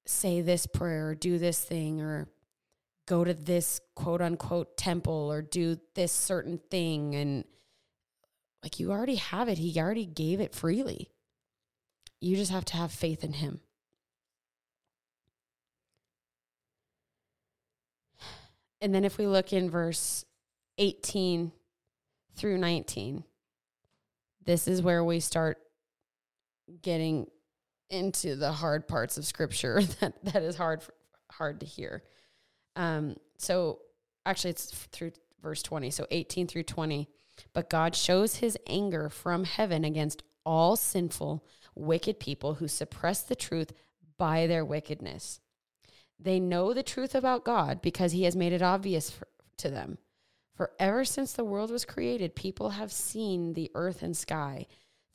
say 0.06 0.42
this 0.42 0.68
prayer 0.68 1.10
or 1.10 1.16
do 1.16 1.40
this 1.40 1.60
thing 1.64 2.00
or 2.00 2.30
go 3.08 3.24
to 3.24 3.34
this 3.34 3.82
quote 3.96 4.22
unquote 4.22 4.78
temple 4.78 5.32
or 5.32 5.42
do 5.42 5.78
this 5.96 6.12
certain 6.12 6.60
thing. 6.70 7.16
And 7.16 7.44
like 8.64 8.80
you 8.80 8.92
already 8.92 9.16
have 9.16 9.50
it, 9.50 9.58
He 9.58 9.80
already 9.80 10.06
gave 10.06 10.40
it 10.40 10.56
freely. 10.56 11.10
You 12.22 12.36
just 12.36 12.52
have 12.52 12.66
to 12.66 12.78
have 12.78 12.92
faith 12.92 13.24
in 13.24 13.34
Him. 13.34 13.60
And 18.86 18.94
then 18.94 19.04
if 19.04 19.18
we 19.18 19.26
look 19.26 19.52
in 19.52 19.72
verse 19.72 20.26
18 20.78 21.52
through 22.36 22.60
19, 22.60 23.24
this 24.46 24.68
is 24.68 24.84
where 24.84 25.04
we 25.04 25.20
start 25.20 25.58
getting 26.84 27.26
into 27.90 28.36
the 28.36 28.52
hard 28.52 28.88
parts 28.88 29.18
of 29.18 29.26
scripture 29.26 29.82
that, 30.02 30.24
that 30.26 30.44
is 30.44 30.56
hard 30.56 30.84
hard 31.32 31.62
to 31.62 31.66
hear. 31.66 32.04
Um, 32.76 33.16
so 33.40 33.80
actually 34.24 34.52
it's 34.52 34.70
through 34.92 35.14
verse 35.42 35.64
20. 35.64 35.90
So 35.90 36.06
18 36.12 36.46
through 36.46 36.66
20. 36.66 37.10
But 37.54 37.72
God 37.72 37.96
shows 37.96 38.36
his 38.36 38.56
anger 38.68 39.10
from 39.10 39.46
heaven 39.46 39.84
against 39.84 40.22
all 40.46 40.76
sinful, 40.76 41.44
wicked 41.74 42.20
people 42.20 42.54
who 42.54 42.68
suppress 42.68 43.24
the 43.24 43.36
truth 43.36 43.72
by 44.20 44.46
their 44.46 44.64
wickedness. 44.64 45.40
They 46.20 46.39
know 46.39 46.74
the 46.74 46.84
truth 46.84 47.13
about 47.16 47.45
God 47.45 47.82
because 47.82 48.11
he 48.11 48.24
has 48.24 48.36
made 48.36 48.53
it 48.53 48.61
obvious 48.61 49.09
for, 49.09 49.28
to 49.57 49.70
them. 49.70 49.97
For 50.55 50.72
ever 50.80 51.03
since 51.03 51.34
the 51.34 51.43
world 51.43 51.70
was 51.70 51.86
created, 51.86 52.36
people 52.36 52.72
have 52.72 52.91
seen 52.91 53.53
the 53.53 53.70
earth 53.76 54.01
and 54.01 54.16
sky. 54.16 54.68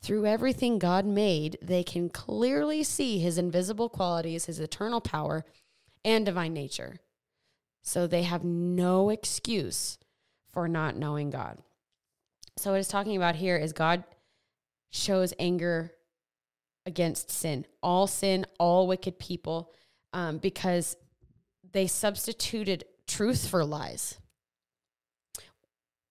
Through 0.02 0.26
everything 0.26 0.78
God 0.78 1.06
made, 1.06 1.58
they 1.62 1.82
can 1.82 2.08
clearly 2.08 2.82
see 2.82 3.18
his 3.18 3.38
invisible 3.38 3.88
qualities, 3.88 4.46
his 4.46 4.60
eternal 4.60 5.00
power, 5.00 5.44
and 6.04 6.24
divine 6.24 6.52
nature. 6.52 6.96
So 7.82 8.06
they 8.06 8.22
have 8.22 8.44
no 8.44 9.10
excuse 9.10 9.98
for 10.52 10.68
not 10.68 10.96
knowing 10.96 11.30
God. 11.30 11.58
So, 12.56 12.72
what 12.72 12.80
it's 12.80 12.88
talking 12.88 13.16
about 13.16 13.36
here 13.36 13.56
is 13.56 13.72
God 13.72 14.04
shows 14.90 15.32
anger 15.38 15.92
against 16.84 17.30
sin, 17.30 17.64
all 17.82 18.06
sin, 18.06 18.44
all 18.58 18.86
wicked 18.86 19.18
people, 19.18 19.72
um, 20.12 20.38
because 20.38 20.96
they 21.72 21.86
substituted 21.86 22.84
truth 23.06 23.48
for 23.48 23.64
lies. 23.64 24.18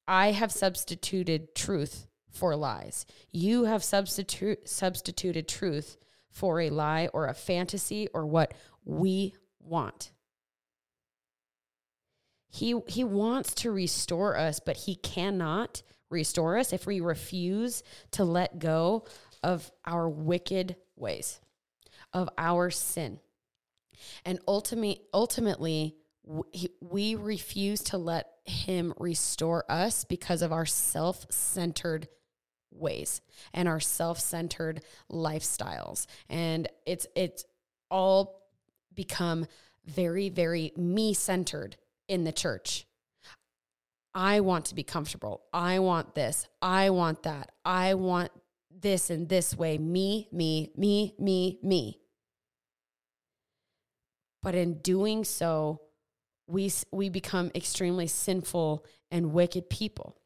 I 0.07 0.31
have 0.31 0.51
substituted 0.51 1.53
truth 1.53 2.07
for 2.31 2.55
lies. 2.55 3.05
You 3.31 3.65
have 3.65 3.83
substitute, 3.83 4.67
substituted 4.67 5.47
truth 5.47 5.97
for 6.29 6.61
a 6.61 6.69
lie 6.69 7.09
or 7.13 7.27
a 7.27 7.33
fantasy 7.33 8.07
or 8.13 8.25
what 8.25 8.53
we 8.85 9.35
want. 9.59 10.11
He, 12.49 12.75
he 12.87 13.03
wants 13.03 13.53
to 13.55 13.71
restore 13.71 14.35
us, 14.37 14.59
but 14.59 14.77
he 14.77 14.95
cannot 14.95 15.83
restore 16.09 16.57
us 16.57 16.73
if 16.73 16.87
we 16.87 16.99
refuse 16.99 17.83
to 18.11 18.23
let 18.23 18.57
go 18.57 19.05
of 19.43 19.71
our 19.85 20.09
wicked 20.09 20.75
ways, 20.95 21.39
of 22.13 22.29
our 22.37 22.71
sin. 22.71 23.19
And 24.25 24.39
ultimately, 24.47 25.01
ultimately, 25.13 25.95
we 26.81 27.15
refuse 27.15 27.81
to 27.81 27.97
let 27.97 28.27
him 28.45 28.93
restore 28.99 29.63
us 29.69 30.03
because 30.03 30.41
of 30.41 30.51
our 30.51 30.65
self 30.65 31.25
centered 31.31 32.07
ways 32.71 33.21
and 33.53 33.67
our 33.67 33.79
self 33.79 34.19
centered 34.19 34.81
lifestyles. 35.11 36.05
And 36.29 36.67
it's, 36.85 37.07
it's 37.15 37.45
all 37.89 38.43
become 38.93 39.47
very, 39.85 40.29
very 40.29 40.71
me 40.77 41.13
centered 41.13 41.77
in 42.07 42.23
the 42.23 42.31
church. 42.31 42.85
I 44.13 44.39
want 44.41 44.65
to 44.65 44.75
be 44.75 44.83
comfortable. 44.83 45.43
I 45.53 45.79
want 45.79 46.15
this. 46.15 46.47
I 46.61 46.89
want 46.89 47.23
that. 47.23 47.51
I 47.63 47.93
want 47.93 48.31
this 48.69 49.09
in 49.09 49.27
this 49.27 49.55
way. 49.55 49.77
Me, 49.77 50.27
me, 50.31 50.71
me, 50.75 51.15
me, 51.19 51.59
me. 51.61 51.99
But 54.41 54.55
in 54.55 54.79
doing 54.79 55.23
so, 55.23 55.81
we, 56.47 56.71
we 56.91 57.09
become 57.09 57.51
extremely 57.53 58.07
sinful 58.07 58.85
and 59.11 59.33
wicked 59.33 59.69
people. 59.69 60.17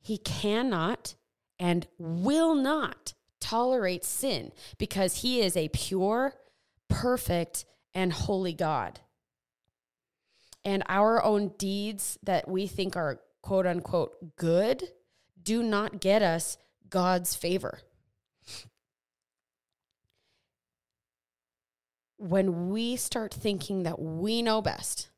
He 0.00 0.18
cannot 0.18 1.14
and 1.58 1.86
will 1.98 2.54
not 2.54 3.14
tolerate 3.40 4.04
sin 4.04 4.52
because 4.78 5.22
he 5.22 5.40
is 5.40 5.56
a 5.56 5.68
pure, 5.68 6.34
perfect, 6.88 7.64
and 7.94 8.12
holy 8.12 8.52
God. 8.52 9.00
And 10.64 10.82
our 10.88 11.22
own 11.22 11.52
deeds 11.58 12.18
that 12.22 12.48
we 12.48 12.66
think 12.66 12.96
are 12.96 13.20
quote 13.42 13.66
unquote 13.66 14.36
good 14.36 14.82
do 15.42 15.62
not 15.62 16.00
get 16.00 16.22
us 16.22 16.58
God's 16.90 17.34
favor. 17.34 17.80
When 22.18 22.68
we 22.68 22.96
start 22.96 23.32
thinking 23.32 23.84
that 23.84 24.00
we 24.00 24.42
know 24.42 24.60
best, 24.60 25.08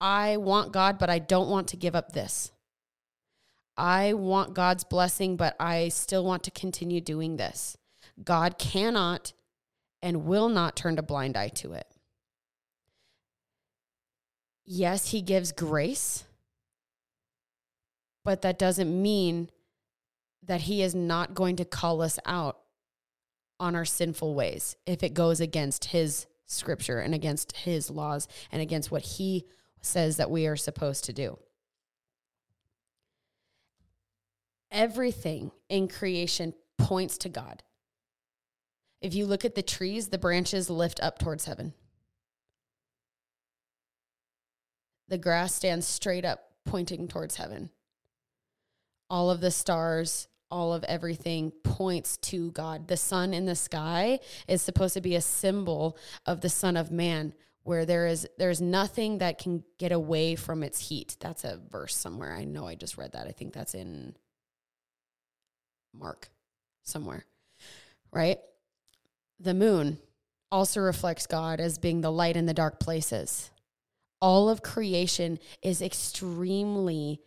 I 0.00 0.36
want 0.36 0.72
God, 0.72 0.98
but 0.98 1.10
I 1.10 1.18
don't 1.18 1.48
want 1.48 1.68
to 1.68 1.76
give 1.76 1.94
up 1.94 2.12
this. 2.12 2.52
I 3.76 4.12
want 4.12 4.54
God's 4.54 4.84
blessing, 4.84 5.36
but 5.36 5.56
I 5.58 5.88
still 5.88 6.24
want 6.24 6.42
to 6.44 6.50
continue 6.50 7.00
doing 7.00 7.36
this. 7.36 7.76
God 8.22 8.58
cannot 8.58 9.32
and 10.02 10.26
will 10.26 10.48
not 10.48 10.76
turn 10.76 10.98
a 10.98 11.02
blind 11.02 11.36
eye 11.36 11.48
to 11.48 11.72
it. 11.72 11.86
Yes, 14.66 15.10
He 15.10 15.22
gives 15.22 15.52
grace, 15.52 16.24
but 18.24 18.42
that 18.42 18.58
doesn't 18.58 19.02
mean 19.02 19.48
that 20.42 20.62
He 20.62 20.82
is 20.82 20.94
not 20.94 21.34
going 21.34 21.56
to 21.56 21.64
call 21.64 22.02
us 22.02 22.18
out 22.26 22.61
on 23.62 23.76
our 23.76 23.84
sinful 23.84 24.34
ways 24.34 24.76
if 24.86 25.04
it 25.04 25.14
goes 25.14 25.40
against 25.40 25.84
his 25.84 26.26
scripture 26.46 26.98
and 26.98 27.14
against 27.14 27.56
his 27.58 27.88
laws 27.88 28.26
and 28.50 28.60
against 28.60 28.90
what 28.90 29.02
he 29.02 29.46
says 29.80 30.16
that 30.16 30.32
we 30.32 30.48
are 30.48 30.56
supposed 30.56 31.04
to 31.04 31.12
do. 31.12 31.38
Everything 34.72 35.52
in 35.68 35.86
creation 35.86 36.54
points 36.76 37.16
to 37.18 37.28
God. 37.28 37.62
If 39.00 39.14
you 39.14 39.26
look 39.26 39.44
at 39.44 39.54
the 39.54 39.62
trees, 39.62 40.08
the 40.08 40.18
branches 40.18 40.68
lift 40.68 41.00
up 41.00 41.18
towards 41.18 41.44
heaven. 41.44 41.72
The 45.06 45.18
grass 45.18 45.54
stands 45.54 45.86
straight 45.86 46.24
up, 46.24 46.50
pointing 46.64 47.06
towards 47.06 47.36
heaven. 47.36 47.70
All 49.08 49.30
of 49.30 49.40
the 49.40 49.50
stars 49.52 50.26
all 50.52 50.74
of 50.74 50.84
everything 50.84 51.50
points 51.64 52.18
to 52.18 52.52
God. 52.52 52.86
The 52.86 52.96
sun 52.96 53.32
in 53.32 53.46
the 53.46 53.56
sky 53.56 54.20
is 54.46 54.60
supposed 54.60 54.94
to 54.94 55.00
be 55.00 55.16
a 55.16 55.20
symbol 55.22 55.96
of 56.26 56.42
the 56.42 56.50
Son 56.50 56.76
of 56.76 56.92
Man, 56.92 57.32
where 57.64 57.86
there 57.86 58.06
is 58.06 58.28
there's 58.38 58.60
nothing 58.60 59.18
that 59.18 59.38
can 59.38 59.64
get 59.78 59.92
away 59.92 60.36
from 60.36 60.62
its 60.62 60.88
heat. 60.88 61.16
That's 61.20 61.44
a 61.44 61.58
verse 61.70 61.96
somewhere. 61.96 62.34
I 62.34 62.44
know 62.44 62.66
I 62.66 62.74
just 62.74 62.98
read 62.98 63.12
that. 63.12 63.26
I 63.26 63.32
think 63.32 63.54
that's 63.54 63.74
in 63.74 64.14
Mark 65.94 66.28
somewhere. 66.82 67.24
Right? 68.12 68.38
The 69.40 69.54
moon 69.54 69.98
also 70.50 70.80
reflects 70.80 71.26
God 71.26 71.60
as 71.60 71.78
being 71.78 72.02
the 72.02 72.12
light 72.12 72.36
in 72.36 72.44
the 72.44 72.52
dark 72.52 72.78
places. 72.78 73.50
All 74.20 74.50
of 74.50 74.62
creation 74.62 75.38
is 75.62 75.80
extremely 75.80 77.20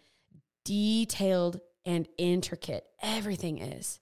detailed 0.63 1.59
and 1.85 2.07
intricate. 2.17 2.85
Everything 3.01 3.59
is. 3.59 3.99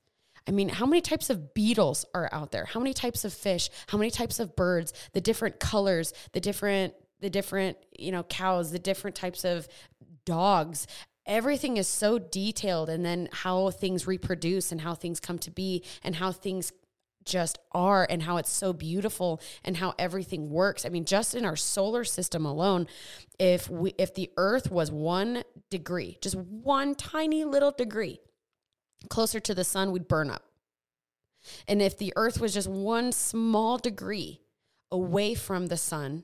I 0.47 0.51
mean, 0.51 0.69
how 0.69 0.86
many 0.86 1.01
types 1.01 1.29
of 1.29 1.53
beetles 1.53 2.05
are 2.13 2.29
out 2.31 2.51
there? 2.51 2.65
How 2.65 2.79
many 2.79 2.93
types 2.93 3.23
of 3.23 3.34
fish? 3.34 3.69
How 3.88 3.97
many 3.97 4.11
types 4.11 4.39
of 4.39 4.55
birds? 4.55 4.93
The 5.13 5.21
different 5.21 5.59
colors, 5.59 6.13
the 6.34 6.41
different 6.41 6.93
the 7.23 7.29
different, 7.29 7.77
you 7.97 8.11
know, 8.11 8.23
cows, 8.23 8.71
the 8.71 8.79
different 8.79 9.15
types 9.15 9.45
of 9.45 9.67
dogs. 10.25 10.86
Everything 11.25 11.77
is 11.77 11.88
so 11.88 12.19
detailed 12.19 12.89
and 12.89 13.05
then 13.05 13.29
how 13.31 13.71
things 13.71 14.05
reproduce 14.05 14.73
and 14.73 14.81
how 14.81 14.93
things 14.93 15.21
come 15.21 15.39
to 15.39 15.49
be 15.49 15.86
and 16.03 16.17
how 16.17 16.34
things 16.34 16.73
just 17.26 17.59
are 17.71 18.05
and 18.09 18.24
how 18.24 18.38
it's 18.38 18.51
so 18.51 18.74
beautiful 18.74 19.41
and 19.63 19.78
how 19.78 19.93
everything 19.97 20.49
works. 20.49 20.86
I 20.86 20.89
mean, 20.89 21.05
just 21.05 21.36
in 21.36 21.45
our 21.45 21.55
solar 21.55 22.03
system 22.03 22.45
alone, 22.45 22.88
if 23.39 23.69
we 23.69 23.93
if 23.97 24.13
the 24.13 24.32
earth 24.38 24.71
was 24.71 24.91
1 24.91 25.43
degree, 25.69 26.17
just 26.21 26.36
one 26.36 26.95
tiny 26.95 27.43
little 27.43 27.71
degree 27.71 28.19
closer 29.09 29.39
to 29.39 29.53
the 29.53 29.63
sun, 29.63 29.91
we'd 29.91 30.07
burn 30.07 30.30
up. 30.30 30.43
And 31.67 31.82
if 31.82 31.97
the 31.97 32.13
earth 32.15 32.39
was 32.39 32.53
just 32.53 32.69
one 32.69 33.11
small 33.11 33.78
degree 33.78 34.41
away 34.91 35.34
from 35.34 35.67
the 35.67 35.78
sun, 35.78 36.24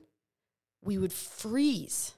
we 0.82 0.96
would 0.96 1.12
freeze 1.12 2.14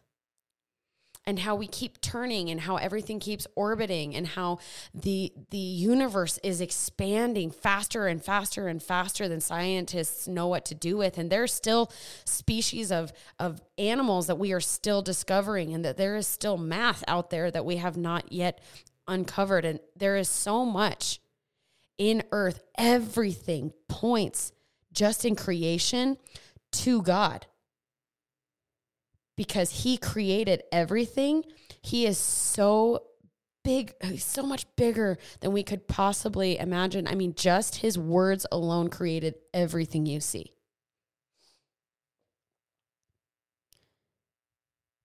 and 1.25 1.39
how 1.41 1.55
we 1.55 1.67
keep 1.67 2.01
turning 2.01 2.51
and 2.51 2.61
how 2.63 2.77
everything 2.77 3.21
keeps 3.21 3.47
orbiting 3.55 4.15
and 4.15 4.27
how 4.27 4.59
the 4.95 5.33
the 5.51 5.57
universe 5.57 6.39
is 6.43 6.61
expanding 6.61 7.51
faster 7.51 8.07
and 8.07 8.25
faster 8.25 8.67
and 8.69 8.83
faster 8.83 9.29
than 9.29 9.41
scientists 9.41 10.27
know 10.27 10.49
what 10.49 10.65
to 10.65 10.75
do 10.75 10.97
with. 10.97 11.19
And 11.19 11.31
there's 11.31 11.53
still 11.53 11.93
species 12.25 12.91
of 12.91 13.13
of 13.39 13.61
animals 13.79 14.27
that 14.27 14.39
we 14.39 14.53
are 14.53 14.61
still 14.61 15.03
discovering 15.03 15.73
and 15.75 15.85
that 15.85 15.97
there 15.97 16.17
is 16.17 16.27
still 16.27 16.57
math 16.57 17.05
out 17.07 17.31
there 17.31 17.51
that 17.51 17.65
we 17.65 17.77
have 17.77 17.97
not 17.97 18.33
yet 18.33 18.61
uncovered. 19.07 19.65
And 19.65 19.81
there 19.97 20.17
is 20.17 20.29
so 20.29 20.65
much 20.65 21.21
in 21.99 22.23
earth. 22.33 22.63
Everything 22.77 23.73
points 23.89 24.53
just 24.93 25.25
in 25.25 25.37
creation 25.37 26.17
to 26.73 27.03
God 27.03 27.47
because 29.37 29.83
he 29.83 29.97
created 29.97 30.63
everything. 30.73 31.45
He 31.83 32.07
is 32.07 32.19
so 32.19 33.03
big, 33.65 33.93
so 34.19 34.43
much 34.43 34.67
bigger 34.77 35.19
than 35.41 35.53
we 35.53 35.63
could 35.63 35.89
possibly 35.89 36.59
imagine. 36.59 37.07
I 37.07 37.15
mean, 37.15 37.35
just 37.35 37.77
his 37.77 37.99
words 37.99 38.47
alone 38.51 38.89
created 38.89 39.35
everything 39.55 40.07
you 40.07 40.21
see. 40.21 40.53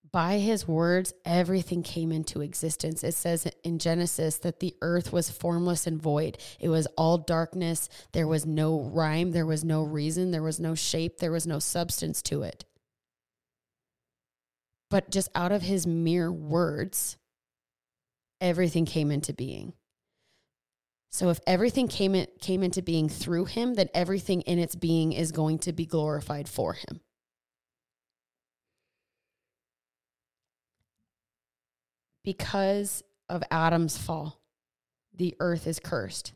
By 0.10 0.40
his 0.40 0.68
words, 0.68 1.14
everything 1.26 1.84
came 1.84 2.12
into 2.12 2.42
existence. 2.42 3.04
It 3.04 3.14
says 3.14 3.46
in 3.64 3.78
Genesis 3.78 4.38
that 4.38 4.62
the 4.62 4.74
earth 4.82 5.12
was 5.12 5.30
formless 5.30 5.86
and 5.86 6.02
void. 6.02 6.38
It 6.60 6.70
was 6.70 6.88
all 6.98 7.18
darkness. 7.18 7.90
There 8.14 8.26
was 8.26 8.46
no 8.46 8.80
rhyme. 8.80 9.32
There 9.32 9.46
was 9.46 9.64
no 9.64 9.84
reason. 9.84 10.32
There 10.32 10.42
was 10.42 10.60
no 10.60 10.76
shape. 10.76 11.20
There 11.20 11.32
was 11.32 11.46
no 11.46 11.60
substance 11.60 12.22
to 12.24 12.42
it 12.42 12.66
but 14.90 15.12
just 15.12 15.30
out 15.36 15.52
of 15.52 15.62
his 15.62 15.86
mere 15.86 16.32
words, 16.32 17.18
everything 18.40 18.86
came 18.86 19.12
into 19.12 19.34
being. 19.34 19.74
So 21.12 21.30
if 21.30 21.40
everything 21.48 21.88
came 21.88 22.16
in, 22.16 22.28
came 22.42 22.64
into 22.64 22.82
being 22.82 23.10
through 23.10 23.46
him, 23.46 23.74
then 23.74 23.90
everything 23.94 24.42
in 24.42 24.60
its 24.60 24.76
being 24.76 25.14
is 25.14 25.32
going 25.32 25.60
to 25.60 25.74
be 25.74 25.86
glorified 25.86 26.48
for 26.48 26.74
him. 26.74 27.02
Because 32.24 33.04
of 33.30 33.42
Adam's 33.50 33.98
fall, 33.98 34.42
the 35.16 35.36
earth 35.40 35.66
is 35.66 35.80
cursed. 35.80 36.34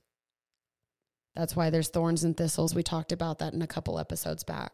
That's 1.36 1.56
why 1.56 1.70
there's 1.70 1.90
thorns 1.90 2.24
and 2.24 2.36
thistles. 2.36 2.74
We 2.74 2.84
talked 2.84 3.12
about 3.12 3.40
that 3.40 3.54
in 3.54 3.62
a 3.62 3.68
couple 3.68 4.00
episodes 4.00 4.44
back. 4.44 4.72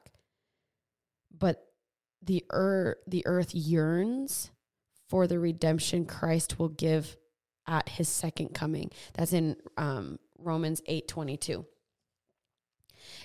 But 1.38 1.67
the 2.22 2.44
earth 2.50 2.98
the 3.08 3.24
earth 3.26 3.54
yearns 3.54 4.52
for 5.10 5.28
the 5.28 5.40
redemption 5.40 6.06
Christ 6.06 6.60
will 6.60 6.70
give 6.70 7.16
at 7.68 7.90
his 7.90 8.10
second 8.10 8.54
coming. 8.54 8.92
That's 9.14 9.34
in 9.34 9.58
um, 9.78 10.20
Romans 10.38 10.82
8 10.86 11.08
22. 11.08 11.66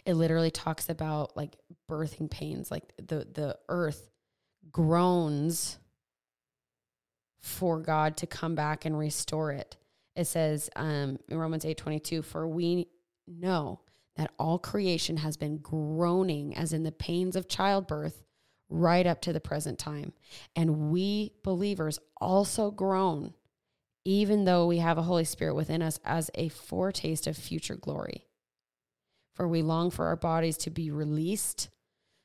It 0.05 0.15
literally 0.15 0.51
talks 0.51 0.89
about 0.89 1.37
like 1.37 1.57
birthing 1.91 2.31
pains, 2.31 2.71
like 2.71 2.93
the, 2.99 3.27
the 3.33 3.59
earth 3.69 4.11
groans 4.71 5.79
for 7.41 7.81
God 7.81 8.17
to 8.19 8.27
come 8.27 8.55
back 8.55 8.85
and 8.85 8.99
restore 8.99 9.51
it. 9.53 9.77
It 10.15 10.27
says 10.27 10.71
um, 10.77 11.19
in 11.29 11.39
Romans 11.39 11.65
8 11.65 11.77
22, 11.77 12.23
for 12.23 12.47
we 12.47 12.89
know 13.27 13.81
that 14.17 14.33
all 14.39 14.59
creation 14.59 15.17
has 15.19 15.37
been 15.37 15.59
groaning 15.59 16.57
as 16.57 16.73
in 16.73 16.83
the 16.83 16.93
pains 16.93 17.35
of 17.35 17.49
childbirth 17.49 18.23
right 18.73 19.07
up 19.07 19.21
to 19.23 19.33
the 19.33 19.41
present 19.41 19.79
time. 19.79 20.13
And 20.57 20.91
we 20.91 21.33
believers 21.45 21.99
also 22.21 22.71
groan, 22.71 23.35
even 24.05 24.45
though 24.45 24.67
we 24.67 24.79
have 24.79 24.99
a 24.99 25.03
Holy 25.03 25.25
Spirit 25.25 25.55
within 25.55 25.83
us 25.83 26.01
as 26.05 26.31
a 26.35 26.49
foretaste 26.49 27.27
of 27.27 27.37
future 27.37 27.77
glory. 27.77 28.27
For 29.35 29.47
we 29.47 29.63
long 29.63 29.91
for 29.91 30.07
our 30.07 30.17
bodies 30.17 30.57
to 30.59 30.71
be 30.71 30.91
released 30.91 31.71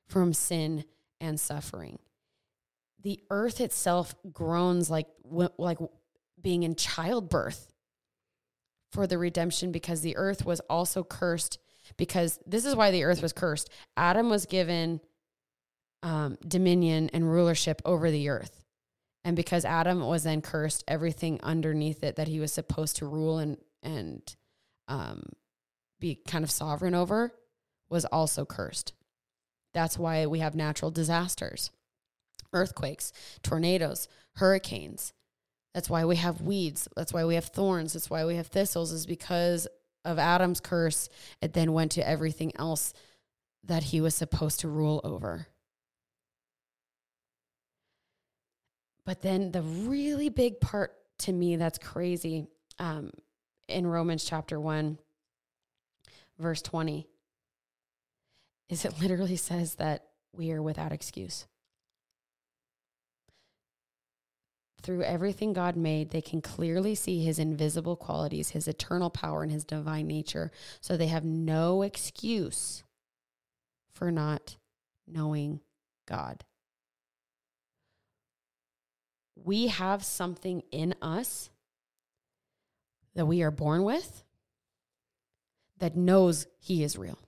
from 0.07 0.33
sin 0.33 0.85
and 1.19 1.39
suffering. 1.39 1.99
The 3.03 3.19
earth 3.29 3.61
itself 3.61 4.15
groans 4.31 4.89
like, 4.89 5.07
like 5.57 5.77
being 6.41 6.63
in 6.63 6.75
childbirth 6.75 7.71
for 8.91 9.07
the 9.07 9.17
redemption 9.17 9.71
because 9.71 10.01
the 10.01 10.17
earth 10.17 10.45
was 10.45 10.59
also 10.69 11.03
cursed 11.03 11.59
because 11.95 12.39
this 12.45 12.65
is 12.65 12.75
why 12.75 12.91
the 12.91 13.03
earth 13.03 13.21
was 13.21 13.33
cursed. 13.33 13.69
Adam 13.95 14.29
was 14.29 14.45
given 14.45 14.99
um, 16.03 16.37
dominion 16.47 17.09
and 17.13 17.29
rulership 17.29 17.81
over 17.85 18.11
the 18.11 18.29
earth. 18.29 18.63
And 19.23 19.35
because 19.35 19.65
Adam 19.65 20.05
was 20.05 20.23
then 20.23 20.41
cursed, 20.41 20.83
everything 20.87 21.39
underneath 21.43 22.03
it 22.03 22.15
that 22.15 22.27
he 22.27 22.39
was 22.39 22.53
supposed 22.53 22.97
to 22.97 23.07
rule 23.07 23.39
and 23.39 23.57
and 23.83 24.35
um, 24.87 25.23
be 25.99 26.15
kind 26.27 26.43
of 26.43 26.51
sovereign 26.51 26.95
over 26.95 27.33
was 27.89 28.05
also 28.05 28.45
cursed. 28.45 28.93
That's 29.73 29.97
why 29.97 30.25
we 30.25 30.39
have 30.39 30.55
natural 30.55 30.91
disasters, 30.91 31.71
earthquakes, 32.53 33.11
tornadoes, 33.43 34.07
hurricanes. 34.35 35.13
That's 35.73 35.89
why 35.89 36.05
we 36.05 36.15
have 36.15 36.41
weeds. 36.41 36.87
That's 36.95 37.13
why 37.13 37.25
we 37.25 37.35
have 37.35 37.45
thorns. 37.45 37.93
That's 37.93 38.09
why 38.09 38.25
we 38.25 38.35
have 38.35 38.47
thistles, 38.47 38.91
is 38.91 39.05
because 39.05 39.67
of 40.03 40.17
Adam's 40.17 40.59
curse. 40.59 41.09
It 41.41 41.53
then 41.53 41.73
went 41.73 41.91
to 41.93 42.07
everything 42.07 42.51
else 42.57 42.93
that 43.63 43.83
he 43.83 44.01
was 44.01 44.15
supposed 44.15 44.61
to 44.61 44.69
rule 44.69 45.01
over. 45.03 45.47
But 49.07 49.21
then 49.21 49.53
the 49.53 49.61
really 49.61 50.27
big 50.27 50.59
part 50.59 50.93
to 51.19 51.31
me 51.31 51.55
that's 51.55 51.77
crazy 51.77 52.47
um, 52.77 53.11
in 53.69 53.87
Romans 53.87 54.25
chapter 54.25 54.59
1, 54.59 54.99
verse 56.37 56.61
20, 56.61 57.07
is 58.67 58.83
it 58.83 58.99
literally 58.99 59.37
says 59.37 59.75
that 59.75 60.07
we 60.33 60.51
are 60.51 60.61
without 60.61 60.91
excuse. 60.91 61.47
Through 64.81 65.03
everything 65.03 65.53
God 65.53 65.77
made, 65.77 66.09
they 66.09 66.21
can 66.21 66.41
clearly 66.41 66.93
see 66.93 67.23
his 67.23 67.39
invisible 67.39 67.95
qualities, 67.95 68.49
his 68.49 68.67
eternal 68.67 69.09
power, 69.09 69.41
and 69.41 69.53
his 69.53 69.63
divine 69.63 70.07
nature. 70.07 70.51
So 70.81 70.97
they 70.97 71.07
have 71.07 71.23
no 71.23 71.81
excuse 71.81 72.83
for 73.89 74.11
not 74.11 74.57
knowing 75.07 75.61
God 76.05 76.43
we 79.43 79.67
have 79.67 80.03
something 80.03 80.63
in 80.71 80.95
us 81.01 81.49
that 83.15 83.25
we 83.25 83.41
are 83.41 83.51
born 83.51 83.83
with 83.83 84.23
that 85.79 85.95
knows 85.95 86.47
He 86.59 86.83
is 86.83 86.97
real. 86.97 87.19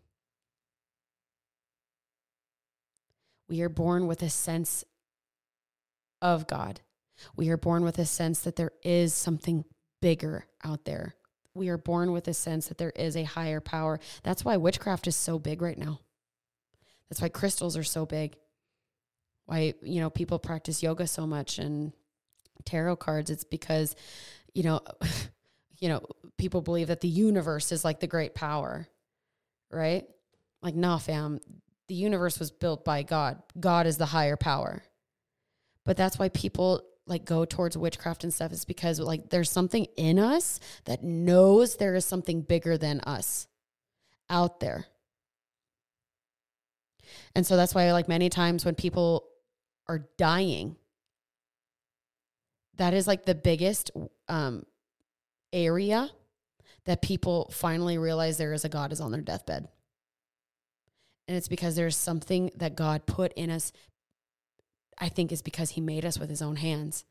We 3.48 3.62
are 3.62 3.70
born 3.70 4.08
with 4.08 4.22
a 4.22 4.30
sense 4.30 4.84
of 6.22 6.48
God. 6.48 6.82
We 7.36 7.50
are 7.50 7.58
born 7.58 7.84
with 7.84 7.98
a 7.98 8.06
sense 8.06 8.42
that 8.42 8.56
there 8.56 8.72
is 8.84 9.14
something 9.14 9.66
bigger 10.02 10.46
out 10.64 10.86
there. 10.86 11.16
We 11.54 11.70
are 11.70 11.78
born 11.78 12.12
with 12.12 12.28
a 12.28 12.34
sense 12.34 12.68
that 12.68 12.78
there 12.78 12.94
is 12.96 13.18
a 13.18 13.24
higher 13.24 13.60
power. 13.60 14.00
That's 14.24 14.46
why 14.46 14.58
witchcraft 14.58 15.08
is 15.08 15.16
so 15.16 15.40
big 15.40 15.62
right 15.62 15.78
now. 15.78 16.00
That's 17.10 17.22
why 17.22 17.30
crystals 17.30 17.76
are 17.76 17.84
so 17.84 18.06
big. 18.06 18.36
Why, 19.46 19.74
you 19.82 20.00
know, 20.00 20.12
people 20.12 20.38
practice 20.38 20.84
yoga 20.84 21.08
so 21.08 21.26
much 21.26 21.58
and 21.58 21.92
tarot 22.66 22.98
cards, 22.98 23.30
it's 23.30 23.44
because, 23.44 23.96
you 24.54 24.64
know, 24.64 24.82
you 25.80 25.90
know, 25.90 26.06
people 26.38 26.62
believe 26.62 26.88
that 26.88 27.02
the 27.02 27.08
universe 27.08 27.72
is 27.72 27.86
like 27.86 28.00
the 28.00 28.08
great 28.08 28.36
power, 28.36 28.88
right? 29.72 30.06
Like, 30.62 30.76
nah, 30.76 30.98
fam, 30.98 31.40
the 31.88 31.96
universe 31.96 32.40
was 32.40 32.52
built 32.52 32.84
by 32.84 33.04
God. 33.04 33.42
God 33.60 33.88
is 33.88 33.98
the 33.98 34.06
higher 34.06 34.38
power. 34.38 34.84
But 35.86 35.98
that's 35.98 36.20
why 36.20 36.30
people 36.30 36.84
like 37.08 37.26
go 37.26 37.44
towards 37.44 37.76
witchcraft 37.76 38.24
and 38.24 38.34
stuff 38.34 38.52
is 38.52 38.66
because 38.66 39.00
like 39.00 39.30
there's 39.30 39.50
something 39.50 39.88
in 39.98 40.20
us 40.20 40.60
that 40.86 41.04
knows 41.04 41.76
there 41.76 41.96
is 41.96 42.06
something 42.06 42.42
bigger 42.42 42.78
than 42.78 43.00
us 43.02 43.48
out 44.30 44.60
there. 44.60 44.86
And 47.36 47.46
so 47.46 47.58
that's 47.58 47.74
why 47.74 47.92
like 47.92 48.08
many 48.08 48.30
times 48.30 48.64
when 48.64 48.76
people 48.76 49.26
are 49.88 50.08
dying 50.18 50.76
that 52.80 52.94
is 52.94 53.06
like 53.06 53.26
the 53.26 53.36
biggest 53.36 53.92
um, 54.30 54.64
area 55.52 56.10
that 56.86 57.02
people 57.02 57.52
finally 57.54 57.98
realize 57.98 58.38
there 58.38 58.54
is 58.54 58.64
a 58.64 58.70
God 58.70 58.94
is 58.94 59.02
on 59.02 59.12
their 59.12 59.22
deathbed. 59.22 59.68
And 61.28 61.38
it's 61.38 61.50
because 61.50 61.76
there's 61.76 61.98
something 61.98 62.50
that 62.56 62.76
God 62.76 63.06
put 63.06 63.34
in 63.34 63.52
us. 63.52 63.74
I 64.98 65.10
think 65.10 65.32
is 65.32 65.42
because 65.42 65.72
he 65.72 65.82
made 65.82 66.06
us 66.06 66.18
with 66.18 66.30
his 66.30 66.42
own 66.42 66.56
hands. 66.56 67.04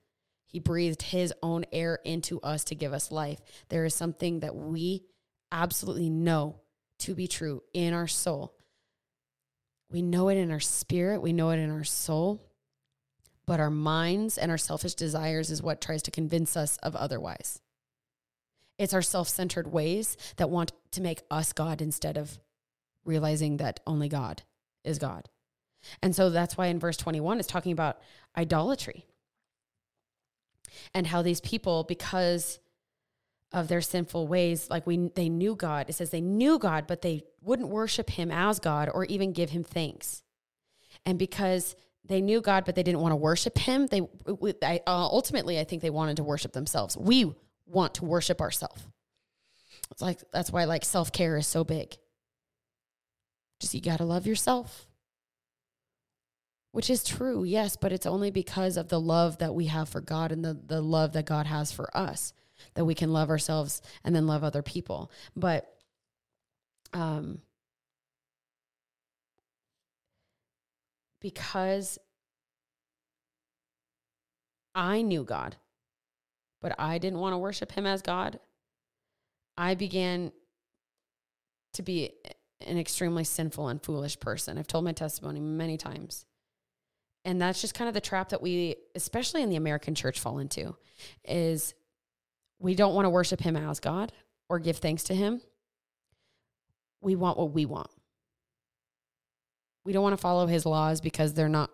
He 0.46 0.58
breathed 0.58 1.02
his 1.02 1.34
own 1.42 1.66
air 1.70 2.00
into 2.02 2.40
us 2.40 2.64
to 2.64 2.74
give 2.74 2.94
us 2.94 3.12
life. 3.12 3.38
There 3.68 3.84
is 3.84 3.94
something 3.94 4.40
that 4.40 4.56
we 4.56 5.04
absolutely 5.52 6.08
know 6.08 6.60
to 7.00 7.14
be 7.14 7.28
true 7.28 7.62
in 7.74 7.92
our 7.92 8.08
soul. 8.08 8.54
We 9.90 10.00
know 10.00 10.30
it 10.30 10.38
in 10.38 10.50
our 10.50 10.60
spirit, 10.60 11.20
we 11.20 11.34
know 11.34 11.50
it 11.50 11.58
in 11.58 11.70
our 11.70 11.84
soul, 11.84 12.47
but 13.48 13.60
our 13.60 13.70
minds 13.70 14.36
and 14.36 14.50
our 14.50 14.58
selfish 14.58 14.94
desires 14.94 15.50
is 15.50 15.62
what 15.62 15.80
tries 15.80 16.02
to 16.02 16.10
convince 16.10 16.54
us 16.54 16.76
of 16.82 16.94
otherwise. 16.94 17.62
It's 18.78 18.92
our 18.92 19.00
self 19.00 19.26
centered 19.26 19.72
ways 19.72 20.18
that 20.36 20.50
want 20.50 20.72
to 20.92 21.00
make 21.00 21.22
us 21.30 21.54
God 21.54 21.80
instead 21.80 22.18
of 22.18 22.38
realizing 23.06 23.56
that 23.56 23.80
only 23.86 24.10
God 24.10 24.42
is 24.84 24.98
God. 24.98 25.30
And 26.02 26.14
so 26.14 26.28
that's 26.28 26.58
why 26.58 26.66
in 26.66 26.78
verse 26.78 26.98
21 26.98 27.38
it's 27.38 27.48
talking 27.48 27.72
about 27.72 28.00
idolatry 28.36 29.06
and 30.92 31.06
how 31.06 31.22
these 31.22 31.40
people, 31.40 31.84
because 31.84 32.60
of 33.50 33.68
their 33.68 33.80
sinful 33.80 34.28
ways, 34.28 34.68
like 34.68 34.86
we 34.86 35.08
they 35.14 35.30
knew 35.30 35.54
God. 35.54 35.88
It 35.88 35.94
says 35.94 36.10
they 36.10 36.20
knew 36.20 36.58
God, 36.58 36.86
but 36.86 37.00
they 37.00 37.22
wouldn't 37.40 37.70
worship 37.70 38.10
him 38.10 38.30
as 38.30 38.58
God 38.58 38.90
or 38.92 39.06
even 39.06 39.32
give 39.32 39.50
him 39.50 39.64
thanks. 39.64 40.22
And 41.06 41.18
because 41.18 41.74
they 42.08 42.20
knew 42.20 42.40
God, 42.40 42.64
but 42.64 42.74
they 42.74 42.82
didn't 42.82 43.00
want 43.00 43.12
to 43.12 43.16
worship 43.16 43.58
him, 43.58 43.86
they 43.86 44.00
I, 44.62 44.80
uh, 44.86 45.06
ultimately 45.06 45.58
I 45.58 45.64
think 45.64 45.82
they 45.82 45.90
wanted 45.90 46.16
to 46.16 46.24
worship 46.24 46.52
themselves. 46.52 46.96
We 46.96 47.32
want 47.66 47.94
to 47.94 48.04
worship 48.04 48.40
ourselves. 48.40 48.82
It's 49.90 50.02
like 50.02 50.20
that's 50.32 50.50
why 50.50 50.64
like 50.64 50.84
self-care 50.84 51.36
is 51.36 51.46
so 51.46 51.64
big. 51.64 51.96
Just 53.60 53.74
you 53.74 53.80
got 53.80 53.98
to 53.98 54.04
love 54.04 54.26
yourself. 54.26 54.86
Which 56.72 56.90
is 56.90 57.02
true, 57.02 57.44
yes, 57.44 57.76
but 57.76 57.92
it's 57.92 58.06
only 58.06 58.30
because 58.30 58.76
of 58.76 58.88
the 58.88 59.00
love 59.00 59.38
that 59.38 59.54
we 59.54 59.66
have 59.66 59.88
for 59.88 60.00
God 60.00 60.32
and 60.32 60.44
the, 60.44 60.58
the 60.66 60.82
love 60.82 61.12
that 61.14 61.24
God 61.24 61.46
has 61.46 61.72
for 61.72 61.94
us 61.96 62.34
that 62.74 62.84
we 62.84 62.94
can 62.94 63.12
love 63.12 63.30
ourselves 63.30 63.80
and 64.04 64.14
then 64.14 64.26
love 64.26 64.44
other 64.44 64.62
people. 64.62 65.10
But 65.34 65.72
um 66.92 67.40
because 71.20 71.98
I 74.74 75.02
knew 75.02 75.24
God 75.24 75.56
but 76.60 76.74
I 76.78 76.98
didn't 76.98 77.20
want 77.20 77.34
to 77.34 77.38
worship 77.38 77.72
him 77.72 77.86
as 77.86 78.02
God, 78.02 78.38
I 79.56 79.74
began 79.74 80.32
to 81.74 81.82
be 81.82 82.12
an 82.66 82.78
extremely 82.78 83.24
sinful 83.24 83.68
and 83.68 83.82
foolish 83.82 84.18
person. 84.18 84.58
I've 84.58 84.66
told 84.66 84.84
my 84.84 84.92
testimony 84.92 85.40
many 85.40 85.76
times. 85.76 86.24
And 87.24 87.40
that's 87.40 87.60
just 87.60 87.74
kind 87.74 87.88
of 87.88 87.94
the 87.94 88.00
trap 88.00 88.30
that 88.30 88.42
we, 88.42 88.76
especially 88.94 89.42
in 89.42 89.50
the 89.50 89.56
American 89.56 89.94
church, 89.94 90.18
fall 90.18 90.38
into 90.38 90.76
is 91.24 91.74
we 92.58 92.74
don't 92.74 92.94
want 92.94 93.04
to 93.04 93.10
worship 93.10 93.40
him 93.40 93.56
as 93.56 93.80
God 93.80 94.12
or 94.48 94.58
give 94.58 94.78
thanks 94.78 95.04
to 95.04 95.14
him. 95.14 95.40
We 97.00 97.16
want 97.16 97.38
what 97.38 97.52
we 97.52 97.66
want. 97.66 97.90
We 99.84 99.92
don't 99.92 100.02
want 100.02 100.14
to 100.14 100.20
follow 100.20 100.46
his 100.46 100.66
laws 100.66 101.00
because 101.00 101.34
they're 101.34 101.48
not 101.48 101.70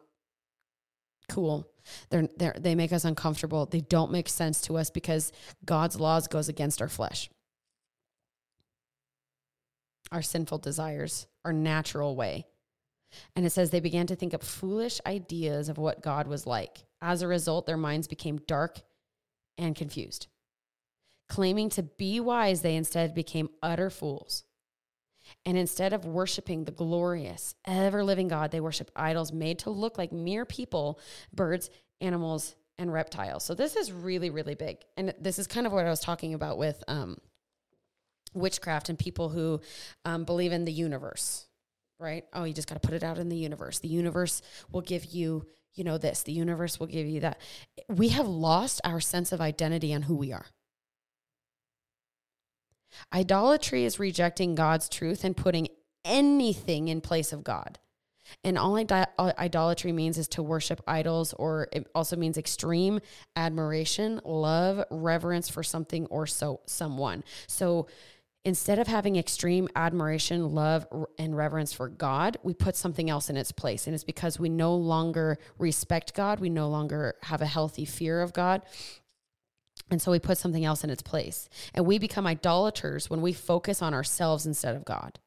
cool 1.29 1.69
they're, 2.11 2.29
they're, 2.37 2.57
they 2.59 2.75
make 2.75 2.93
us 2.93 3.05
uncomfortable. 3.05 3.67
They 3.67 3.81
don't 3.81 4.13
make 4.13 4.29
sense 4.29 4.61
to 4.63 4.77
us 4.77 4.91
because 4.91 5.33
God's 5.65 6.01
laws 6.01 6.29
goes 6.29 6.49
against 6.49 6.81
our 6.81 6.89
flesh. 6.89 7.31
Our 10.13 10.23
sinful 10.23 10.59
desires, 10.59 11.27
our 11.45 11.53
natural 11.53 12.17
way. 12.17 12.47
And 13.37 13.47
it 13.47 13.51
says 13.51 13.71
they 13.71 13.81
began 13.81 14.07
to 14.09 14.17
think 14.17 14.35
up 14.35 14.43
foolish 14.43 15.01
ideas 15.07 15.69
of 15.69 15.79
what 15.79 16.03
God 16.03 16.27
was 16.27 16.47
like. 16.47 16.85
As 17.01 17.23
a 17.23 17.29
result, 17.29 17.67
their 17.67 17.77
minds 17.77 18.09
became 18.09 18.41
dark 18.47 18.81
and 19.57 19.77
confused. 19.77 20.27
Claiming 21.29 21.71
to 21.71 21.83
be 21.83 22.21
wise, 22.21 22.63
they 22.63 22.77
instead 22.77 23.15
became 23.15 23.49
utter 23.63 23.89
fools. 23.89 24.45
And 25.47 25.57
instead 25.57 25.93
of 25.93 26.05
worshiping 26.05 26.65
the 26.65 26.73
glorious, 26.73 27.55
ever 27.67 28.05
living 28.05 28.29
God, 28.29 28.51
they 28.51 28.61
worship 28.61 28.91
idols 28.97 29.33
made 29.33 29.61
to 29.61 29.71
look 29.71 29.99
like 29.99 30.13
mere 30.13 30.45
people, 30.45 30.99
birds, 31.33 31.71
animals, 32.01 32.55
and 32.79 32.93
reptiles. 32.93 33.45
So 33.45 33.55
this 33.55 33.77
is 33.77 33.93
really, 33.93 34.31
really 34.31 34.55
big. 34.55 34.79
And 34.97 35.15
this 35.21 35.39
is 35.39 35.47
kind 35.47 35.67
of 35.67 35.73
what 35.73 35.87
I 35.87 35.91
was 35.91 36.01
talking 36.01 36.35
about 36.35 36.59
with 36.59 36.83
um, 36.89 37.19
witchcraft 38.35 38.89
and 38.89 38.99
people 38.99 39.29
who 39.29 39.61
um, 40.05 40.25
believe 40.25 40.53
in 40.53 40.65
the 40.65 40.73
universe, 40.73 41.47
right? 41.99 42.25
Oh, 42.33 42.45
you 42.45 42.53
just 42.53 42.69
got 42.69 42.81
to 42.81 42.87
put 42.87 42.95
it 42.95 43.05
out 43.05 43.19
in 43.19 43.29
the 43.29 43.37
universe. 43.37 43.79
The 43.79 43.89
universe 43.89 44.43
will 44.73 44.81
give 44.81 45.05
you, 45.05 45.47
you 45.75 45.85
know, 45.85 45.99
this. 45.99 46.23
The 46.23 46.33
universe 46.33 46.81
will 46.81 46.89
give 46.89 47.07
you 47.07 47.21
that. 47.21 47.41
We 47.89 48.09
have 48.09 48.27
lost 48.27 48.81
our 48.85 49.01
sense 49.01 49.33
of 49.33 49.41
identity 49.41 49.95
on 49.95 50.03
who 50.03 50.17
we 50.17 50.33
are. 50.33 50.47
Idolatry 53.13 53.85
is 53.85 53.99
rejecting 53.99 54.55
God's 54.55 54.89
truth 54.89 55.25
and 55.25 55.37
putting 55.37 55.69
anything 56.05 56.89
in 56.89 57.01
place 57.01 57.33
of 57.33 57.45
God. 57.45 57.79
And 58.43 58.59
all 58.59 58.77
uh, 58.79 59.07
idolatry 59.19 59.93
means 59.93 60.19
is 60.19 60.29
to 60.29 60.43
worship 60.43 60.81
idols, 60.87 61.35
or 61.35 61.69
it 61.73 61.87
also 61.95 62.17
means 62.17 62.39
extreme 62.39 63.01
admiration, 63.37 64.21
love, 64.25 64.85
reverence 64.91 65.49
for 65.49 65.63
something 65.63 66.07
or 66.07 66.27
so 66.27 66.61
someone. 66.67 67.23
So 67.47 67.87
instead 68.45 68.79
of 68.79 68.87
having 68.87 69.17
extreme 69.17 69.69
admiration, 69.75 70.55
love, 70.55 70.87
and 71.19 71.37
reverence 71.37 71.73
for 71.73 71.89
God, 71.89 72.37
we 72.43 72.55
put 72.55 72.77
something 72.77 73.09
else 73.11 73.31
in 73.31 73.37
its 73.37 73.53
place. 73.53 73.87
And 73.87 73.95
it's 73.95 74.05
because 74.05 74.39
we 74.39 74.49
no 74.49 74.75
longer 74.75 75.39
respect 75.59 76.15
God, 76.15 76.41
we 76.41 76.51
no 76.51 76.69
longer 76.69 77.17
have 77.23 77.43
a 77.43 77.47
healthy 77.47 77.85
fear 77.85 78.21
of 78.21 78.33
God. 78.33 78.63
And 79.91 80.01
so 80.01 80.11
we 80.11 80.19
put 80.19 80.39
something 80.39 80.65
else 80.65 80.83
in 80.83 80.91
its 80.91 81.03
place. 81.03 81.49
And 81.75 81.87
we 81.87 81.99
become 81.99 82.27
idolaters 82.27 83.11
when 83.11 83.21
we 83.21 83.33
focus 83.33 83.83
on 83.83 83.95
ourselves 83.95 84.47
instead 84.47 84.75
of 84.75 84.85
God. 84.85 85.19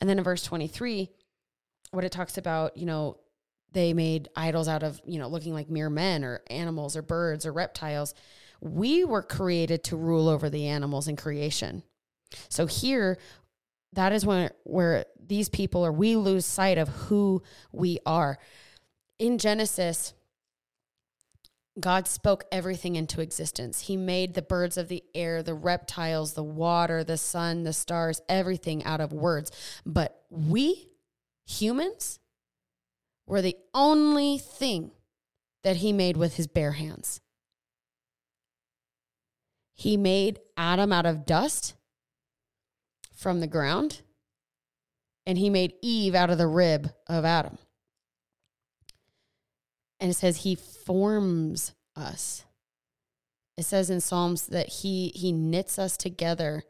And 0.00 0.08
then 0.08 0.18
in 0.18 0.24
verse 0.24 0.42
23, 0.42 1.10
what 1.90 2.04
it 2.04 2.12
talks 2.12 2.38
about, 2.38 2.76
you 2.76 2.86
know, 2.86 3.18
they 3.72 3.92
made 3.92 4.28
idols 4.34 4.68
out 4.68 4.82
of, 4.82 5.00
you 5.04 5.18
know, 5.18 5.28
looking 5.28 5.54
like 5.54 5.70
mere 5.70 5.90
men 5.90 6.24
or 6.24 6.42
animals 6.48 6.96
or 6.96 7.02
birds 7.02 7.46
or 7.46 7.52
reptiles. 7.52 8.14
We 8.60 9.04
were 9.04 9.22
created 9.22 9.84
to 9.84 9.96
rule 9.96 10.28
over 10.28 10.50
the 10.50 10.66
animals 10.66 11.08
in 11.08 11.16
creation. 11.16 11.82
So 12.48 12.66
here, 12.66 13.18
that 13.92 14.12
is 14.12 14.24
when 14.24 14.50
where 14.64 15.04
these 15.24 15.48
people 15.48 15.84
or 15.84 15.92
we 15.92 16.16
lose 16.16 16.46
sight 16.46 16.78
of 16.78 16.88
who 16.88 17.42
we 17.72 17.98
are. 18.06 18.38
In 19.18 19.38
Genesis, 19.38 20.14
God 21.78 22.08
spoke 22.08 22.44
everything 22.50 22.96
into 22.96 23.20
existence. 23.20 23.82
He 23.82 23.96
made 23.96 24.34
the 24.34 24.42
birds 24.42 24.76
of 24.76 24.88
the 24.88 25.04
air, 25.14 25.42
the 25.42 25.54
reptiles, 25.54 26.32
the 26.32 26.42
water, 26.42 27.04
the 27.04 27.16
sun, 27.16 27.62
the 27.62 27.72
stars, 27.72 28.20
everything 28.28 28.82
out 28.84 29.00
of 29.00 29.12
words. 29.12 29.52
But 29.86 30.24
we, 30.30 30.88
humans, 31.46 32.18
were 33.26 33.40
the 33.40 33.56
only 33.72 34.38
thing 34.38 34.90
that 35.62 35.76
He 35.76 35.92
made 35.92 36.16
with 36.16 36.34
His 36.34 36.48
bare 36.48 36.72
hands. 36.72 37.20
He 39.74 39.96
made 39.96 40.40
Adam 40.56 40.92
out 40.92 41.06
of 41.06 41.24
dust 41.24 41.74
from 43.14 43.40
the 43.40 43.46
ground, 43.46 44.02
and 45.24 45.38
He 45.38 45.48
made 45.48 45.74
Eve 45.82 46.14
out 46.16 46.30
of 46.30 46.38
the 46.38 46.48
rib 46.48 46.90
of 47.06 47.24
Adam. 47.24 47.58
And 50.00 50.10
it 50.10 50.14
says 50.14 50.38
he 50.38 50.54
forms 50.54 51.74
us. 51.94 52.44
It 53.56 53.64
says 53.64 53.90
in 53.90 54.00
Psalms 54.00 54.46
that 54.46 54.68
he 54.68 55.12
he 55.14 55.32
knits 55.32 55.78
us 55.78 55.96
together 55.96 56.64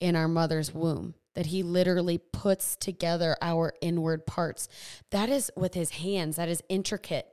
in 0.00 0.16
our 0.16 0.28
mother's 0.28 0.72
womb, 0.72 1.14
that 1.34 1.46
he 1.46 1.62
literally 1.62 2.16
puts 2.16 2.76
together 2.76 3.36
our 3.42 3.74
inward 3.82 4.26
parts. 4.26 4.66
That 5.10 5.28
is 5.28 5.50
with 5.54 5.74
his 5.74 5.90
hands, 5.90 6.36
that 6.36 6.48
is 6.48 6.62
intricate. 6.70 7.29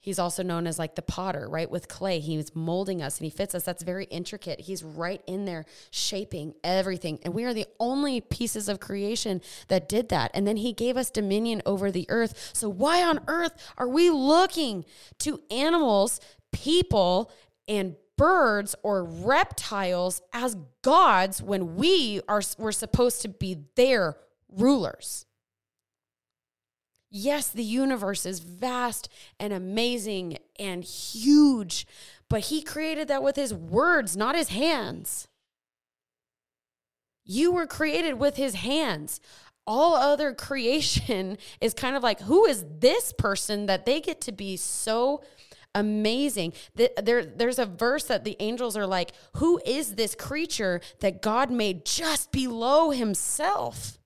He's 0.00 0.18
also 0.18 0.44
known 0.44 0.66
as 0.66 0.78
like 0.78 0.94
the 0.94 1.02
potter, 1.02 1.48
right? 1.48 1.68
With 1.68 1.88
clay, 1.88 2.20
he's 2.20 2.54
molding 2.54 3.02
us 3.02 3.18
and 3.18 3.24
he 3.24 3.30
fits 3.30 3.54
us. 3.54 3.64
That's 3.64 3.82
very 3.82 4.04
intricate. 4.04 4.60
He's 4.60 4.84
right 4.84 5.20
in 5.26 5.44
there 5.44 5.64
shaping 5.90 6.54
everything. 6.62 7.18
And 7.24 7.34
we 7.34 7.44
are 7.44 7.52
the 7.52 7.66
only 7.80 8.20
pieces 8.20 8.68
of 8.68 8.78
creation 8.78 9.40
that 9.66 9.88
did 9.88 10.08
that. 10.10 10.30
And 10.34 10.46
then 10.46 10.56
he 10.56 10.72
gave 10.72 10.96
us 10.96 11.10
dominion 11.10 11.62
over 11.66 11.90
the 11.90 12.06
earth. 12.08 12.50
So, 12.52 12.68
why 12.68 13.02
on 13.02 13.20
earth 13.26 13.72
are 13.76 13.88
we 13.88 14.08
looking 14.08 14.84
to 15.18 15.40
animals, 15.50 16.20
people, 16.52 17.32
and 17.66 17.96
birds 18.16 18.76
or 18.82 19.04
reptiles 19.04 20.22
as 20.32 20.56
gods 20.82 21.42
when 21.42 21.74
we 21.74 22.20
are 22.28 22.42
we're 22.56 22.72
supposed 22.72 23.22
to 23.22 23.28
be 23.28 23.64
their 23.74 24.16
rulers? 24.48 25.26
Yes, 27.10 27.48
the 27.48 27.64
universe 27.64 28.26
is 28.26 28.40
vast 28.40 29.08
and 29.40 29.52
amazing 29.52 30.38
and 30.58 30.84
huge, 30.84 31.86
but 32.28 32.40
he 32.42 32.60
created 32.60 33.08
that 33.08 33.22
with 33.22 33.36
his 33.36 33.54
words, 33.54 34.16
not 34.16 34.34
his 34.34 34.48
hands. 34.48 35.26
You 37.24 37.52
were 37.52 37.66
created 37.66 38.14
with 38.14 38.36
his 38.36 38.54
hands. 38.56 39.20
all 39.66 39.94
other 39.94 40.32
creation 40.32 41.36
is 41.60 41.74
kind 41.74 41.94
of 41.94 42.02
like, 42.02 42.20
who 42.22 42.46
is 42.46 42.64
this 42.80 43.12
person 43.12 43.66
that 43.66 43.84
they 43.84 44.00
get 44.00 44.20
to 44.22 44.32
be 44.32 44.56
so 44.56 45.22
amazing? 45.74 46.54
There, 46.74 47.24
there's 47.24 47.58
a 47.58 47.66
verse 47.66 48.04
that 48.04 48.24
the 48.24 48.36
angels 48.40 48.76
are 48.76 48.86
like, 48.86 49.12
who 49.36 49.60
is 49.66 49.94
this 49.94 50.14
creature 50.14 50.80
that 51.00 51.20
God 51.20 51.50
made 51.50 51.84
just 51.84 52.32
below 52.32 52.90
himself? 52.90 53.97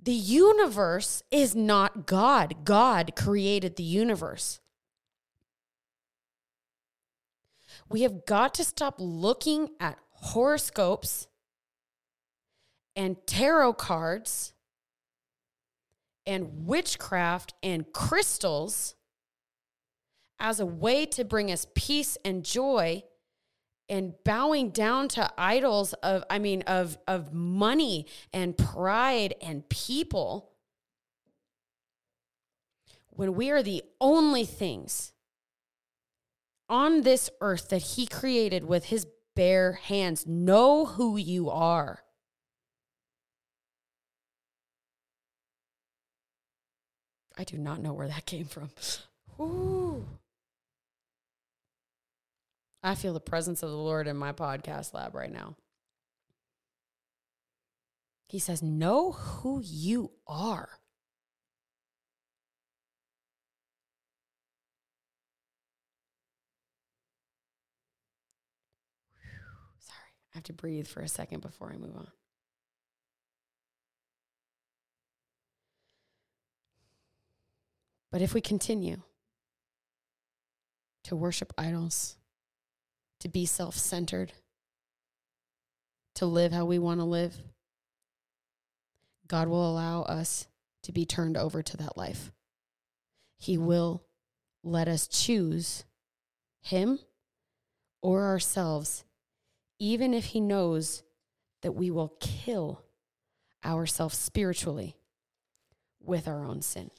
The 0.00 0.12
universe 0.12 1.22
is 1.30 1.54
not 1.54 2.06
God. 2.06 2.64
God 2.64 3.14
created 3.16 3.76
the 3.76 3.82
universe. 3.82 4.60
We 7.88 8.02
have 8.02 8.26
got 8.26 8.54
to 8.54 8.64
stop 8.64 8.96
looking 8.98 9.70
at 9.80 9.98
horoscopes 10.10 11.26
and 12.94 13.16
tarot 13.26 13.74
cards 13.74 14.52
and 16.26 16.66
witchcraft 16.66 17.54
and 17.62 17.90
crystals 17.92 18.94
as 20.38 20.60
a 20.60 20.66
way 20.66 21.06
to 21.06 21.24
bring 21.24 21.50
us 21.50 21.66
peace 21.74 22.18
and 22.24 22.44
joy 22.44 23.02
and 23.88 24.14
bowing 24.24 24.70
down 24.70 25.08
to 25.08 25.30
idols 25.38 25.92
of 25.94 26.24
i 26.30 26.38
mean 26.38 26.62
of 26.62 26.98
of 27.06 27.32
money 27.32 28.06
and 28.32 28.56
pride 28.56 29.34
and 29.40 29.68
people 29.68 30.50
when 33.10 33.34
we 33.34 33.50
are 33.50 33.62
the 33.62 33.82
only 34.00 34.44
things 34.44 35.12
on 36.68 37.02
this 37.02 37.30
earth 37.40 37.68
that 37.70 37.82
he 37.82 38.06
created 38.06 38.64
with 38.64 38.86
his 38.86 39.06
bare 39.34 39.72
hands 39.72 40.26
know 40.26 40.84
who 40.84 41.16
you 41.16 41.48
are 41.50 42.02
I 47.38 47.44
do 47.44 47.56
not 47.56 47.80
know 47.80 47.92
where 47.92 48.08
that 48.08 48.26
came 48.26 48.46
from. 48.46 48.70
Ooh. 49.40 50.04
I 52.82 52.94
feel 52.94 53.12
the 53.12 53.20
presence 53.20 53.62
of 53.62 53.70
the 53.70 53.76
Lord 53.76 54.06
in 54.06 54.16
my 54.16 54.32
podcast 54.32 54.94
lab 54.94 55.14
right 55.14 55.32
now. 55.32 55.56
He 58.28 58.38
says, 58.38 58.62
Know 58.62 59.12
who 59.12 59.60
you 59.64 60.12
are. 60.26 60.68
Sorry, 69.78 70.12
I 70.34 70.36
have 70.36 70.44
to 70.44 70.52
breathe 70.52 70.86
for 70.86 71.00
a 71.00 71.08
second 71.08 71.40
before 71.40 71.72
I 71.72 71.78
move 71.78 71.96
on. 71.96 72.08
But 78.10 78.22
if 78.22 78.34
we 78.34 78.40
continue 78.40 79.02
to 81.04 81.16
worship 81.16 81.52
idols, 81.58 82.16
to 83.20 83.28
be 83.28 83.46
self 83.46 83.76
centered, 83.76 84.32
to 86.14 86.26
live 86.26 86.52
how 86.52 86.64
we 86.64 86.78
want 86.78 87.00
to 87.00 87.04
live, 87.04 87.36
God 89.26 89.48
will 89.48 89.70
allow 89.70 90.02
us 90.02 90.46
to 90.82 90.92
be 90.92 91.04
turned 91.04 91.36
over 91.36 91.62
to 91.62 91.76
that 91.76 91.96
life. 91.96 92.32
He 93.38 93.58
will 93.58 94.04
let 94.62 94.88
us 94.88 95.06
choose 95.06 95.84
Him 96.62 96.98
or 98.02 98.24
ourselves, 98.24 99.04
even 99.78 100.14
if 100.14 100.26
He 100.26 100.40
knows 100.40 101.02
that 101.62 101.72
we 101.72 101.90
will 101.90 102.14
kill 102.20 102.82
ourselves 103.64 104.16
spiritually 104.16 104.96
with 106.00 106.26
our 106.26 106.44
own 106.44 106.62
sin. 106.62 106.90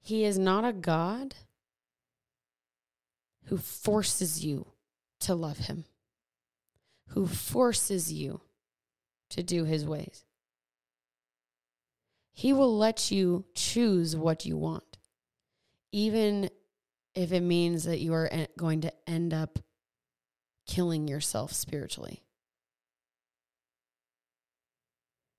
He 0.00 0.24
is 0.24 0.38
not 0.38 0.64
a 0.64 0.72
God 0.72 1.34
who 3.48 3.56
forces 3.56 4.44
you 4.44 4.66
to 5.20 5.34
love 5.34 5.58
him, 5.58 5.84
who 7.08 7.26
forces 7.26 8.12
you 8.12 8.40
to 9.30 9.42
do 9.42 9.64
his 9.64 9.84
ways. 9.84 10.24
He 12.32 12.52
will 12.52 12.76
let 12.76 13.10
you 13.10 13.46
choose 13.54 14.14
what 14.14 14.46
you 14.46 14.56
want, 14.56 14.98
even 15.92 16.50
if 17.14 17.32
it 17.32 17.40
means 17.40 17.84
that 17.84 18.00
you 18.00 18.12
are 18.12 18.30
going 18.56 18.82
to 18.82 18.92
end 19.08 19.32
up 19.34 19.58
killing 20.66 21.08
yourself 21.08 21.52
spiritually. 21.52 22.22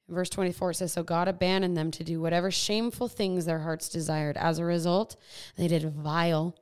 verse 0.09 0.29
24 0.31 0.73
says 0.73 0.93
so 0.93 1.03
god 1.03 1.27
abandoned 1.27 1.77
them 1.77 1.91
to 1.91 2.03
do 2.03 2.19
whatever 2.19 2.49
shameful 2.49 3.07
things 3.07 3.45
their 3.45 3.59
hearts 3.59 3.87
desired 3.89 4.35
as 4.37 4.57
a 4.57 4.65
result 4.65 5.15
they 5.55 5.67
did 5.67 5.83
vile 5.83 6.55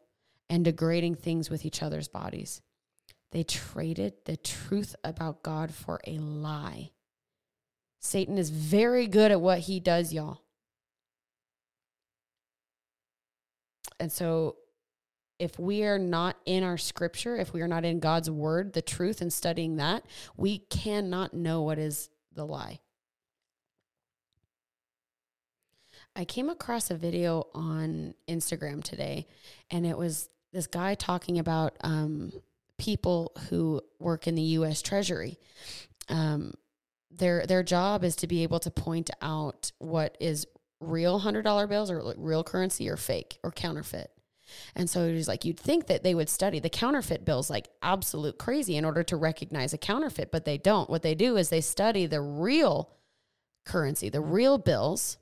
and 0.50 0.64
degrading 0.66 1.16
things 1.16 1.50
with 1.50 1.66
each 1.66 1.84
other's 1.84 2.08
bodies. 2.08 2.62
They 3.32 3.44
traded 3.44 4.14
the 4.26 4.38
truth 4.38 4.96
about 5.04 5.44
god 5.44 5.74
for 5.74 6.00
a 6.08 6.18
lie. 6.18 6.92
Satan 8.00 8.38
is 8.38 8.50
very 8.50 9.08
good 9.08 9.32
at 9.32 9.42
what 9.42 9.60
he 9.60 9.80
does 9.80 10.14
y'all. 10.14 10.42
And 14.00 14.12
so 14.12 14.58
if 15.40 15.60
we 15.60 15.84
are 15.84 16.00
not 16.00 16.38
in 16.46 16.64
our 16.64 16.78
scripture 16.78 17.36
if 17.36 17.54
we 17.54 17.62
are 17.62 17.68
not 17.68 17.86
in 17.86 18.00
god's 18.00 18.30
word 18.30 18.74
the 18.74 18.82
truth 18.82 19.22
and 19.22 19.32
studying 19.32 19.76
that 19.76 20.04
we 20.36 20.58
cannot 20.58 21.32
know 21.34 21.62
what 21.62 21.78
is 21.78 22.10
the 22.34 22.46
lie. 22.46 22.80
I 26.18 26.26
came 26.26 26.50
across 26.50 26.90
a 26.90 26.96
video 26.96 27.46
on 27.54 28.16
Instagram 28.28 28.84
today, 28.84 29.28
and 29.70 29.86
it 29.86 29.96
was 29.96 30.30
this 30.58 30.68
guy 30.68 30.96
talking 30.96 31.40
about 31.40 31.78
um, 31.82 32.34
people 32.78 33.32
who 33.50 33.82
work 34.00 34.28
in 34.28 34.36
the 34.36 34.42
U.S. 34.42 34.82
Treasury. 34.82 35.40
Um, 36.10 36.54
their 37.12 37.46
their 37.46 37.64
job 37.64 38.04
is 38.04 38.16
to 38.18 38.28
be 38.28 38.44
able 38.44 38.60
to 38.60 38.72
point 38.72 39.10
out 39.22 39.72
what 39.80 40.18
is 40.20 40.46
real 40.80 41.20
hundred 41.20 41.44
dollar 41.44 41.68
bills 41.68 41.90
or 41.90 42.14
real 42.18 42.44
currency 42.44 42.90
or 42.90 42.98
fake 42.98 43.40
or 43.44 43.52
counterfeit. 43.52 44.12
And 44.76 44.90
so 44.90 45.10
he's 45.10 45.28
like, 45.28 45.44
you'd 45.46 45.60
think 45.60 45.88
that 45.88 46.04
they 46.04 46.16
would 46.16 46.30
study 46.30 46.60
the 46.60 46.70
counterfeit 46.70 47.26
bills 47.26 47.50
like 47.50 47.68
absolute 47.82 48.38
crazy 48.38 48.78
in 48.78 48.86
order 48.86 49.04
to 49.04 49.18
recognize 49.18 49.74
a 49.74 49.78
counterfeit, 49.78 50.32
but 50.32 50.46
they 50.46 50.58
don't. 50.58 50.90
What 50.90 51.04
they 51.04 51.16
do 51.16 51.38
is 51.38 51.50
they 51.50 51.62
study 51.62 52.06
the 52.06 52.22
real 52.22 52.92
currency, 53.66 54.10
the 54.10 54.22
real 54.22 54.58
bills, 54.58 55.18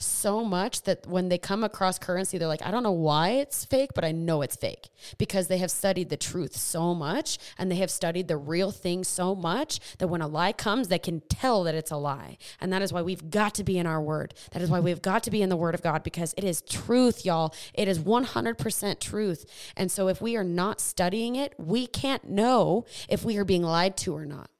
so 0.00 0.44
much 0.44 0.82
that 0.82 1.06
when 1.06 1.28
they 1.28 1.38
come 1.38 1.64
across 1.64 1.98
currency, 1.98 2.38
they're 2.38 2.48
like, 2.48 2.64
I 2.64 2.70
don't 2.70 2.82
know 2.82 2.92
why 2.92 3.30
it's 3.30 3.64
fake, 3.64 3.90
but 3.94 4.04
I 4.04 4.12
know 4.12 4.42
it's 4.42 4.54
fake 4.54 4.88
because 5.18 5.48
they 5.48 5.58
have 5.58 5.70
studied 5.70 6.08
the 6.08 6.16
truth 6.16 6.56
so 6.56 6.94
much 6.94 7.38
and 7.58 7.70
they 7.70 7.76
have 7.76 7.90
studied 7.90 8.28
the 8.28 8.36
real 8.36 8.70
thing 8.70 9.02
so 9.02 9.34
much 9.34 9.80
that 9.98 10.08
when 10.08 10.22
a 10.22 10.28
lie 10.28 10.52
comes, 10.52 10.88
they 10.88 10.98
can 10.98 11.20
tell 11.28 11.64
that 11.64 11.74
it's 11.74 11.90
a 11.90 11.96
lie. 11.96 12.38
And 12.60 12.72
that 12.72 12.82
is 12.82 12.92
why 12.92 13.02
we've 13.02 13.30
got 13.30 13.54
to 13.56 13.64
be 13.64 13.78
in 13.78 13.86
our 13.86 14.00
word. 14.00 14.34
That 14.52 14.62
is 14.62 14.70
why 14.70 14.80
we've 14.80 15.02
got 15.02 15.24
to 15.24 15.30
be 15.30 15.42
in 15.42 15.48
the 15.48 15.56
word 15.56 15.74
of 15.74 15.82
God 15.82 16.04
because 16.04 16.32
it 16.36 16.44
is 16.44 16.62
truth, 16.62 17.24
y'all. 17.24 17.52
It 17.74 17.88
is 17.88 17.98
100% 17.98 19.00
truth. 19.00 19.46
And 19.76 19.90
so 19.90 20.08
if 20.08 20.22
we 20.22 20.36
are 20.36 20.44
not 20.44 20.80
studying 20.80 21.34
it, 21.34 21.54
we 21.58 21.86
can't 21.86 22.28
know 22.28 22.84
if 23.08 23.24
we 23.24 23.36
are 23.36 23.44
being 23.44 23.62
lied 23.62 23.96
to 23.98 24.14
or 24.14 24.24
not. 24.24 24.50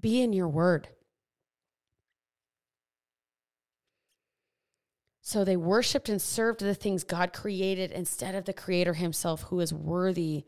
Be 0.00 0.22
in 0.22 0.32
your 0.32 0.48
word. 0.48 0.88
So 5.30 5.44
they 5.44 5.56
worshiped 5.56 6.08
and 6.08 6.20
served 6.20 6.58
the 6.58 6.74
things 6.74 7.04
God 7.04 7.32
created 7.32 7.92
instead 7.92 8.34
of 8.34 8.46
the 8.46 8.52
Creator 8.52 8.94
Himself, 8.94 9.42
who 9.42 9.60
is 9.60 9.72
worthy 9.72 10.42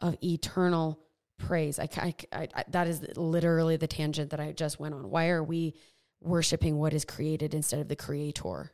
of 0.00 0.16
eternal 0.24 0.98
praise. 1.38 1.78
I, 1.78 1.88
I, 1.96 2.14
I, 2.52 2.64
that 2.66 2.88
is 2.88 3.06
literally 3.14 3.76
the 3.76 3.86
tangent 3.86 4.30
that 4.30 4.40
I 4.40 4.50
just 4.50 4.80
went 4.80 4.92
on. 4.92 5.08
Why 5.08 5.28
are 5.28 5.44
we 5.44 5.76
worshiping 6.20 6.78
what 6.78 6.92
is 6.92 7.04
created 7.04 7.54
instead 7.54 7.78
of 7.78 7.86
the 7.86 7.94
Creator? 7.94 8.72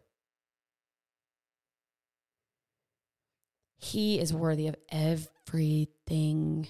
He 3.76 4.18
is 4.18 4.32
worthy 4.32 4.66
of 4.66 4.76
everything. 4.90 6.68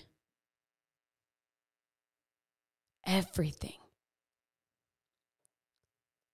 Everything. 3.06 3.78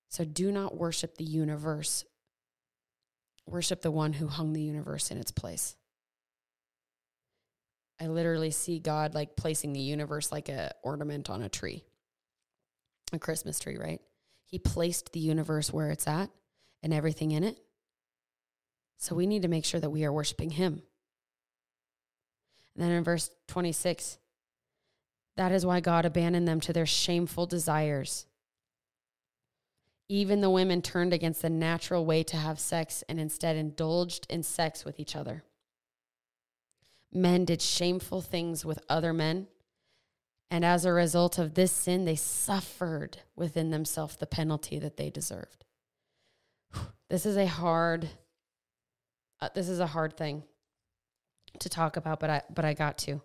So 0.08 0.24
do 0.24 0.50
not 0.50 0.74
worship 0.74 1.18
the 1.18 1.24
universe 1.24 2.06
worship 3.46 3.82
the 3.82 3.90
one 3.90 4.14
who 4.14 4.26
hung 4.26 4.52
the 4.52 4.62
universe 4.62 5.10
in 5.10 5.18
its 5.18 5.30
place. 5.30 5.76
I 8.00 8.08
literally 8.08 8.50
see 8.50 8.78
God 8.78 9.14
like 9.14 9.36
placing 9.36 9.72
the 9.72 9.80
universe 9.80 10.30
like 10.30 10.48
a 10.48 10.72
ornament 10.82 11.30
on 11.30 11.42
a 11.42 11.48
tree. 11.48 11.84
A 13.12 13.18
Christmas 13.18 13.58
tree, 13.58 13.78
right? 13.78 14.00
He 14.44 14.58
placed 14.58 15.12
the 15.12 15.20
universe 15.20 15.72
where 15.72 15.90
it's 15.90 16.06
at 16.06 16.30
and 16.82 16.92
everything 16.92 17.30
in 17.30 17.44
it. 17.44 17.58
So 18.98 19.14
we 19.14 19.26
need 19.26 19.42
to 19.42 19.48
make 19.48 19.64
sure 19.64 19.80
that 19.80 19.90
we 19.90 20.04
are 20.04 20.12
worshiping 20.12 20.50
him. 20.50 20.82
And 22.74 22.84
then 22.84 22.92
in 22.92 23.04
verse 23.04 23.30
26, 23.48 24.18
That 25.36 25.52
is 25.52 25.64
why 25.64 25.80
God 25.80 26.04
abandoned 26.04 26.46
them 26.46 26.60
to 26.60 26.72
their 26.72 26.86
shameful 26.86 27.46
desires. 27.46 28.26
Even 30.08 30.40
the 30.40 30.50
women 30.50 30.82
turned 30.82 31.12
against 31.12 31.42
the 31.42 31.50
natural 31.50 32.04
way 32.04 32.22
to 32.22 32.36
have 32.36 32.60
sex 32.60 33.02
and 33.08 33.18
instead 33.18 33.56
indulged 33.56 34.26
in 34.30 34.42
sex 34.42 34.84
with 34.84 35.00
each 35.00 35.16
other. 35.16 35.42
Men 37.12 37.44
did 37.44 37.60
shameful 37.62 38.20
things 38.20 38.64
with 38.64 38.78
other 38.88 39.12
men, 39.12 39.48
and 40.50 40.64
as 40.64 40.84
a 40.84 40.92
result 40.92 41.38
of 41.38 41.54
this 41.54 41.72
sin, 41.72 42.04
they 42.04 42.14
suffered 42.14 43.18
within 43.34 43.70
themselves 43.70 44.16
the 44.16 44.26
penalty 44.26 44.78
that 44.78 44.96
they 44.96 45.10
deserved. 45.10 45.64
This 47.08 47.24
is 47.24 47.36
a 47.36 47.46
hard 47.46 48.08
uh, 49.40 49.48
this 49.54 49.68
is 49.68 49.80
a 49.80 49.86
hard 49.86 50.16
thing 50.16 50.42
to 51.58 51.68
talk 51.68 51.96
about, 51.96 52.20
but 52.20 52.30
I 52.30 52.42
but 52.52 52.64
I 52.64 52.74
got 52.74 52.98
to. 52.98 53.20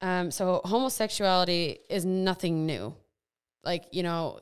Um, 0.00 0.30
so 0.30 0.62
homosexuality 0.64 1.78
is 1.90 2.04
nothing 2.04 2.64
new. 2.64 2.94
Like, 3.64 3.84
you 3.92 4.02
know, 4.02 4.40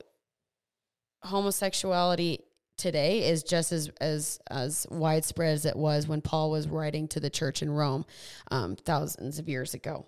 homosexuality 1.23 2.43
today 2.77 3.27
is 3.29 3.43
just 3.43 3.71
as 3.71 3.89
as 3.99 4.39
as 4.49 4.87
widespread 4.89 5.53
as 5.53 5.65
it 5.65 5.75
was 5.75 6.07
when 6.07 6.21
Paul 6.21 6.49
was 6.49 6.67
writing 6.67 7.07
to 7.09 7.19
the 7.19 7.29
church 7.29 7.61
in 7.61 7.69
Rome 7.69 8.05
um, 8.51 8.75
thousands 8.75 9.37
of 9.37 9.49
years 9.49 9.73
ago. 9.73 10.07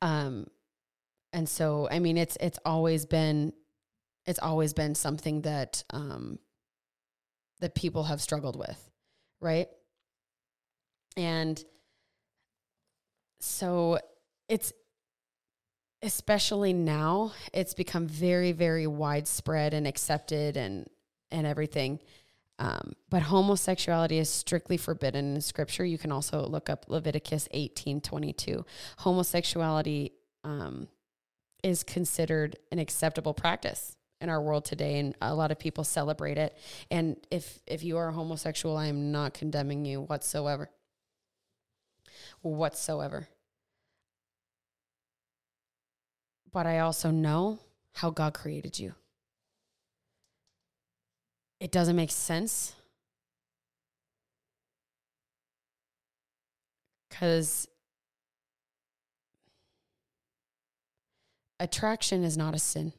Um, 0.00 0.46
and 1.32 1.48
so 1.48 1.88
I 1.90 1.98
mean, 1.98 2.16
it's 2.16 2.36
it's 2.40 2.58
always 2.64 3.06
been 3.06 3.52
it's 4.26 4.38
always 4.38 4.72
been 4.72 4.94
something 4.94 5.42
that 5.42 5.84
um, 5.90 6.38
that 7.60 7.74
people 7.74 8.04
have 8.04 8.20
struggled 8.20 8.56
with, 8.56 8.90
right? 9.40 9.68
And 11.16 11.62
so 13.40 13.98
it's 14.48 14.72
especially 16.02 16.72
now 16.72 17.32
it's 17.52 17.74
become 17.74 18.06
very 18.06 18.52
very 18.52 18.86
widespread 18.86 19.74
and 19.74 19.86
accepted 19.86 20.56
and 20.56 20.88
and 21.30 21.46
everything. 21.46 22.00
Um, 22.58 22.92
but 23.08 23.22
homosexuality 23.22 24.18
is 24.18 24.28
strictly 24.28 24.76
forbidden 24.76 25.36
in 25.36 25.40
scripture. 25.40 25.84
You 25.84 25.96
can 25.96 26.12
also 26.12 26.46
look 26.46 26.68
up 26.68 26.86
leviticus 26.88 27.48
18 27.52 28.00
22 28.00 28.64
homosexuality 28.98 30.12
um, 30.44 30.88
is 31.62 31.82
considered 31.82 32.56
an 32.70 32.78
acceptable 32.78 33.34
practice 33.34 33.96
in 34.20 34.28
our 34.28 34.42
world 34.42 34.66
today 34.66 34.98
and 34.98 35.14
a 35.22 35.34
lot 35.34 35.50
of 35.50 35.58
people 35.58 35.84
celebrate 35.84 36.36
it. 36.38 36.56
And 36.90 37.16
if 37.30 37.60
if 37.66 37.82
you 37.82 37.96
are 37.98 38.10
homosexual 38.10 38.76
i 38.76 38.86
am 38.86 39.12
not 39.12 39.34
condemning 39.34 39.84
you 39.84 40.02
whatsoever. 40.02 40.70
Whatsoever 42.42 43.28
but 46.52 46.66
i 46.66 46.78
also 46.78 47.10
know 47.10 47.58
how 47.94 48.10
god 48.10 48.34
created 48.34 48.78
you 48.78 48.94
it 51.58 51.70
doesn't 51.70 51.96
make 51.96 52.10
sense 52.10 52.74
because 57.08 57.68
attraction 61.58 62.24
is 62.24 62.36
not 62.36 62.54
a 62.54 62.58
sin 62.58 62.92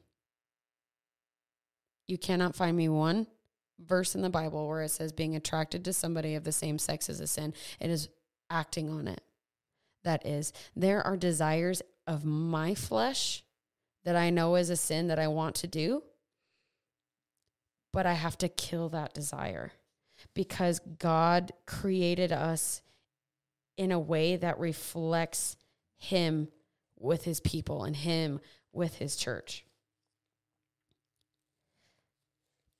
you 2.07 2.17
cannot 2.17 2.55
find 2.55 2.75
me 2.75 2.89
one 2.89 3.25
verse 3.79 4.15
in 4.15 4.21
the 4.21 4.29
Bible 4.29 4.67
where 4.67 4.81
it 4.81 4.89
says 4.89 5.11
being 5.11 5.35
attracted 5.35 5.83
to 5.85 5.93
somebody 5.93 6.35
of 6.35 6.43
the 6.43 6.51
same 6.51 6.77
sex 6.77 7.09
is 7.09 7.19
a 7.19 7.27
sin. 7.27 7.53
It 7.79 7.89
is 7.89 8.09
acting 8.49 8.89
on 8.89 9.07
it. 9.07 9.21
That 10.03 10.25
is, 10.25 10.51
there 10.75 11.05
are 11.05 11.15
desires 11.15 11.81
of 12.07 12.25
my 12.25 12.75
flesh 12.75 13.43
that 14.03 14.15
I 14.15 14.29
know 14.29 14.55
is 14.55 14.69
a 14.69 14.75
sin 14.75 15.07
that 15.07 15.19
I 15.19 15.27
want 15.27 15.55
to 15.57 15.67
do, 15.67 16.03
but 17.93 18.05
I 18.05 18.13
have 18.13 18.37
to 18.39 18.49
kill 18.49 18.89
that 18.89 19.13
desire 19.13 19.71
because 20.33 20.79
God 20.99 21.51
created 21.65 22.31
us 22.31 22.81
in 23.77 23.91
a 23.91 23.99
way 23.99 24.35
that 24.35 24.59
reflects 24.59 25.55
Him 25.97 26.47
with 26.99 27.23
His 27.23 27.39
people 27.39 27.83
and 27.83 27.95
Him 27.95 28.39
with 28.71 28.95
His 28.95 29.15
church. 29.15 29.65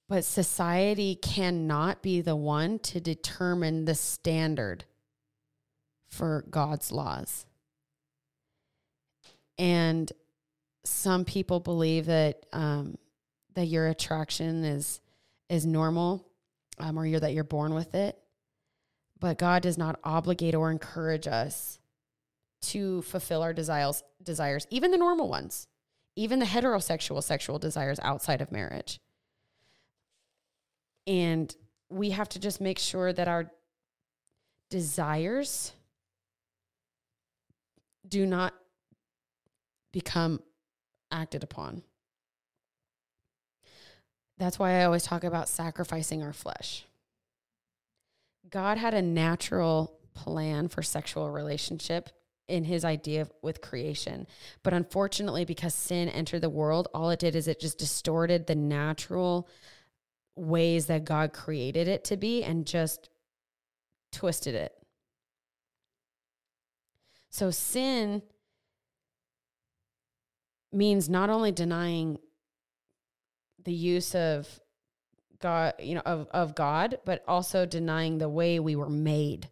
But 0.07 0.26
society 0.26 1.15
cannot 1.15 2.01
be 2.01 2.19
the 2.19 2.36
one 2.36 2.80
to 2.80 2.99
determine 2.99 3.86
the 3.86 3.95
standard 3.95 4.84
for 6.09 6.45
God's 6.49 6.91
laws. 6.91 7.45
And 9.62 10.12
some 10.84 11.24
people 11.24 11.59
believe 11.59 12.07
that 12.07 12.47
um, 12.51 12.97
that 13.53 13.68
your 13.68 13.88
attraction 13.88 14.66
is 14.66 14.99
is 15.49 15.68
normal, 15.68 16.28
um, 16.80 16.97
or 16.97 17.05
you're, 17.05 17.20
that 17.20 17.34
you're 17.34 17.43
born 17.43 17.76
with 17.76 17.93
it. 17.93 18.18
But 19.20 19.38
God 19.38 19.62
does 19.62 19.78
not 19.78 19.99
obligate 20.03 20.55
or 20.55 20.72
encourage 20.72 21.28
us 21.28 21.80
to 22.62 23.03
fulfill 23.03 23.43
our 23.43 23.53
desires, 23.53 24.03
desires, 24.24 24.66
even 24.72 24.89
the 24.89 24.97
normal 24.97 25.30
ones, 25.30 25.68
even 26.16 26.39
the 26.39 26.45
heterosexual 26.45 27.22
sexual 27.22 27.59
desires 27.59 27.99
outside 28.01 28.41
of 28.41 28.51
marriage. 28.51 28.99
And 31.05 31.55
we 31.88 32.09
have 32.12 32.30
to 32.30 32.39
just 32.39 32.62
make 32.62 32.80
sure 32.80 33.14
that 33.14 33.28
our 33.28 33.51
desires 34.72 35.74
do 38.07 38.26
not 38.26 38.55
become 39.92 40.42
acted 41.12 41.44
upon. 41.44 41.84
That's 44.38 44.58
why 44.58 44.80
I 44.80 44.86
always 44.86 45.04
talk 45.04 45.24
about 45.24 45.50
sacrificing 45.50 46.24
our 46.24 46.34
flesh. 46.34 46.86
God 48.50 48.78
had 48.78 48.94
a 48.94 49.02
natural 49.02 50.00
plan 50.14 50.68
for 50.68 50.82
sexual 50.82 51.30
relationship 51.30 52.10
in 52.48 52.64
his 52.66 52.84
idea 52.84 53.28
with 53.42 53.62
creation. 53.62 54.28
But 54.64 54.74
unfortunately, 54.74 55.46
because 55.46 55.74
sin 55.74 56.10
entered 56.10 56.42
the 56.42 56.50
world, 56.50 56.88
all 56.94 57.10
it 57.12 57.20
did 57.20 57.36
is 57.36 57.48
it 57.48 57.60
just 57.60 57.78
distorted 57.78 58.48
the 58.48 58.56
natural 58.56 59.48
ways 60.36 60.88
that 60.88 61.06
God 61.06 61.34
created 61.34 61.88
it 61.88 62.04
to 62.06 62.18
be 62.18 62.44
and 62.44 62.66
just 62.66 63.10
twisted 64.12 64.56
it. 64.56 64.74
So 67.30 67.52
sin 67.52 68.22
means 70.72 71.09
not 71.09 71.30
only 71.30 71.51
denying 71.51 72.17
the 73.63 73.74
use 73.74 74.15
of 74.15 74.59
God, 75.39 75.74
you 75.80 75.95
know, 75.95 76.01
of, 76.05 76.28
of 76.32 76.55
God, 76.55 76.99
but 77.05 77.24
also 77.28 77.65
denying 77.65 78.17
the 78.17 78.30
way 78.30 78.59
we 78.59 78.76
were 78.76 78.89
made. 78.89 79.49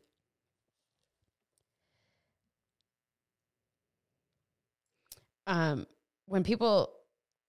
Um, 5.47 5.88
when 6.28 6.43
people 6.43 6.93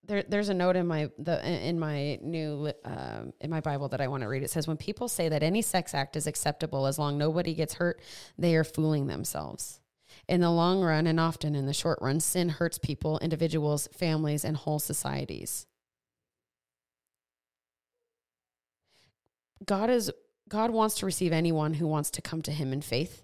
there, 0.03 0.23
there's 0.23 0.49
a 0.49 0.53
note 0.55 0.75
in 0.75 0.87
my 0.87 1.11
the 1.19 1.47
in 1.47 1.79
my 1.79 2.17
new 2.21 2.71
um, 2.83 3.33
in 3.39 3.51
my 3.51 3.61
Bible 3.61 3.89
that 3.89 4.01
I 4.01 4.07
want 4.07 4.23
to 4.23 4.27
read. 4.27 4.41
It 4.41 4.49
says, 4.49 4.67
"When 4.67 4.77
people 4.77 5.07
say 5.07 5.29
that 5.29 5.43
any 5.43 5.61
sex 5.61 5.93
act 5.93 6.15
is 6.15 6.25
acceptable 6.25 6.87
as 6.87 6.97
long 6.97 7.19
nobody 7.19 7.53
gets 7.53 7.75
hurt, 7.75 8.01
they 8.39 8.55
are 8.55 8.63
fooling 8.63 9.05
themselves. 9.05 9.80
In 10.31 10.39
the 10.39 10.49
long 10.49 10.79
run, 10.81 11.07
and 11.07 11.19
often 11.19 11.55
in 11.55 11.65
the 11.65 11.73
short 11.73 11.99
run, 12.01 12.21
sin 12.21 12.47
hurts 12.47 12.77
people, 12.77 13.19
individuals, 13.19 13.89
families, 13.91 14.45
and 14.45 14.55
whole 14.55 14.79
societies. 14.79 15.67
God 19.65 19.89
is 19.89 20.09
God 20.47 20.71
wants 20.71 20.95
to 20.99 21.05
receive 21.05 21.33
anyone 21.33 21.73
who 21.73 21.85
wants 21.85 22.09
to 22.11 22.21
come 22.21 22.41
to 22.43 22.51
Him 22.53 22.71
in 22.71 22.81
faith." 22.81 23.23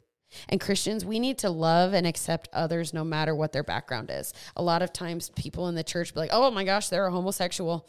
And 0.49 0.59
Christians, 0.59 1.05
we 1.05 1.17
need 1.17 1.37
to 1.37 1.49
love 1.49 1.93
and 1.93 2.05
accept 2.05 2.49
others 2.51 2.93
no 2.93 3.05
matter 3.05 3.33
what 3.33 3.53
their 3.53 3.63
background 3.63 4.11
is. 4.11 4.33
A 4.57 4.61
lot 4.61 4.81
of 4.81 4.91
times 4.91 5.29
people 5.29 5.69
in 5.69 5.75
the 5.75 5.85
church 5.85 6.13
be 6.13 6.19
like, 6.19 6.31
oh 6.33 6.51
my 6.51 6.65
gosh, 6.65 6.89
they're 6.89 7.07
a 7.07 7.11
homosexual. 7.11 7.87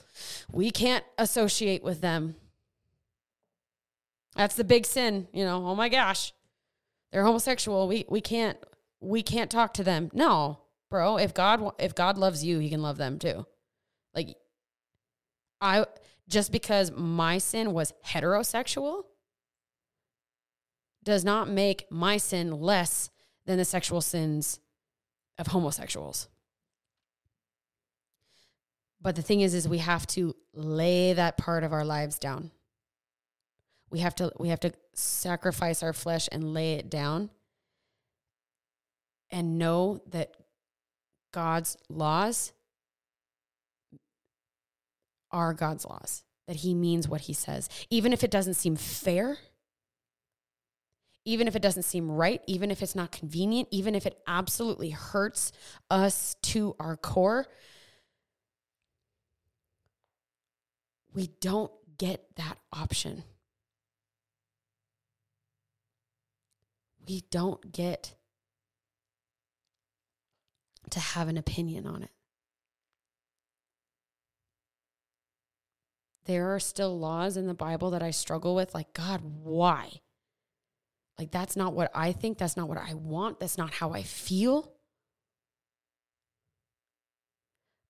We 0.52 0.70
can't 0.70 1.04
associate 1.18 1.82
with 1.82 2.00
them. 2.00 2.36
That's 4.36 4.54
the 4.54 4.62
big 4.62 4.86
sin, 4.86 5.26
you 5.32 5.44
know. 5.44 5.66
Oh 5.66 5.74
my 5.74 5.88
gosh. 5.88 6.32
They're 7.10 7.24
homosexual. 7.24 7.88
We 7.88 8.04
we 8.08 8.20
can't 8.20 8.56
we 9.00 9.22
can't 9.22 9.50
talk 9.50 9.74
to 9.74 9.84
them. 9.84 10.10
No, 10.12 10.58
bro, 10.90 11.18
if 11.18 11.34
God 11.34 11.72
if 11.78 11.94
God 11.94 12.18
loves 12.18 12.44
you, 12.44 12.58
he 12.58 12.70
can 12.70 12.82
love 12.82 12.96
them 12.96 13.18
too. 13.18 13.46
Like 14.14 14.36
I 15.60 15.84
just 16.28 16.52
because 16.52 16.90
my 16.90 17.38
sin 17.38 17.72
was 17.72 17.92
heterosexual 18.06 19.04
does 21.04 21.24
not 21.24 21.48
make 21.48 21.86
my 21.90 22.16
sin 22.16 22.60
less 22.60 23.10
than 23.46 23.56
the 23.56 23.64
sexual 23.64 24.00
sins 24.00 24.60
of 25.38 25.48
homosexuals. 25.48 26.28
But 29.00 29.16
the 29.16 29.22
thing 29.22 29.40
is 29.40 29.54
is 29.54 29.68
we 29.68 29.78
have 29.78 30.06
to 30.08 30.34
lay 30.52 31.12
that 31.12 31.38
part 31.38 31.64
of 31.64 31.72
our 31.72 31.84
lives 31.84 32.18
down. 32.18 32.50
We 33.90 34.00
have 34.00 34.14
to 34.16 34.32
we 34.38 34.48
have 34.48 34.60
to 34.60 34.72
sacrifice 34.92 35.82
our 35.82 35.92
flesh 35.92 36.28
and 36.32 36.52
lay 36.52 36.74
it 36.74 36.90
down 36.90 37.30
and 39.30 39.58
know 39.58 40.00
that 40.10 40.34
God's 41.32 41.76
laws 41.88 42.52
are 45.30 45.52
God's 45.52 45.84
laws, 45.84 46.24
that 46.46 46.56
He 46.56 46.74
means 46.74 47.08
what 47.08 47.22
He 47.22 47.32
says. 47.32 47.68
Even 47.90 48.12
if 48.12 48.24
it 48.24 48.30
doesn't 48.30 48.54
seem 48.54 48.76
fair, 48.76 49.38
even 51.24 51.46
if 51.46 51.54
it 51.54 51.60
doesn't 51.60 51.82
seem 51.82 52.10
right, 52.10 52.40
even 52.46 52.70
if 52.70 52.82
it's 52.82 52.94
not 52.94 53.12
convenient, 53.12 53.68
even 53.70 53.94
if 53.94 54.06
it 54.06 54.18
absolutely 54.26 54.90
hurts 54.90 55.52
us 55.90 56.36
to 56.40 56.74
our 56.80 56.96
core, 56.96 57.46
we 61.12 61.28
don't 61.40 61.72
get 61.98 62.24
that 62.36 62.56
option. 62.72 63.24
We 67.06 67.24
don't 67.30 67.72
get 67.72 68.14
to 70.90 71.00
have 71.00 71.28
an 71.28 71.36
opinion 71.36 71.86
on 71.86 72.02
it. 72.02 72.10
There 76.26 76.54
are 76.54 76.60
still 76.60 76.98
laws 76.98 77.36
in 77.36 77.46
the 77.46 77.54
Bible 77.54 77.90
that 77.92 78.02
I 78.02 78.10
struggle 78.10 78.54
with, 78.54 78.74
like, 78.74 78.92
God, 78.92 79.22
why? 79.22 80.00
Like, 81.18 81.30
that's 81.30 81.56
not 81.56 81.72
what 81.72 81.90
I 81.94 82.12
think. 82.12 82.38
That's 82.38 82.56
not 82.56 82.68
what 82.68 82.78
I 82.78 82.94
want. 82.94 83.40
That's 83.40 83.56
not 83.58 83.72
how 83.72 83.92
I 83.92 84.02
feel. 84.02 84.72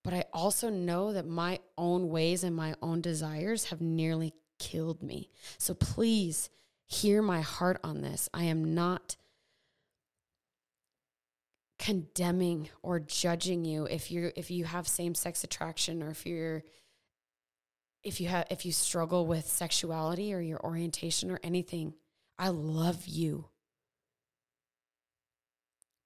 But 0.05 0.15
I 0.15 0.25
also 0.33 0.71
know 0.71 1.13
that 1.13 1.27
my 1.27 1.59
own 1.77 2.09
ways 2.09 2.45
and 2.45 2.55
my 2.55 2.75
own 2.81 3.01
desires 3.01 3.65
have 3.67 3.81
nearly 3.81 4.33
killed 4.59 5.03
me. 5.03 5.31
So 5.59 5.75
please 5.75 6.49
hear 6.87 7.21
my 7.21 7.41
heart 7.41 7.79
on 7.85 8.01
this. 8.01 8.29
I 8.33 8.45
am 8.45 8.75
not 8.75 9.17
condemning 11.89 12.69
or 12.83 13.01
judging 13.01 13.65
you 13.65 13.87
if 13.87 14.11
you 14.11 14.31
if 14.37 14.51
you 14.51 14.67
have 14.67 14.87
same-sex 14.87 15.43
attraction 15.43 16.03
or 16.03 16.11
if 16.11 16.27
you're 16.27 16.63
if 18.05 18.21
you 18.21 18.29
have 18.29 18.45
if 18.51 18.67
you 18.67 18.73
struggle 18.73 19.25
with 19.25 19.49
sexuality 19.49 20.35
or 20.35 20.41
your 20.41 20.61
orientation 20.63 21.31
or 21.31 21.41
anything 21.43 21.95
i 22.39 22.49
love 22.49 23.07
you. 23.07 23.47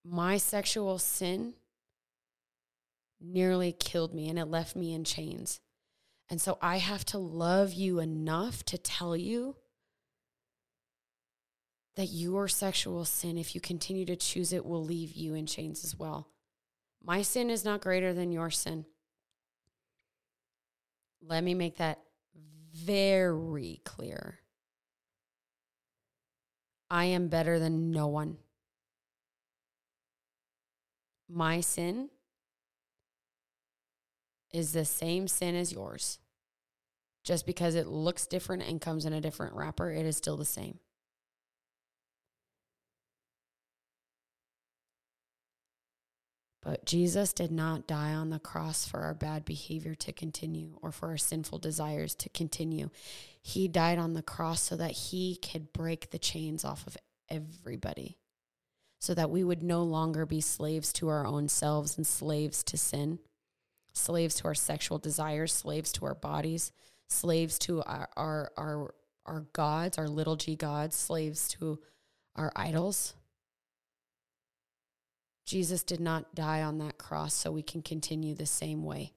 My 0.05 0.37
sexual 0.37 1.01
sin 1.01 1.55
nearly 3.21 3.73
killed 3.73 4.15
me 4.15 4.29
and 4.29 4.39
it 4.39 4.47
left 4.47 4.77
me 4.77 4.95
in 4.95 5.03
chains. 5.03 5.59
And 6.31 6.41
so 6.41 6.59
i 6.63 6.77
have 6.77 7.05
to 7.07 7.19
love 7.19 7.73
you 7.73 7.99
enough 7.99 8.65
to 8.67 8.79
tell 8.79 9.17
you 9.17 9.57
that 11.97 12.07
your 12.07 12.49
sexual 12.49 13.05
sin, 13.05 13.37
if 13.37 13.55
you 13.55 13.61
continue 13.61 14.05
to 14.07 14.17
choose 14.17 14.53
it, 14.53 14.65
will 14.65 14.85
leave 14.85 15.13
you 15.13 15.35
in 15.35 15.47
chains 15.47 15.85
as 15.85 15.99
well. 15.99 16.29
My 17.05 17.23
sin 17.23 17.51
is 17.51 17.65
not 17.65 17.81
greater 17.81 18.15
than 18.15 18.33
your 18.33 18.51
sin. 18.51 18.87
Let 21.21 21.45
me 21.45 21.55
make 21.55 21.77
that 21.77 22.01
very 22.75 23.81
clear. 23.85 24.39
I 26.91 27.07
am 27.07 27.29
better 27.29 27.59
than 27.59 27.91
no 27.91 28.07
one. 28.09 28.39
My 31.29 31.61
sin 31.61 32.11
is 34.53 34.73
the 34.73 34.85
same 34.85 35.29
sin 35.29 35.55
as 35.55 35.73
yours. 35.73 36.19
Just 37.25 37.47
because 37.47 37.75
it 37.75 37.87
looks 37.87 38.27
different 38.27 38.63
and 38.63 38.81
comes 38.81 39.05
in 39.05 39.13
a 39.13 39.21
different 39.21 39.55
wrapper, 39.55 39.91
it 39.91 40.05
is 40.05 40.17
still 40.17 40.37
the 40.37 40.45
same. 40.45 40.79
But 46.63 46.85
Jesus 46.85 47.33
did 47.33 47.51
not 47.51 47.89
die 47.89 48.15
on 48.15 48.31
the 48.31 48.39
cross 48.39 48.87
for 48.87 49.01
our 49.01 49.15
bad 49.15 49.45
behavior 49.45 49.97
to 49.97 50.13
continue 50.13 50.79
or 50.81 50.93
for 50.93 51.09
our 51.09 51.17
sinful 51.17 51.59
desires 51.59 52.15
to 52.17 52.29
continue. 52.29 52.91
He 53.43 53.67
died 53.67 53.99
on 53.99 54.15
the 54.15 54.23
cross 54.23 54.63
so 54.63 54.77
that 54.77 54.93
he 54.93 55.37
could 55.37 55.73
break 55.73 56.11
the 56.11 56.21
chains 56.21 56.65
off 56.65 56.87
of 56.87 56.97
everybody, 57.29 58.17
so 59.01 59.13
that 59.15 59.31
we 59.31 59.43
would 59.43 59.65
no 59.65 59.83
longer 59.83 60.25
be 60.25 60.41
slaves 60.41 60.93
to 60.95 61.09
our 61.09 61.27
own 61.27 61.49
selves 61.49 61.97
and 61.97 62.07
slaves 62.07 62.63
to 62.63 62.77
sin, 62.77 63.19
slaves 63.93 64.37
to 64.37 64.45
our 64.45 64.55
sexual 64.55 64.99
desires, 64.99 65.53
slaves 65.53 65.91
to 65.93 66.07
our 66.07 66.15
bodies, 66.15 66.71
slaves 67.09 67.59
to 67.59 67.83
our, 67.83 68.09
our, 68.17 68.53
our, 68.57 68.95
our 69.27 69.41
gods, 69.53 69.99
our 69.99 70.09
little 70.09 70.37
g 70.37 70.55
gods, 70.55 70.95
slaves 70.95 71.49
to 71.49 71.81
our 72.37 72.53
idols 72.55 73.15
Jesus 75.45 75.83
did 75.83 76.01
not 76.01 76.35
die 76.35 76.63
on 76.63 76.79
that 76.79 76.99
cross 76.99 77.35
so 77.35 77.51
we 77.51 77.63
can 77.63 77.83
continue 77.83 78.35
the 78.35 78.47
same 78.47 78.85
way. 78.85 79.13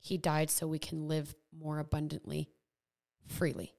He 0.00 0.16
died 0.16 0.50
so 0.50 0.66
we 0.66 0.78
can 0.78 1.08
live 1.08 1.34
more 1.56 1.78
abundantly, 1.78 2.48
freely. 3.26 3.74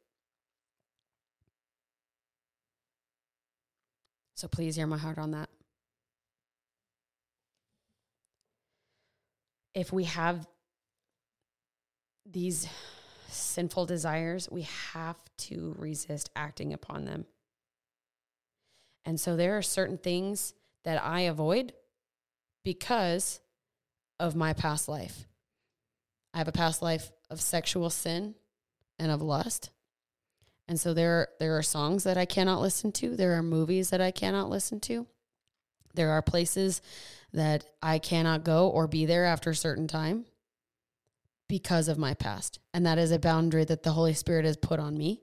So 4.36 4.48
please 4.48 4.76
hear 4.76 4.88
my 4.88 4.98
heart 4.98 5.18
on 5.18 5.32
that. 5.32 5.50
If 9.74 9.92
we 9.94 10.06
have 10.06 10.48
these 12.26 12.68
sinful 13.30 13.86
desires, 13.86 14.50
we 14.52 14.64
have 14.94 15.18
to 15.38 15.76
resist 15.78 16.30
acting 16.36 16.74
upon 16.74 17.06
them. 17.06 17.26
And 19.06 19.20
so 19.20 19.36
there 19.36 19.58
are 19.58 19.62
certain 19.62 19.98
things 19.98 20.54
that 20.84 21.04
I 21.04 21.22
avoid 21.22 21.74
because 22.64 23.42
of 24.20 24.36
my 24.36 24.54
past 24.54 24.88
life. 24.88 25.26
I 26.34 26.38
have 26.38 26.48
a 26.48 26.54
past 26.54 26.82
life 26.82 27.12
of 27.30 27.42
sexual 27.42 27.90
sin 27.90 28.36
and 29.00 29.12
of 29.12 29.22
lust. 29.22 29.72
And 30.68 30.80
so 30.80 30.94
there 30.94 31.30
there 31.40 31.58
are 31.58 31.64
songs 31.64 32.04
that 32.04 32.18
I 32.18 32.26
cannot 32.26 32.62
listen 32.62 32.92
to, 32.94 33.16
there 33.16 33.34
are 33.34 33.44
movies 33.44 33.90
that 33.90 34.02
I 34.02 34.12
cannot 34.12 34.50
listen 34.50 34.80
to. 34.82 35.08
There 35.94 36.12
are 36.12 36.22
places 36.22 36.82
that 37.34 37.66
I 37.82 38.00
cannot 38.00 38.44
go 38.44 38.70
or 38.70 38.88
be 38.88 39.06
there 39.06 39.26
after 39.26 39.50
a 39.50 39.56
certain 39.56 39.88
time 39.88 40.26
because 41.50 41.88
of 41.90 41.98
my 41.98 42.14
past. 42.14 42.60
And 42.74 42.86
that 42.86 42.98
is 42.98 43.12
a 43.12 43.20
boundary 43.20 43.66
that 43.66 43.84
the 43.84 43.92
Holy 43.92 44.14
Spirit 44.14 44.46
has 44.46 44.56
put 44.56 44.80
on 44.80 44.98
me. 44.98 45.22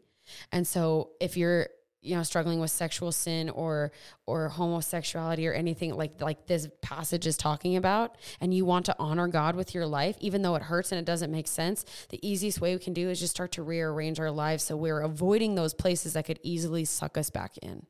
And 0.53 0.66
so 0.66 1.11
if 1.20 1.37
you're 1.39 1.68
you 2.01 2.17
know 2.17 2.23
struggling 2.23 2.61
with 2.61 2.71
sexual 2.71 3.11
sin 3.11 3.51
or 3.51 3.91
or 4.27 4.49
homosexuality 4.49 5.47
or 5.47 5.53
anything 5.53 5.95
like 5.95 6.21
like 6.21 6.47
this 6.47 6.69
passage 6.81 7.27
is 7.27 7.37
talking 7.37 7.77
about 7.77 8.17
and 8.41 8.55
you 8.55 8.65
want 8.65 8.87
to 8.87 8.95
honor 8.99 9.27
God 9.27 9.57
with 9.57 9.75
your 9.75 9.87
life 9.87 10.17
even 10.21 10.43
though 10.43 10.55
it 10.55 10.63
hurts 10.63 10.93
and 10.93 10.99
it 10.99 11.05
doesn't 11.05 11.33
make 11.33 11.49
sense 11.49 11.85
the 12.11 12.27
easiest 12.27 12.61
way 12.61 12.75
we 12.75 12.81
can 12.81 12.93
do 12.93 13.11
is 13.11 13.19
just 13.19 13.35
start 13.35 13.53
to 13.53 13.63
rearrange 13.63 14.21
our 14.21 14.31
lives 14.31 14.63
so 14.63 14.77
we're 14.77 15.01
avoiding 15.01 15.55
those 15.55 15.75
places 15.75 16.13
that 16.13 16.25
could 16.25 16.39
easily 16.43 16.85
suck 16.85 17.19
us 17.19 17.31
back 17.31 17.57
in. 17.59 17.87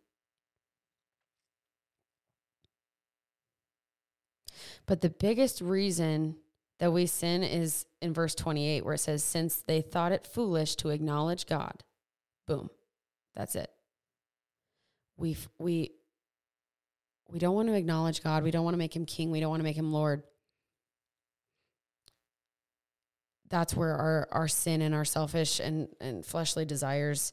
But 4.87 5.01
the 5.03 5.11
biggest 5.11 5.61
reason 5.61 6.37
that 6.79 6.93
we 6.93 7.07
sin 7.07 7.43
is 7.43 7.85
in 8.01 8.15
verse 8.15 8.35
28 8.35 8.85
where 8.85 8.95
it 8.95 8.99
says 8.99 9.23
since 9.23 9.57
they 9.57 9.81
thought 9.81 10.13
it 10.13 10.27
foolish 10.27 10.77
to 10.77 10.91
acknowledge 10.91 11.47
God 11.47 11.83
boom 12.47 12.71
that's 13.35 13.57
it 13.57 13.71
we 15.19 15.37
we 15.59 15.93
we 17.31 17.39
don't 17.39 17.55
want 17.55 17.69
to 17.69 17.75
acknowledge 17.75 18.23
God. 18.23 18.43
We 18.43 18.51
don't 18.51 18.65
want 18.65 18.75
to 18.75 18.79
make 18.79 18.97
him 18.97 19.05
king. 19.05 19.31
We 19.31 19.41
don't 19.41 19.51
want 19.51 19.61
to 19.61 19.65
make 19.65 19.77
him 19.77 19.93
Lord. 19.93 20.23
That's 23.51 23.75
where 23.75 23.95
our, 23.95 24.29
our 24.31 24.49
sin 24.49 24.83
and 24.83 24.95
our 24.95 25.05
selfish 25.05 25.61
and, 25.61 25.89
and 26.01 26.25
fleshly 26.25 26.65
desires 26.65 27.33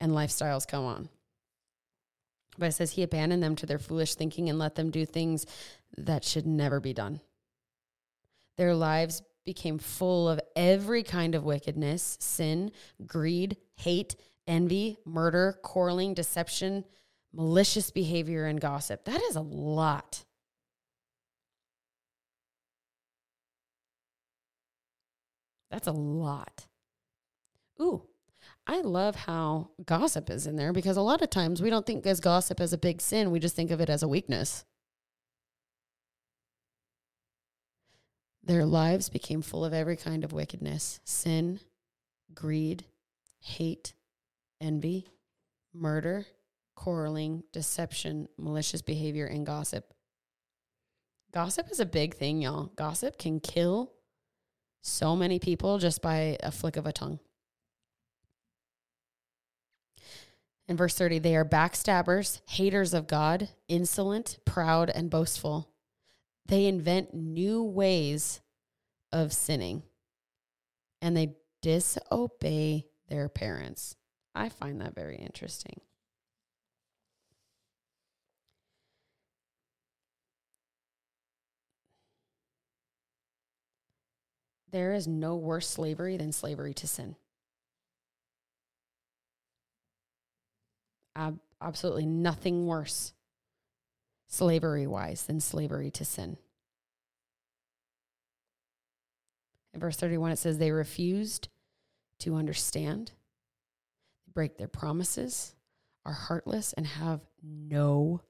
and 0.00 0.12
lifestyles 0.12 0.66
come 0.66 0.84
on. 0.84 1.08
But 2.58 2.66
it 2.66 2.72
says 2.72 2.92
he 2.92 3.02
abandoned 3.02 3.42
them 3.42 3.56
to 3.56 3.66
their 3.66 3.78
foolish 3.78 4.14
thinking 4.14 4.48
and 4.48 4.58
let 4.58 4.74
them 4.74 4.90
do 4.90 5.06
things 5.06 5.46
that 5.96 6.24
should 6.24 6.46
never 6.46 6.80
be 6.80 6.92
done. 6.92 7.20
Their 8.56 8.74
lives 8.74 9.22
became 9.44 9.78
full 9.78 10.28
of 10.28 10.40
every 10.54 11.02
kind 11.02 11.34
of 11.34 11.44
wickedness, 11.44 12.18
sin, 12.20 12.70
greed, 13.06 13.56
hate, 13.76 14.16
envy, 14.46 14.98
murder, 15.06 15.58
quarreling, 15.62 16.12
deception, 16.12 16.84
malicious 17.32 17.90
behavior, 17.90 18.46
and 18.46 18.60
gossip. 18.60 19.04
That 19.04 19.20
is 19.22 19.36
a 19.36 19.40
lot. 19.40 20.24
That's 25.70 25.86
a 25.86 25.92
lot. 25.92 26.66
Ooh, 27.80 28.02
I 28.66 28.80
love 28.80 29.14
how 29.14 29.70
gossip 29.84 30.28
is 30.30 30.46
in 30.46 30.56
there 30.56 30.72
because 30.72 30.96
a 30.96 31.02
lot 31.02 31.22
of 31.22 31.30
times 31.30 31.62
we 31.62 31.70
don't 31.70 31.86
think 31.86 32.06
as 32.06 32.20
gossip 32.20 32.60
as 32.60 32.72
a 32.72 32.78
big 32.78 33.00
sin, 33.00 33.30
we 33.30 33.38
just 33.38 33.56
think 33.56 33.70
of 33.70 33.80
it 33.80 33.88
as 33.88 34.02
a 34.02 34.08
weakness. 34.08 34.64
Their 38.42 38.64
lives 38.64 39.08
became 39.08 39.42
full 39.42 39.64
of 39.64 39.72
every 39.72 39.96
kind 39.96 40.24
of 40.24 40.32
wickedness 40.32 41.00
sin, 41.04 41.60
greed, 42.34 42.84
hate, 43.40 43.92
envy, 44.60 45.06
murder, 45.72 46.26
quarreling, 46.80 47.42
deception, 47.52 48.26
malicious 48.38 48.80
behavior, 48.80 49.26
and 49.26 49.44
gossip. 49.44 49.92
Gossip 51.30 51.70
is 51.70 51.78
a 51.78 51.84
big 51.84 52.14
thing, 52.14 52.40
y'all. 52.40 52.72
Gossip 52.74 53.18
can 53.18 53.38
kill 53.38 53.92
so 54.80 55.14
many 55.14 55.38
people 55.38 55.76
just 55.76 56.00
by 56.00 56.38
a 56.42 56.50
flick 56.50 56.78
of 56.78 56.86
a 56.86 56.92
tongue. 56.92 57.20
In 60.68 60.78
verse 60.78 60.94
30, 60.94 61.18
they 61.18 61.36
are 61.36 61.44
backstabbers, 61.44 62.40
haters 62.48 62.94
of 62.94 63.06
God, 63.06 63.50
insolent, 63.68 64.38
proud, 64.46 64.88
and 64.88 65.10
boastful. 65.10 65.68
They 66.46 66.64
invent 66.64 67.12
new 67.12 67.62
ways 67.62 68.40
of 69.12 69.34
sinning 69.34 69.82
and 71.02 71.14
they 71.14 71.34
disobey 71.60 72.86
their 73.10 73.28
parents. 73.28 73.96
I 74.34 74.48
find 74.48 74.80
that 74.80 74.94
very 74.94 75.16
interesting. 75.16 75.82
There 84.70 84.92
is 84.92 85.08
no 85.08 85.36
worse 85.36 85.68
slavery 85.68 86.16
than 86.16 86.32
slavery 86.32 86.74
to 86.74 86.86
sin. 86.86 87.16
Ab- 91.16 91.40
absolutely 91.60 92.06
nothing 92.06 92.66
worse 92.66 93.12
slavery 94.28 94.86
wise 94.86 95.24
than 95.24 95.40
slavery 95.40 95.90
to 95.90 96.04
sin. 96.04 96.36
In 99.74 99.80
verse 99.80 99.96
31, 99.96 100.32
it 100.32 100.38
says, 100.38 100.58
They 100.58 100.72
refused 100.72 101.48
to 102.20 102.36
understand, 102.36 103.12
they 104.26 104.32
break 104.32 104.56
their 104.56 104.68
promises, 104.68 105.54
are 106.04 106.12
heartless, 106.12 106.72
and 106.72 106.86
have 106.86 107.20
no 107.42 108.20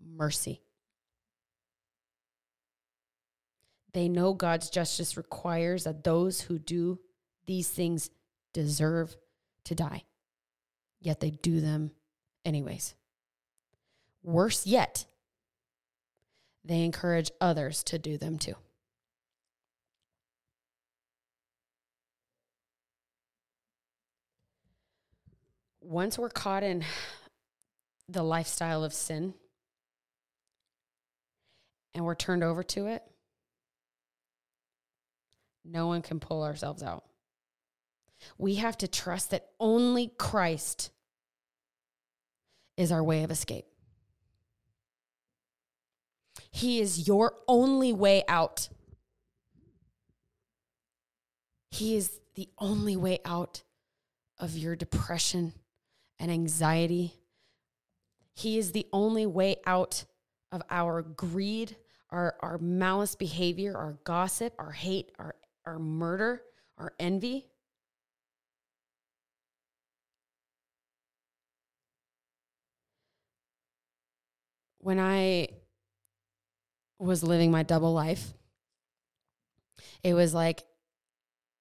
mercy. 0.00 0.63
They 3.94 4.08
know 4.08 4.34
God's 4.34 4.70
justice 4.70 5.16
requires 5.16 5.84
that 5.84 6.02
those 6.02 6.42
who 6.42 6.58
do 6.58 6.98
these 7.46 7.68
things 7.68 8.10
deserve 8.52 9.16
to 9.64 9.74
die, 9.76 10.02
yet 11.00 11.20
they 11.20 11.30
do 11.30 11.60
them 11.60 11.92
anyways. 12.44 12.96
Worse 14.24 14.66
yet, 14.66 15.06
they 16.64 16.82
encourage 16.82 17.30
others 17.40 17.84
to 17.84 17.98
do 17.98 18.18
them 18.18 18.36
too. 18.36 18.56
Once 25.80 26.18
we're 26.18 26.30
caught 26.30 26.64
in 26.64 26.82
the 28.08 28.24
lifestyle 28.24 28.82
of 28.82 28.92
sin 28.92 29.34
and 31.94 32.04
we're 32.04 32.14
turned 32.16 32.42
over 32.42 32.62
to 32.64 32.86
it, 32.86 33.02
no 35.64 35.86
one 35.86 36.02
can 36.02 36.20
pull 36.20 36.42
ourselves 36.42 36.82
out. 36.82 37.04
We 38.38 38.56
have 38.56 38.76
to 38.78 38.88
trust 38.88 39.30
that 39.30 39.48
only 39.58 40.12
Christ 40.18 40.90
is 42.76 42.90
our 42.92 43.02
way 43.02 43.22
of 43.22 43.30
escape. 43.30 43.66
He 46.50 46.80
is 46.80 47.06
your 47.06 47.34
only 47.48 47.92
way 47.92 48.22
out. 48.28 48.68
He 51.70 51.96
is 51.96 52.20
the 52.34 52.48
only 52.58 52.96
way 52.96 53.18
out 53.24 53.62
of 54.38 54.56
your 54.56 54.76
depression 54.76 55.52
and 56.18 56.30
anxiety. 56.30 57.14
He 58.34 58.58
is 58.58 58.72
the 58.72 58.86
only 58.92 59.26
way 59.26 59.56
out 59.66 60.04
of 60.52 60.62
our 60.70 61.02
greed, 61.02 61.76
our, 62.10 62.36
our 62.40 62.58
malice 62.58 63.14
behavior, 63.14 63.76
our 63.76 63.98
gossip, 64.04 64.54
our 64.58 64.70
hate, 64.70 65.10
our 65.18 65.34
our 65.66 65.78
murder, 65.78 66.42
our 66.78 66.92
envy. 66.98 67.46
When 74.78 74.98
I 74.98 75.48
was 76.98 77.22
living 77.22 77.50
my 77.50 77.62
double 77.62 77.92
life, 77.94 78.34
it 80.02 80.14
was 80.14 80.34
like 80.34 80.62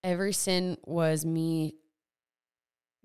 every 0.03 0.33
sin 0.33 0.77
was 0.85 1.25
me 1.25 1.75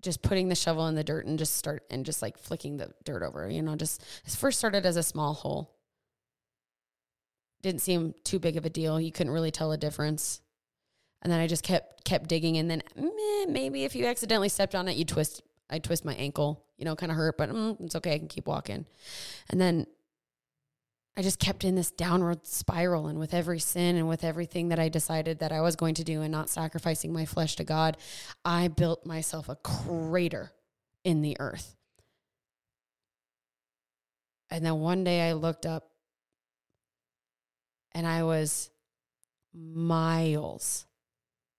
just 0.00 0.22
putting 0.22 0.48
the 0.48 0.54
shovel 0.54 0.86
in 0.88 0.94
the 0.94 1.04
dirt 1.04 1.26
and 1.26 1.38
just 1.38 1.56
start 1.56 1.84
and 1.90 2.04
just 2.04 2.22
like 2.22 2.38
flicking 2.38 2.76
the 2.76 2.92
dirt 3.04 3.22
over, 3.22 3.48
you 3.48 3.62
know, 3.62 3.76
just 3.76 4.04
this 4.24 4.36
first 4.36 4.58
started 4.58 4.86
as 4.86 4.96
a 4.96 5.02
small 5.02 5.34
hole. 5.34 5.76
Didn't 7.62 7.80
seem 7.80 8.14
too 8.24 8.38
big 8.38 8.56
of 8.56 8.64
a 8.64 8.70
deal. 8.70 9.00
You 9.00 9.10
couldn't 9.10 9.32
really 9.32 9.50
tell 9.50 9.72
a 9.72 9.76
difference 9.76 10.40
and 11.22 11.32
then 11.32 11.40
I 11.40 11.46
just 11.46 11.62
kept 11.62 12.04
kept 12.04 12.28
digging, 12.28 12.56
and 12.56 12.70
then 12.70 12.82
meh, 12.96 13.46
maybe 13.48 13.84
if 13.84 13.94
you 13.94 14.06
accidentally 14.06 14.48
stepped 14.48 14.74
on 14.74 14.88
it, 14.88 14.96
you 14.96 15.04
twist. 15.04 15.42
I 15.70 15.78
twist 15.78 16.02
my 16.02 16.14
ankle, 16.14 16.64
you 16.78 16.86
know, 16.86 16.96
kind 16.96 17.12
of 17.12 17.16
hurt, 17.16 17.36
but 17.36 17.50
mm, 17.50 17.78
it's 17.82 17.94
okay. 17.96 18.14
I 18.14 18.18
can 18.18 18.28
keep 18.28 18.46
walking. 18.46 18.86
And 19.50 19.60
then 19.60 19.86
I 21.14 21.20
just 21.20 21.38
kept 21.38 21.62
in 21.62 21.74
this 21.74 21.90
downward 21.90 22.46
spiral, 22.46 23.08
and 23.08 23.18
with 23.18 23.34
every 23.34 23.58
sin 23.58 23.96
and 23.96 24.08
with 24.08 24.24
everything 24.24 24.68
that 24.68 24.78
I 24.78 24.88
decided 24.88 25.40
that 25.40 25.52
I 25.52 25.60
was 25.60 25.76
going 25.76 25.94
to 25.96 26.04
do, 26.04 26.22
and 26.22 26.32
not 26.32 26.48
sacrificing 26.48 27.12
my 27.12 27.26
flesh 27.26 27.56
to 27.56 27.64
God, 27.64 27.98
I 28.44 28.68
built 28.68 29.04
myself 29.04 29.50
a 29.50 29.56
crater 29.56 30.52
in 31.04 31.20
the 31.20 31.36
earth. 31.38 31.76
And 34.50 34.64
then 34.64 34.80
one 34.80 35.04
day 35.04 35.28
I 35.28 35.34
looked 35.34 35.66
up, 35.66 35.90
and 37.92 38.06
I 38.06 38.22
was 38.22 38.70
miles 39.52 40.86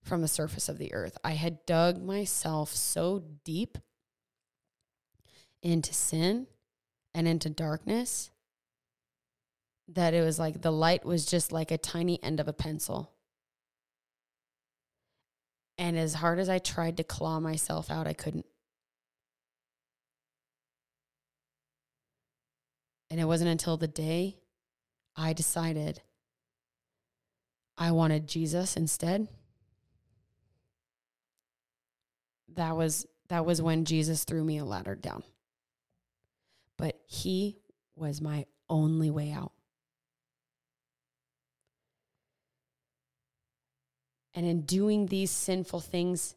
from 0.10 0.22
the 0.22 0.28
surface 0.28 0.68
of 0.68 0.80
the 0.80 0.94
earth. 0.94 1.18
I 1.24 1.34
had 1.34 1.66
dug 1.66 2.04
myself 2.04 2.74
so 2.74 3.24
deep 3.46 3.78
into 5.62 5.94
sin 5.94 6.48
and 7.14 7.28
into 7.28 7.50
darkness 7.50 8.32
that 9.88 10.14
it 10.14 10.22
was 10.22 10.40
like 10.40 10.62
the 10.62 10.72
light 10.72 11.06
was 11.06 11.26
just 11.26 11.52
like 11.52 11.72
a 11.72 11.78
tiny 11.78 12.22
end 12.24 12.40
of 12.40 12.48
a 12.48 12.54
pencil. 12.54 13.12
And 15.78 15.98
as 15.98 16.16
hard 16.16 16.40
as 16.40 16.50
I 16.50 16.58
tried 16.58 16.98
to 16.98 17.04
claw 17.04 17.40
myself 17.40 17.90
out, 17.90 18.08
I 18.08 18.14
couldn't. 18.14 18.46
And 23.12 23.20
it 23.20 23.26
wasn't 23.26 23.52
until 23.52 23.78
the 23.78 23.88
day 23.88 24.38
I 25.16 25.34
decided 25.34 26.02
I 27.78 27.92
wanted 27.92 28.28
Jesus 28.28 28.76
instead 28.76 29.28
that 32.56 32.76
was 32.76 33.06
that 33.30 33.46
was 33.46 33.62
when 33.62 33.86
Jesus 33.86 34.24
threw 34.24 34.44
me 34.44 34.58
a 34.58 34.66
ladder 34.66 34.96
down. 34.96 35.24
But 36.78 37.00
he 37.06 37.58
was 37.96 38.22
my 38.22 38.46
only 38.70 39.12
way 39.12 39.32
out. 39.32 39.52
And 44.34 44.46
in 44.46 44.62
doing 44.62 45.08
these 45.08 45.32
sinful 45.32 45.82
things, 45.82 46.36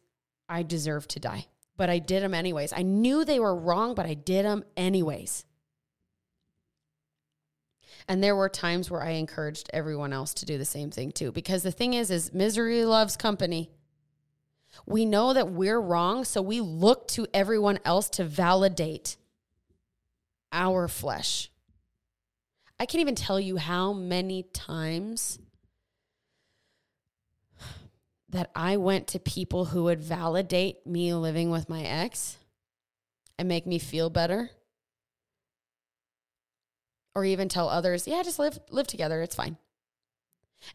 I 0.49 0.63
deserve 0.63 1.07
to 1.09 1.19
die. 1.19 1.47
But 1.77 1.89
I 1.89 1.99
did 1.99 2.21
them 2.21 2.33
anyways. 2.33 2.73
I 2.73 2.81
knew 2.81 3.23
they 3.23 3.39
were 3.39 3.55
wrong, 3.55 3.95
but 3.95 4.05
I 4.05 4.13
did 4.13 4.45
them 4.45 4.63
anyways. 4.75 5.45
And 8.07 8.21
there 8.21 8.35
were 8.35 8.49
times 8.49 8.91
where 8.91 9.01
I 9.01 9.11
encouraged 9.11 9.69
everyone 9.73 10.13
else 10.13 10.33
to 10.35 10.45
do 10.45 10.57
the 10.57 10.65
same 10.65 10.91
thing 10.91 11.11
too. 11.11 11.31
Because 11.31 11.63
the 11.63 11.71
thing 11.71 11.93
is, 11.93 12.11
is 12.11 12.33
misery 12.33 12.83
loves 12.85 13.15
company. 13.15 13.71
We 14.85 15.05
know 15.05 15.33
that 15.33 15.49
we're 15.49 15.79
wrong, 15.79 16.23
so 16.25 16.41
we 16.41 16.61
look 16.61 17.07
to 17.09 17.27
everyone 17.33 17.79
else 17.85 18.09
to 18.11 18.23
validate 18.23 19.17
our 20.51 20.87
flesh. 20.87 21.49
I 22.79 22.85
can't 22.85 23.01
even 23.01 23.15
tell 23.15 23.39
you 23.39 23.57
how 23.57 23.93
many 23.93 24.43
times 24.43 25.39
that 28.29 28.49
I 28.55 28.77
went 28.77 29.07
to 29.07 29.19
people 29.19 29.65
who 29.65 29.83
would 29.83 30.01
validate 30.01 30.85
me 30.85 31.13
living 31.13 31.49
with 31.49 31.69
my 31.69 31.83
ex 31.83 32.37
and 33.37 33.47
make 33.47 33.65
me 33.65 33.79
feel 33.79 34.09
better. 34.09 34.49
Or 37.15 37.23
even 37.23 37.47
tell 37.47 37.69
others, 37.69 38.07
yeah, 38.07 38.23
just 38.23 38.39
live 38.39 38.59
live 38.71 38.87
together, 38.87 39.21
it's 39.21 39.35
fine. 39.35 39.57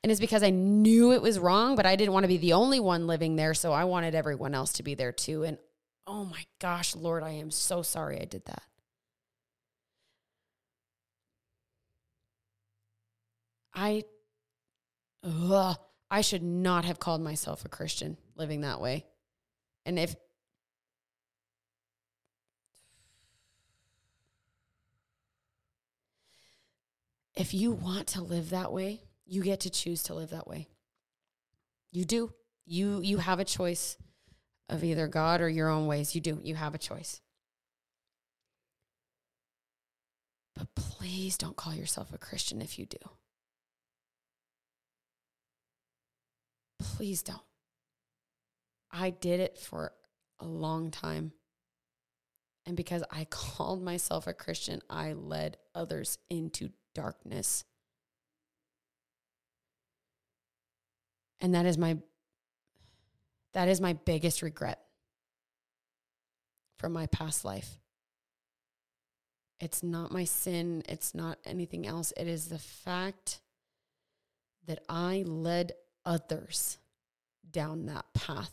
And 0.03 0.13
it's 0.13 0.21
because 0.21 0.43
I 0.43 0.51
knew 0.51 1.13
it 1.13 1.23
was 1.23 1.39
wrong, 1.39 1.77
but 1.77 1.87
I 1.87 1.97
didn't 1.97 2.13
want 2.13 2.25
to 2.25 2.29
be 2.29 2.37
the 2.37 2.53
only 2.53 2.81
one 2.81 3.07
living 3.07 3.37
there. 3.37 3.55
So 3.55 3.73
I 3.73 3.85
wanted 3.85 4.15
everyone 4.15 4.55
else 4.55 4.75
to 4.75 4.83
be 4.83 4.95
there 4.95 5.13
too. 5.13 5.45
And 5.45 5.59
oh 6.07 6.25
my 6.25 6.45
gosh, 6.61 6.95
Lord, 6.95 7.23
I 7.23 7.31
am 7.31 7.51
so 7.51 7.83
sorry 7.83 8.21
I 8.21 8.25
did 8.25 8.45
that. 8.47 8.63
I, 13.75 14.05
ugh, 15.23 15.77
I 16.11 16.21
should 16.23 16.43
not 16.43 16.85
have 16.85 16.99
called 16.99 17.21
myself 17.21 17.65
a 17.65 17.69
Christian 17.69 18.17
living 18.35 18.63
that 18.63 18.81
way. 18.81 19.05
And 19.87 19.99
if, 19.99 20.17
if 27.37 27.55
you 27.55 27.71
want 27.71 28.09
to 28.09 28.23
live 28.23 28.51
that 28.51 28.73
way, 28.73 29.03
you 29.29 29.43
get 29.43 29.61
to 29.61 29.71
choose 29.71 30.03
to 30.05 30.15
live 30.15 30.31
that 30.31 30.49
way. 30.49 30.69
You 31.93 32.05
do. 32.05 32.33
You 32.67 33.01
you 33.03 33.19
have 33.19 33.39
a 33.39 33.45
choice 33.45 33.97
of 34.69 34.83
either 34.83 35.07
God 35.07 35.41
or 35.41 35.49
your 35.49 35.69
own 35.69 35.87
ways. 35.87 36.15
You 36.15 36.21
do. 36.21 36.41
You 36.43 36.55
have 36.55 36.75
a 36.75 36.79
choice. 36.79 37.21
But 40.55 40.75
please 40.75 41.39
don't 41.39 41.57
call 41.57 41.75
yourself 41.75 42.13
a 42.13 42.19
Christian 42.19 42.61
if 42.61 42.79
you 42.79 42.87
do. 42.87 42.99
Please 46.81 47.23
don't. 47.23 47.41
I 48.91 49.11
did 49.11 49.41
it 49.41 49.59
for 49.59 49.93
a 50.41 50.47
long 50.47 50.91
time. 50.91 51.33
And 52.67 52.77
because 52.77 53.05
I 53.11 53.25
called 53.31 53.83
myself 53.83 54.27
a 54.27 54.33
Christian, 54.33 54.83
I 54.91 55.13
led 55.13 55.59
others 55.75 56.19
into 56.29 56.71
darkness. 56.95 57.65
And 61.41 61.55
that 61.55 61.67
is 61.67 61.79
my 61.79 61.99
that 63.55 63.69
is 63.69 63.81
my 63.81 63.95
biggest 63.95 64.43
regret 64.43 64.81
from 66.77 66.93
my 66.93 67.07
past 67.07 67.45
life. 67.45 67.79
It's 69.61 69.83
not 69.83 70.13
my 70.13 70.25
sin, 70.25 70.83
it's 70.89 71.15
not 71.15 71.39
anything 71.45 71.87
else. 71.87 72.13
It 72.17 72.29
is 72.29 72.47
the 72.47 72.59
fact 72.59 73.41
that 74.67 74.81
I 74.89 75.25
led 75.27 75.73
others 76.05 76.79
down 77.51 77.87
that 77.87 78.05
path. 78.15 78.53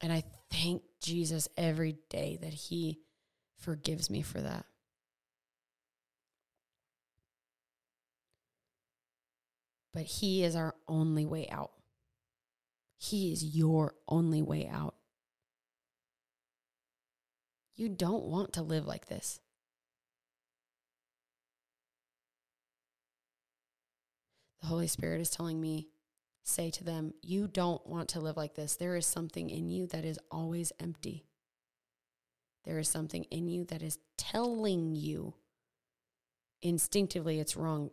And 0.00 0.12
I 0.12 0.24
thank 0.50 0.82
Jesus 1.00 1.48
every 1.56 1.96
day 2.10 2.38
that 2.42 2.52
He 2.52 2.98
forgives 3.56 4.10
me 4.10 4.20
for 4.20 4.40
that. 4.40 4.66
But 9.96 10.04
He 10.04 10.44
is 10.44 10.54
our 10.54 10.74
only 10.86 11.24
way 11.24 11.48
out. 11.48 11.70
He 12.98 13.32
is 13.32 13.42
your 13.42 13.94
only 14.06 14.42
way 14.42 14.68
out. 14.70 14.94
You 17.76 17.88
don't 17.88 18.24
want 18.24 18.52
to 18.52 18.62
live 18.62 18.84
like 18.84 19.06
this. 19.06 19.40
The 24.60 24.66
Holy 24.66 24.86
Spirit 24.86 25.22
is 25.22 25.30
telling 25.30 25.62
me, 25.62 25.88
say 26.42 26.70
to 26.72 26.84
them, 26.84 27.14
You 27.22 27.48
don't 27.48 27.86
want 27.86 28.10
to 28.10 28.20
live 28.20 28.36
like 28.36 28.54
this. 28.54 28.76
There 28.76 28.96
is 28.96 29.06
something 29.06 29.48
in 29.48 29.70
you 29.70 29.86
that 29.86 30.04
is 30.04 30.18
always 30.30 30.74
empty. 30.78 31.24
There 32.64 32.78
is 32.78 32.90
something 32.90 33.24
in 33.30 33.48
you 33.48 33.64
that 33.64 33.80
is 33.80 33.98
telling 34.18 34.94
you 34.94 35.36
instinctively 36.60 37.40
it's 37.40 37.56
wrong, 37.56 37.92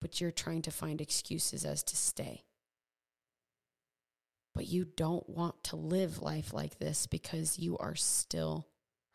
but 0.00 0.20
you're 0.20 0.30
trying 0.30 0.62
to 0.62 0.70
find 0.70 1.00
excuses 1.00 1.64
as 1.64 1.82
to 1.84 1.96
stay. 1.96 2.44
But 4.54 4.66
you 4.66 4.86
don't 4.96 5.28
want 5.28 5.62
to 5.64 5.76
live 5.76 6.22
life 6.22 6.52
like 6.52 6.78
this 6.78 7.06
because 7.06 7.58
you 7.58 7.76
are 7.78 7.94
still 7.94 8.68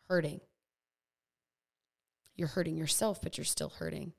hurting. 0.08 0.40
You're 2.36 2.48
hurting 2.48 2.76
yourself, 2.76 3.20
but 3.20 3.36
you're 3.36 3.44
still 3.44 3.70
hurting. 3.70 4.12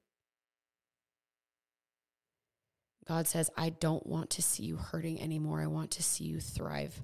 God 3.07 3.27
says, 3.27 3.49
I 3.57 3.69
don't 3.69 4.05
want 4.05 4.29
to 4.31 4.41
see 4.41 4.63
you 4.63 4.77
hurting 4.77 5.21
anymore. 5.21 5.61
I 5.61 5.67
want 5.67 5.91
to 5.91 6.03
see 6.03 6.25
you 6.25 6.39
thrive. 6.39 7.01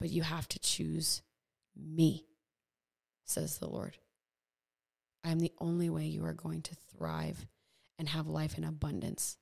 But 0.00 0.10
you 0.10 0.22
have 0.22 0.48
to 0.48 0.58
choose 0.58 1.22
me, 1.76 2.26
says 3.24 3.58
the 3.58 3.68
Lord. 3.68 3.98
I 5.28 5.30
am 5.30 5.40
the 5.40 5.52
only 5.58 5.90
way 5.90 6.06
you 6.06 6.24
are 6.24 6.32
going 6.32 6.62
to 6.62 6.74
thrive 6.96 7.44
and 7.98 8.08
have 8.08 8.28
life 8.28 8.56
in 8.56 8.64
abundance. 8.64 9.36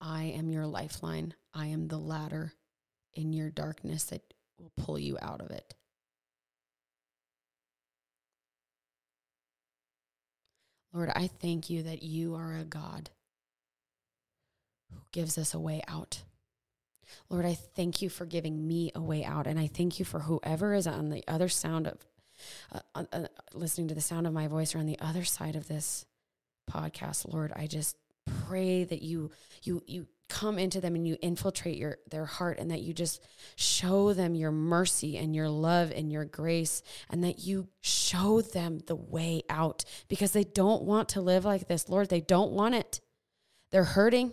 I 0.00 0.26
am 0.26 0.48
your 0.48 0.64
lifeline. 0.64 1.34
I 1.52 1.66
am 1.66 1.88
the 1.88 1.98
ladder 1.98 2.52
in 3.14 3.32
your 3.32 3.50
darkness 3.50 4.04
that 4.04 4.22
will 4.60 4.70
pull 4.76 4.96
you 4.96 5.18
out 5.20 5.40
of 5.40 5.50
it. 5.50 5.74
Lord, 10.92 11.10
I 11.16 11.26
thank 11.26 11.68
you 11.68 11.82
that 11.82 12.04
you 12.04 12.36
are 12.36 12.54
a 12.54 12.64
God 12.64 13.10
who 14.92 15.00
gives 15.10 15.36
us 15.36 15.52
a 15.52 15.58
way 15.58 15.82
out. 15.88 16.22
Lord, 17.28 17.44
I 17.44 17.54
thank 17.54 18.02
you 18.02 18.08
for 18.08 18.24
giving 18.24 18.68
me 18.68 18.92
a 18.94 19.00
way 19.00 19.24
out. 19.24 19.48
And 19.48 19.58
I 19.58 19.66
thank 19.66 19.98
you 19.98 20.04
for 20.04 20.20
whoever 20.20 20.74
is 20.74 20.86
on 20.86 21.08
the 21.08 21.24
other 21.26 21.48
sound 21.48 21.88
of 21.88 22.06
uh, 22.72 22.80
uh, 22.94 23.04
uh, 23.12 23.26
listening 23.52 23.88
to 23.88 23.94
the 23.94 24.00
sound 24.00 24.26
of 24.26 24.32
my 24.32 24.48
voice 24.48 24.74
or 24.74 24.78
on 24.78 24.86
the 24.86 24.98
other 25.00 25.24
side 25.24 25.56
of 25.56 25.68
this 25.68 26.06
podcast. 26.70 27.32
Lord, 27.32 27.52
I 27.54 27.66
just 27.66 27.96
pray 28.46 28.84
that 28.84 29.02
you, 29.02 29.30
you, 29.62 29.82
you 29.86 30.06
come 30.28 30.58
into 30.58 30.80
them 30.80 30.94
and 30.94 31.06
you 31.06 31.16
infiltrate 31.22 31.78
your 31.78 31.98
their 32.10 32.26
heart 32.26 32.58
and 32.58 32.70
that 32.70 32.82
you 32.82 32.92
just 32.92 33.22
show 33.56 34.12
them 34.12 34.34
your 34.34 34.50
mercy 34.52 35.16
and 35.16 35.34
your 35.34 35.48
love 35.48 35.90
and 35.90 36.12
your 36.12 36.24
grace 36.24 36.82
and 37.08 37.24
that 37.24 37.38
you 37.38 37.68
show 37.80 38.42
them 38.42 38.78
the 38.86 38.94
way 38.94 39.42
out 39.48 39.84
because 40.08 40.32
they 40.32 40.44
don't 40.44 40.82
want 40.82 41.08
to 41.08 41.20
live 41.20 41.44
like 41.46 41.66
this 41.66 41.88
lord 41.88 42.08
they 42.10 42.20
don't 42.20 42.52
want 42.52 42.74
it 42.74 43.00
they're 43.70 43.84
hurting 43.84 44.32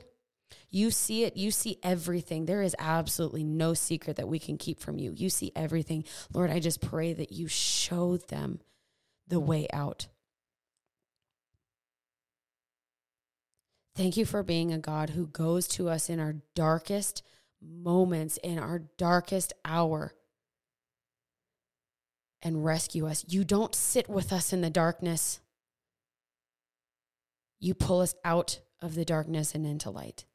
you 0.69 0.91
see 0.91 1.23
it 1.23 1.37
you 1.37 1.51
see 1.51 1.77
everything. 1.83 2.45
There 2.45 2.61
is 2.61 2.75
absolutely 2.79 3.43
no 3.43 3.73
secret 3.73 4.17
that 4.17 4.27
we 4.27 4.39
can 4.39 4.57
keep 4.57 4.79
from 4.79 4.97
you. 4.99 5.13
You 5.15 5.29
see 5.29 5.51
everything. 5.55 6.03
Lord 6.33 6.49
i 6.49 6.59
just 6.59 6.81
pray 6.81 7.13
that 7.13 7.31
you 7.31 7.47
show 7.47 8.17
them 8.17 8.59
the 9.27 9.39
way 9.39 9.67
out. 9.73 10.07
Thank 13.95 14.17
you 14.17 14.25
for 14.25 14.43
being 14.43 14.73
a 14.73 14.77
God 14.77 15.11
who 15.11 15.27
goes 15.27 15.67
to 15.69 15.87
us 15.87 16.09
in 16.09 16.19
our 16.19 16.35
darkest 16.53 17.23
moments, 17.61 18.37
in 18.43 18.59
our 18.59 18.79
darkest 18.97 19.53
hour, 19.63 20.13
and 22.41 22.65
rescue 22.65 23.07
us. 23.07 23.23
You 23.27 23.45
don't 23.45 23.73
sit 23.73 24.09
with 24.09 24.33
us 24.33 24.51
in 24.51 24.59
the 24.61 24.69
darkness, 24.69 25.39
you 27.59 27.73
pull 27.73 28.01
us 28.01 28.15
out 28.23 28.59
of 28.81 28.95
the 28.95 29.05
darkness 29.05 29.55
and 29.55 29.65
into 29.65 29.89
light. 29.89 30.25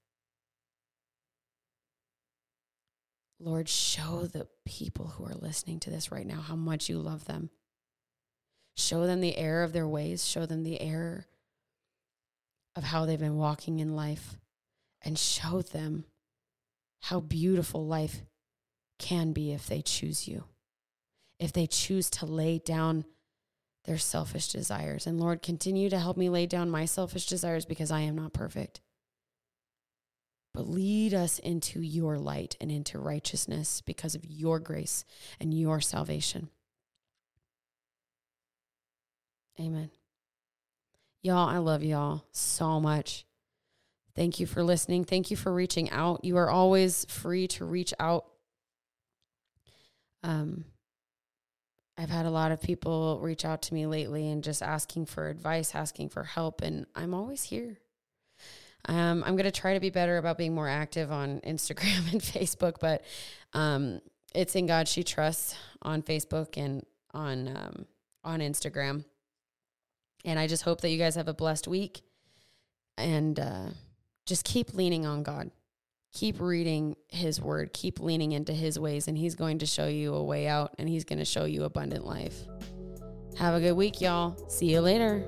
Lord, 3.43 3.69
show 3.69 4.27
the 4.27 4.47
people 4.67 5.07
who 5.07 5.25
are 5.25 5.35
listening 5.35 5.81
to 5.81 5.91
this 5.91 6.13
right 6.13 6.27
now 6.27 6.41
how 6.41 6.57
much 6.57 6.89
you 6.89 6.99
love 6.99 7.25
them. 7.25 7.51
Show 8.77 9.07
them 9.07 9.21
the 9.21 9.37
error 9.37 9.63
of 9.63 9.73
their 9.73 9.89
ways, 9.89 10.27
show 10.27 10.47
them 10.47 10.63
the 10.63 10.81
error 10.81 11.27
of 12.77 12.85
how 12.85 13.07
they've 13.07 13.19
been 13.19 13.37
walking 13.37 13.81
in 13.81 13.97
life 13.97 14.37
and 15.03 15.19
show 15.19 15.63
them 15.63 16.05
how 17.01 17.21
beautiful 17.21 17.87
life 17.87 18.23
can 18.99 19.33
be 19.33 19.53
if 19.53 19.67
they 19.67 19.81
choose 19.81 20.29
you, 20.29 20.45
if 21.39 21.53
they 21.53 21.67
choose 21.67 22.11
to 22.11 22.27
lay 22.27 22.59
down 22.59 23.07
their 23.87 23.99
selfish 23.99 24.49
desires. 24.49 25.07
And 25.07 25.19
Lord, 25.19 25.43
continue 25.43 25.89
to 25.89 25.99
help 25.99 26.19
me 26.19 26.29
lay 26.29 26.47
down 26.47 26.71
my 26.71 26.85
selfish 26.85 27.27
desires 27.27 27.65
because 27.65 27.91
I 27.91 28.01
am 28.01 28.17
not 28.17 28.35
perfect. 28.35 28.81
But 30.53 30.69
lead 30.69 31.15
us 31.15 31.39
into 31.39 31.81
your 31.81 32.19
light 32.19 32.57
and 32.61 32.71
into 32.71 32.99
righteousness 32.99 33.83
because 33.83 34.15
of 34.15 34.25
your 34.25 34.59
grace 34.59 35.05
and 35.41 35.55
your 35.55 35.81
salvation. 35.81 36.49
Amen. 39.61 39.91
Y'all, 41.23 41.49
I 41.49 41.59
love 41.59 41.85
y'all 41.85 42.25
so 42.33 42.81
much. 42.81 43.27
Thank 44.17 44.41
you 44.41 44.47
for 44.47 44.65
listening. 44.65 45.05
Thank 45.05 45.31
you 45.31 45.37
for 45.37 45.53
reaching 45.53 45.91
out. 45.91 46.25
You 46.25 46.37
are 46.39 46.51
always 46.51 47.05
free 47.07 47.47
to 47.49 47.65
reach 47.65 47.95
out. 48.01 48.25
Um, 50.23 50.65
I've 51.97 52.11
had 52.11 52.27
a 52.27 52.31
lot 52.31 52.51
of 52.51 52.61
people 52.61 53.21
reach 53.23 53.45
out 53.45 53.63
to 53.63 53.75
me 53.75 53.87
lately 53.87 54.31
and 54.31 54.43
just 54.43 54.63
asking 54.63 55.07
for 55.07 55.29
advice, 55.29 55.75
asking 55.75 56.09
for 56.09 56.25
help, 56.25 56.63
and 56.63 56.87
I'm 56.95 57.15
always 57.15 57.45
here. 57.45 57.79
Um, 58.87 59.23
I'm 59.25 59.37
going 59.37 59.45
to 59.45 59.51
try 59.51 59.75
to 59.75 59.81
be 59.81 59.91
better 59.91 60.17
about 60.19 60.39
being 60.39 60.55
more 60.55 60.69
active 60.69 61.13
on 61.13 61.41
Instagram 61.47 62.13
and 62.13 62.21
Facebook, 62.21 62.77
but 62.81 63.05
um, 63.53 64.01
it's 64.35 64.55
in 64.55 64.67
God 64.67 64.89
She 64.89 65.03
Trusts 65.03 65.55
on 65.83 66.03
Facebook 66.03 66.57
and 66.57 66.85
on 67.13 67.49
um, 67.49 67.87
on 68.25 68.41
Instagram. 68.41 69.05
And 70.25 70.39
I 70.39 70.47
just 70.47 70.63
hope 70.63 70.83
that 70.83 70.91
you 70.91 70.99
guys 70.99 71.15
have 71.15 71.29
a 71.29 71.35
blessed 71.35 71.67
week 71.67 72.03
and 72.99 73.39
uh, 73.41 73.69
just 74.27 74.45
keep 74.45 74.75
leaning 74.75 75.07
on 75.07 75.23
God. 75.23 75.51
Keep 76.13 76.41
reading 76.41 76.97
His 77.09 77.41
word, 77.41 77.73
keep 77.73 78.01
leaning 78.01 78.33
into 78.33 78.53
His 78.53 78.79
ways, 78.79 79.07
and 79.07 79.17
He's 79.17 79.37
going 79.37 79.59
to 79.59 79.67
show 79.67 79.87
you 79.87 80.15
a 80.15 80.23
way 80.23 80.49
out 80.49 80.75
and 80.79 80.89
He's 80.89 81.05
going 81.05 81.21
to 81.21 81.25
show 81.25 81.45
you 81.45 81.65
abundant 81.65 82.05
life. 82.05 82.37
Have 83.39 83.55
a 83.55 83.61
good 83.61 83.75
week, 83.75 84.01
y'all. 84.01 84.37
See 84.49 84.73
you 84.73 84.81
later. 84.81 85.25